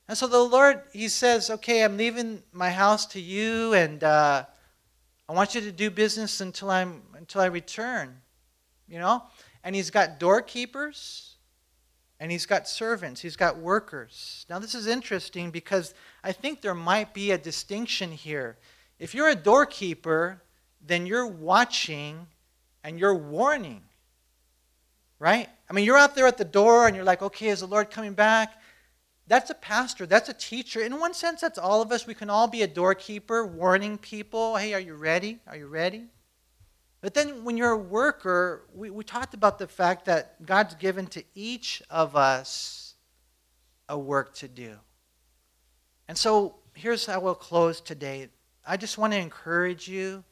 And 0.09 0.19
so 0.19 0.27
the 0.27 0.43
Lord, 0.43 0.83
He 0.93 1.09
says, 1.09 1.49
Okay, 1.49 1.83
I'm 1.83 1.97
leaving 1.97 2.43
my 2.53 2.71
house 2.71 3.07
to 3.07 3.21
you, 3.21 3.73
and 3.73 4.03
uh, 4.05 4.45
I 5.29 5.33
want 5.33 5.55
you 5.55 5.61
to 5.63 5.73
do 5.73 5.91
business 5.91 6.41
until, 6.41 6.71
I'm, 6.71 7.03
until 7.17 7.41
I 7.41 7.47
return. 7.47 8.21
You 8.89 8.99
know? 8.99 9.23
And 9.65 9.75
He's 9.75 9.91
got 9.91 10.19
doorkeepers 10.19 11.32
and 12.23 12.31
he's 12.31 12.47
got 12.47 12.69
servants, 12.69 13.21
he's 13.21 13.35
got 13.35 13.59
workers. 13.59 14.47
Now, 14.49 14.61
this 14.61 14.77
is 14.77 14.87
interesting 14.87 15.51
because 15.51 15.93
I 16.23 16.31
think 16.31 16.63
there 16.63 16.73
might 16.73 17.13
be 17.13 17.33
a 17.33 17.37
distinction 17.37 18.13
here. 18.13 18.59
If 19.01 19.13
you're 19.13 19.31
a 19.31 19.35
doorkeeper, 19.35 20.41
then 20.87 21.05
you're 21.05 21.27
watching 21.27 22.29
and 22.85 22.97
you're 22.97 23.17
warning, 23.17 23.83
right? 25.19 25.49
I 25.69 25.73
mean, 25.73 25.85
you're 25.85 25.99
out 25.99 26.15
there 26.15 26.29
at 26.29 26.39
the 26.39 26.45
door 26.45 26.87
and 26.87 26.95
you're 26.95 27.05
like, 27.05 27.23
okay, 27.23 27.49
is 27.49 27.59
the 27.59 27.67
Lord 27.67 27.91
coming 27.91 28.15
back? 28.15 28.53
That's 29.27 29.51
a 29.51 29.55
pastor, 29.55 30.07
that's 30.07 30.29
a 30.29 30.35
teacher. 30.35 30.81
In 30.81 31.01
one 31.01 31.15
sense, 31.15 31.41
that's 31.41 31.59
all 31.59 31.83
of 31.83 31.91
us. 31.91 32.07
We 32.07 32.15
can 32.15 32.31
all 32.31 32.47
be 32.47 32.63
a 32.63 32.69
doorkeeper, 32.69 33.45
warning 33.45 33.99
people, 33.99 34.55
hey, 34.55 34.75
are 34.75 34.81
you 34.81 34.95
ready? 34.95 35.41
Are 35.49 35.57
you 35.57 35.67
ready? 35.67 36.05
But 37.03 37.15
then 37.15 37.43
when 37.45 37.57
you're 37.57 37.73
a 37.73 37.77
worker, 37.77 38.63
we, 38.73 38.89
we 38.89 39.03
talked 39.03 39.35
about 39.35 39.59
the 39.59 39.67
fact 39.67 40.05
that 40.07 40.47
God's 40.47 40.77
given 40.77 41.07
to 41.09 41.25
each 41.35 41.83
of 41.91 42.17
us 42.17 42.95
a 43.89 43.99
work 43.99 44.35
to 44.37 44.49
do. 44.49 44.77
And 46.09 46.17
so 46.17 46.55
here's 46.75 47.05
how 47.05 47.21
we'll 47.21 47.35
close 47.35 47.81
today. 47.81 48.29
I 48.65 48.77
just 48.77 48.99
want 48.99 49.13
to 49.13 49.19
encourage 49.19 49.89
you. 49.89 50.23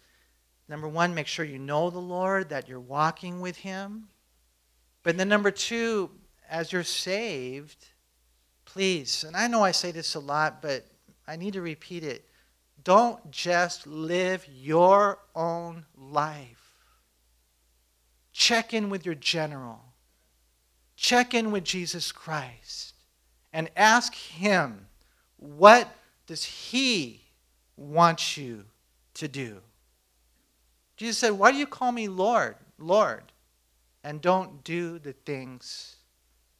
Number 0.68 0.86
one, 0.86 1.12
make 1.12 1.26
sure 1.26 1.44
you 1.44 1.58
know 1.58 1.90
the 1.90 1.98
Lord, 1.98 2.50
that 2.50 2.68
you're 2.68 2.78
walking 2.78 3.40
with 3.40 3.56
Him. 3.56 4.06
But 5.02 5.18
then 5.18 5.28
number 5.28 5.50
two, 5.50 6.10
as 6.48 6.72
you're 6.72 6.84
saved, 6.84 7.84
please, 8.64 9.24
and 9.24 9.36
I 9.36 9.48
know 9.48 9.64
I 9.64 9.72
say 9.72 9.90
this 9.90 10.14
a 10.14 10.20
lot, 10.20 10.62
but 10.62 10.86
I 11.26 11.34
need 11.34 11.54
to 11.54 11.62
repeat 11.62 12.04
it. 12.04 12.29
Don't 12.84 13.30
just 13.30 13.86
live 13.86 14.46
your 14.48 15.18
own 15.34 15.86
life. 15.96 16.74
Check 18.32 18.72
in 18.72 18.90
with 18.90 19.04
your 19.04 19.14
general. 19.14 19.80
Check 20.96 21.34
in 21.34 21.50
with 21.50 21.64
Jesus 21.64 22.12
Christ 22.12 22.94
and 23.52 23.70
ask 23.76 24.14
Him, 24.14 24.86
what 25.36 25.88
does 26.26 26.44
He 26.44 27.22
want 27.76 28.36
you 28.36 28.64
to 29.14 29.28
do? 29.28 29.60
Jesus 30.96 31.18
said, 31.18 31.30
Why 31.30 31.50
do 31.50 31.56
you 31.56 31.66
call 31.66 31.92
me 31.92 32.08
Lord, 32.08 32.56
Lord, 32.78 33.32
and 34.04 34.20
don't 34.20 34.62
do 34.62 34.98
the 34.98 35.14
things 35.14 35.96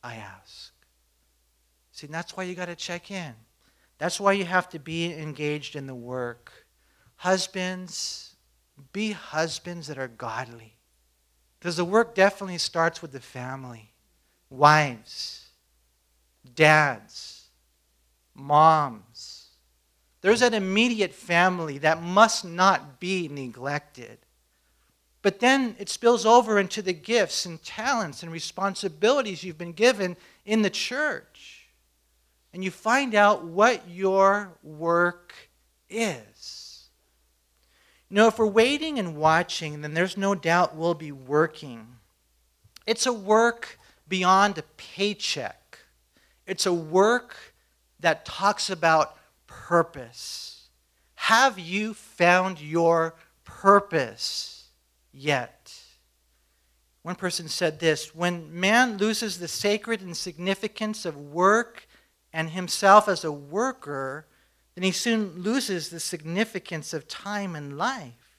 I 0.02 0.14
ask? 0.14 0.72
See, 1.92 2.06
that's 2.06 2.36
why 2.36 2.44
you 2.44 2.54
got 2.54 2.66
to 2.66 2.74
check 2.74 3.10
in. 3.10 3.34
That's 4.00 4.18
why 4.18 4.32
you 4.32 4.46
have 4.46 4.66
to 4.70 4.78
be 4.78 5.12
engaged 5.12 5.76
in 5.76 5.86
the 5.86 5.94
work. 5.94 6.66
Husbands, 7.16 8.34
be 8.94 9.12
husbands 9.12 9.88
that 9.88 9.98
are 9.98 10.08
godly. 10.08 10.78
Because 11.58 11.76
the 11.76 11.84
work 11.84 12.14
definitely 12.14 12.56
starts 12.56 13.02
with 13.02 13.12
the 13.12 13.20
family. 13.20 13.92
Wives, 14.48 15.50
dads, 16.54 17.48
moms. 18.34 19.48
There's 20.22 20.40
an 20.40 20.54
immediate 20.54 21.12
family 21.12 21.76
that 21.78 22.02
must 22.02 22.42
not 22.42 23.00
be 23.00 23.28
neglected. 23.28 24.16
But 25.20 25.40
then 25.40 25.76
it 25.78 25.90
spills 25.90 26.24
over 26.24 26.58
into 26.58 26.80
the 26.80 26.94
gifts 26.94 27.44
and 27.44 27.62
talents 27.62 28.22
and 28.22 28.32
responsibilities 28.32 29.44
you've 29.44 29.58
been 29.58 29.72
given 29.72 30.16
in 30.46 30.62
the 30.62 30.70
church. 30.70 31.59
And 32.52 32.64
you 32.64 32.70
find 32.70 33.14
out 33.14 33.44
what 33.44 33.88
your 33.88 34.52
work 34.62 35.34
is. 35.88 36.88
You 38.08 38.16
know, 38.16 38.26
if 38.26 38.38
we're 38.38 38.46
waiting 38.46 38.98
and 38.98 39.16
watching, 39.16 39.82
then 39.82 39.94
there's 39.94 40.16
no 40.16 40.34
doubt 40.34 40.74
we'll 40.74 40.94
be 40.94 41.12
working. 41.12 41.86
It's 42.86 43.06
a 43.06 43.12
work 43.12 43.78
beyond 44.08 44.58
a 44.58 44.62
paycheck, 44.76 45.78
it's 46.46 46.66
a 46.66 46.72
work 46.72 47.36
that 48.00 48.24
talks 48.24 48.70
about 48.70 49.16
purpose. 49.46 50.68
Have 51.14 51.58
you 51.58 51.94
found 51.94 52.60
your 52.60 53.14
purpose? 53.44 54.60
yet. 55.12 55.74
One 57.02 57.14
person 57.14 57.48
said 57.48 57.80
this 57.80 58.14
When 58.14 58.58
man 58.58 58.98
loses 58.98 59.38
the 59.38 59.48
sacred 59.48 60.00
and 60.00 60.16
significance 60.16 61.04
of 61.04 61.16
work 61.16 61.86
and 62.32 62.50
himself 62.50 63.08
as 63.08 63.24
a 63.24 63.32
worker, 63.32 64.26
then 64.74 64.84
he 64.84 64.92
soon 64.92 65.42
loses 65.42 65.88
the 65.88 66.00
significance 66.00 66.92
of 66.92 67.08
time 67.08 67.56
and 67.56 67.76
life. 67.76 68.36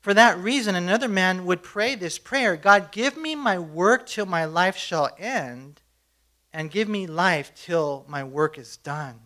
For 0.00 0.12
that 0.14 0.38
reason, 0.38 0.74
another 0.74 1.08
man 1.08 1.46
would 1.46 1.62
pray 1.62 1.94
this 1.94 2.18
prayer 2.18 2.56
God, 2.56 2.92
give 2.92 3.16
me 3.16 3.34
my 3.34 3.58
work 3.58 4.06
till 4.06 4.26
my 4.26 4.44
life 4.44 4.76
shall 4.76 5.14
end, 5.18 5.80
and 6.52 6.70
give 6.70 6.88
me 6.88 7.06
life 7.06 7.52
till 7.54 8.04
my 8.08 8.22
work 8.24 8.58
is 8.58 8.76
done. 8.76 9.20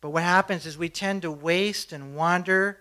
But 0.00 0.10
what 0.10 0.22
happens 0.22 0.66
is 0.66 0.78
we 0.78 0.88
tend 0.88 1.22
to 1.22 1.30
waste 1.30 1.92
and 1.92 2.14
wander 2.14 2.78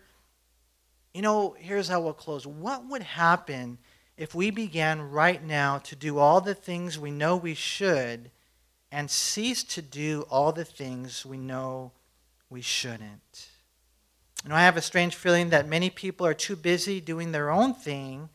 you 1.18 1.24
know, 1.24 1.56
here's 1.58 1.88
how 1.88 2.00
we'll 2.00 2.14
close. 2.14 2.46
What 2.46 2.86
would 2.90 3.02
happen 3.02 3.80
if 4.18 4.36
we 4.36 4.52
began 4.52 5.02
right 5.02 5.44
now 5.44 5.80
to 5.80 5.96
do 5.96 6.20
all 6.20 6.42
the 6.42 6.54
things 6.54 7.00
we 7.00 7.10
know 7.10 7.36
we 7.36 7.56
should 7.56 8.30
and 8.98 9.12
cease 9.12 9.64
to 9.64 9.80
do 9.80 10.26
all 10.28 10.52
the 10.52 10.66
things 10.66 11.24
we 11.24 11.38
know 11.38 11.92
we 12.50 12.64
shouldn't? 12.64 13.48
You 14.44 14.50
know, 14.50 14.56
I 14.56 14.64
have 14.64 14.76
a 14.76 14.82
strange 14.82 15.14
feeling 15.14 15.52
that 15.52 15.68
many 15.68 15.92
people 15.92 16.26
are 16.26 16.34
too 16.34 16.56
busy 16.56 17.00
doing 17.00 17.32
their 17.32 17.52
own 17.52 17.76
thing 17.76 18.30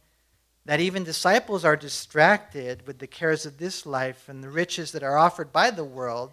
that 0.65 0.79
even 0.79 1.03
disciples 1.03 1.65
are 1.65 1.75
distracted 1.75 2.87
with 2.87 3.01
the 3.01 3.09
cares 3.09 3.45
of 3.45 3.59
this 3.59 3.85
life 3.85 4.29
and 4.29 4.41
the 4.41 4.49
riches 4.49 4.93
that 4.93 5.03
are 5.03 5.19
offered 5.19 5.53
by 5.53 5.73
the 5.73 5.83
world. 5.83 6.31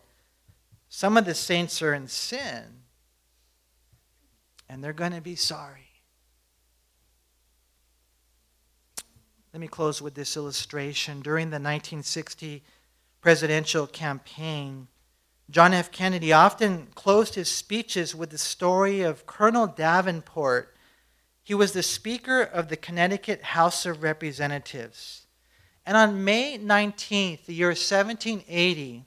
Some 0.89 1.17
of 1.17 1.25
the 1.25 1.33
saints 1.33 1.81
are 1.81 1.95
in 1.95 2.07
sin, 2.07 2.65
and 4.69 4.83
they're 4.83 4.93
going 4.93 5.13
to 5.13 5.21
be 5.21 5.35
sorry. 5.35 5.89
Let 9.53 9.59
me 9.59 9.67
close 9.67 10.03
with 10.03 10.13
this 10.13 10.37
illustration. 10.37 11.21
During 11.21 11.47
the 11.47 11.55
1960 11.55 12.61
presidential 13.21 13.87
campaign, 13.87 14.87
John 15.49 15.73
F. 15.73 15.91
Kennedy 15.91 16.31
often 16.31 16.87
closed 16.93 17.33
his 17.33 17.49
speeches 17.49 18.13
with 18.13 18.29
the 18.29 18.37
story 18.37 19.01
of 19.01 19.25
Colonel 19.25 19.65
Davenport. 19.65 20.75
He 21.41 21.55
was 21.55 21.71
the 21.71 21.81
Speaker 21.81 22.41
of 22.41 22.69
the 22.69 22.77
Connecticut 22.77 23.41
House 23.41 23.85
of 23.87 24.03
Representatives. 24.03 25.25
And 25.87 25.97
on 25.97 26.23
May 26.23 26.59
19th, 26.59 27.45
the 27.45 27.55
year 27.55 27.69
1780, 27.69 29.05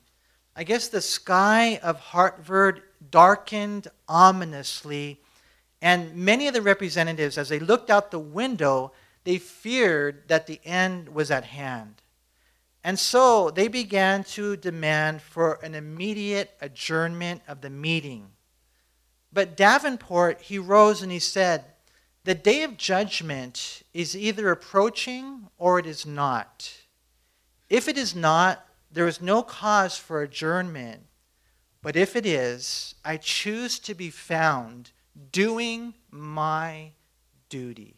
I 0.56 0.64
guess 0.64 0.88
the 0.88 1.00
sky 1.00 1.78
of 1.80 2.00
Hartford 2.00 2.82
darkened 3.10 3.86
ominously, 4.08 5.20
and 5.80 6.14
many 6.16 6.48
of 6.48 6.54
the 6.54 6.62
representatives, 6.62 7.38
as 7.38 7.48
they 7.48 7.60
looked 7.60 7.88
out 7.88 8.10
the 8.10 8.18
window, 8.18 8.92
they 9.24 9.38
feared 9.38 10.26
that 10.26 10.48
the 10.48 10.60
end 10.64 11.08
was 11.08 11.30
at 11.30 11.44
hand. 11.44 12.01
And 12.84 12.98
so 12.98 13.50
they 13.50 13.68
began 13.68 14.24
to 14.24 14.56
demand 14.56 15.22
for 15.22 15.54
an 15.62 15.74
immediate 15.74 16.52
adjournment 16.60 17.42
of 17.46 17.60
the 17.60 17.70
meeting. 17.70 18.30
But 19.32 19.56
Davenport, 19.56 20.42
he 20.42 20.58
rose 20.58 21.00
and 21.00 21.12
he 21.12 21.20
said, 21.20 21.64
The 22.24 22.34
day 22.34 22.64
of 22.64 22.76
judgment 22.76 23.82
is 23.94 24.16
either 24.16 24.50
approaching 24.50 25.48
or 25.58 25.78
it 25.78 25.86
is 25.86 26.04
not. 26.04 26.72
If 27.70 27.88
it 27.88 27.96
is 27.96 28.14
not, 28.14 28.66
there 28.90 29.06
is 29.06 29.22
no 29.22 29.42
cause 29.42 29.96
for 29.96 30.20
adjournment. 30.20 31.04
But 31.82 31.96
if 31.96 32.14
it 32.14 32.26
is, 32.26 32.94
I 33.04 33.16
choose 33.16 33.78
to 33.80 33.94
be 33.94 34.10
found 34.10 34.90
doing 35.30 35.94
my 36.10 36.92
duty. 37.48 37.96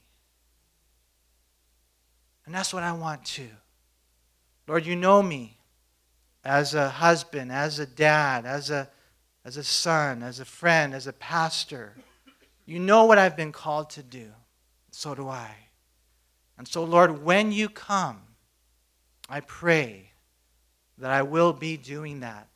And 2.47 2.55
that's 2.55 2.73
what 2.73 2.83
I 2.83 2.93
want 2.93 3.25
too. 3.25 3.49
Lord, 4.67 4.87
you 4.87 4.97
know 4.97 5.23
me 5.23 5.59
as 6.45 6.75
a 6.75 6.89
husband, 6.89 7.53
as 7.53 7.79
a 7.79 7.87
dad, 7.87 8.47
as 8.47 8.71
a, 8.71 8.89
as 9.45 9.57
a 9.57 9.65
son, 9.65 10.23
as 10.23 10.41
a 10.41 10.45
friend, 10.45 10.95
as 10.95 11.07
a 11.07 11.13
pastor. 11.13 11.95
You 12.67 12.79
know 12.79 13.05
what 13.05 13.19
I've 13.19 13.37
been 13.37 13.53
called 13.53 13.91
to 13.91 14.03
do. 14.03 14.31
So 14.91 15.15
do 15.15 15.29
I. 15.29 15.51
And 16.57 16.67
so, 16.69 16.85
Lord, 16.85 17.25
when 17.25 17.53
you 17.53 17.69
come, 17.69 18.21
I 19.29 19.41
pray 19.41 20.11
that 20.99 21.11
I 21.11 21.23
will 21.23 21.53
be 21.53 21.77
doing 21.77 22.21
that. 22.21 22.49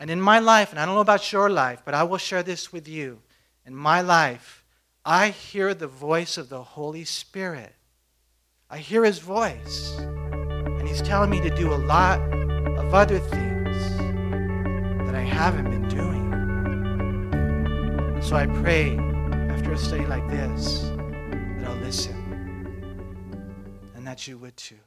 And 0.00 0.10
in 0.10 0.20
my 0.20 0.40
life, 0.40 0.70
and 0.70 0.80
I 0.80 0.84
don't 0.84 0.94
know 0.94 1.00
about 1.00 1.30
your 1.32 1.48
life, 1.48 1.82
but 1.84 1.94
I 1.94 2.02
will 2.02 2.18
share 2.18 2.42
this 2.42 2.72
with 2.72 2.88
you. 2.88 3.20
In 3.64 3.74
my 3.74 4.00
life, 4.00 4.64
I 5.04 5.28
hear 5.28 5.72
the 5.72 5.86
voice 5.86 6.36
of 6.36 6.48
the 6.48 6.62
Holy 6.62 7.04
Spirit 7.04 7.74
I 8.70 8.78
hear 8.78 9.04
his 9.04 9.18
voice, 9.20 9.96
he's 10.94 11.02
telling 11.02 11.28
me 11.28 11.40
to 11.40 11.50
do 11.50 11.74
a 11.74 11.80
lot 11.94 12.20
of 12.78 12.94
other 12.94 13.18
things 13.18 13.96
that 15.04 15.16
I 15.16 15.22
haven't 15.22 15.68
been 15.68 15.88
doing. 15.88 16.22
So 18.22 18.36
I 18.36 18.46
pray 18.46 18.96
after 19.50 19.72
a 19.72 19.76
study 19.76 20.06
like 20.06 20.28
this 20.28 20.82
that 21.58 21.66
I'll 21.66 21.74
listen 21.78 22.14
and 23.96 24.06
that 24.06 24.28
you 24.28 24.38
would 24.38 24.56
too. 24.56 24.78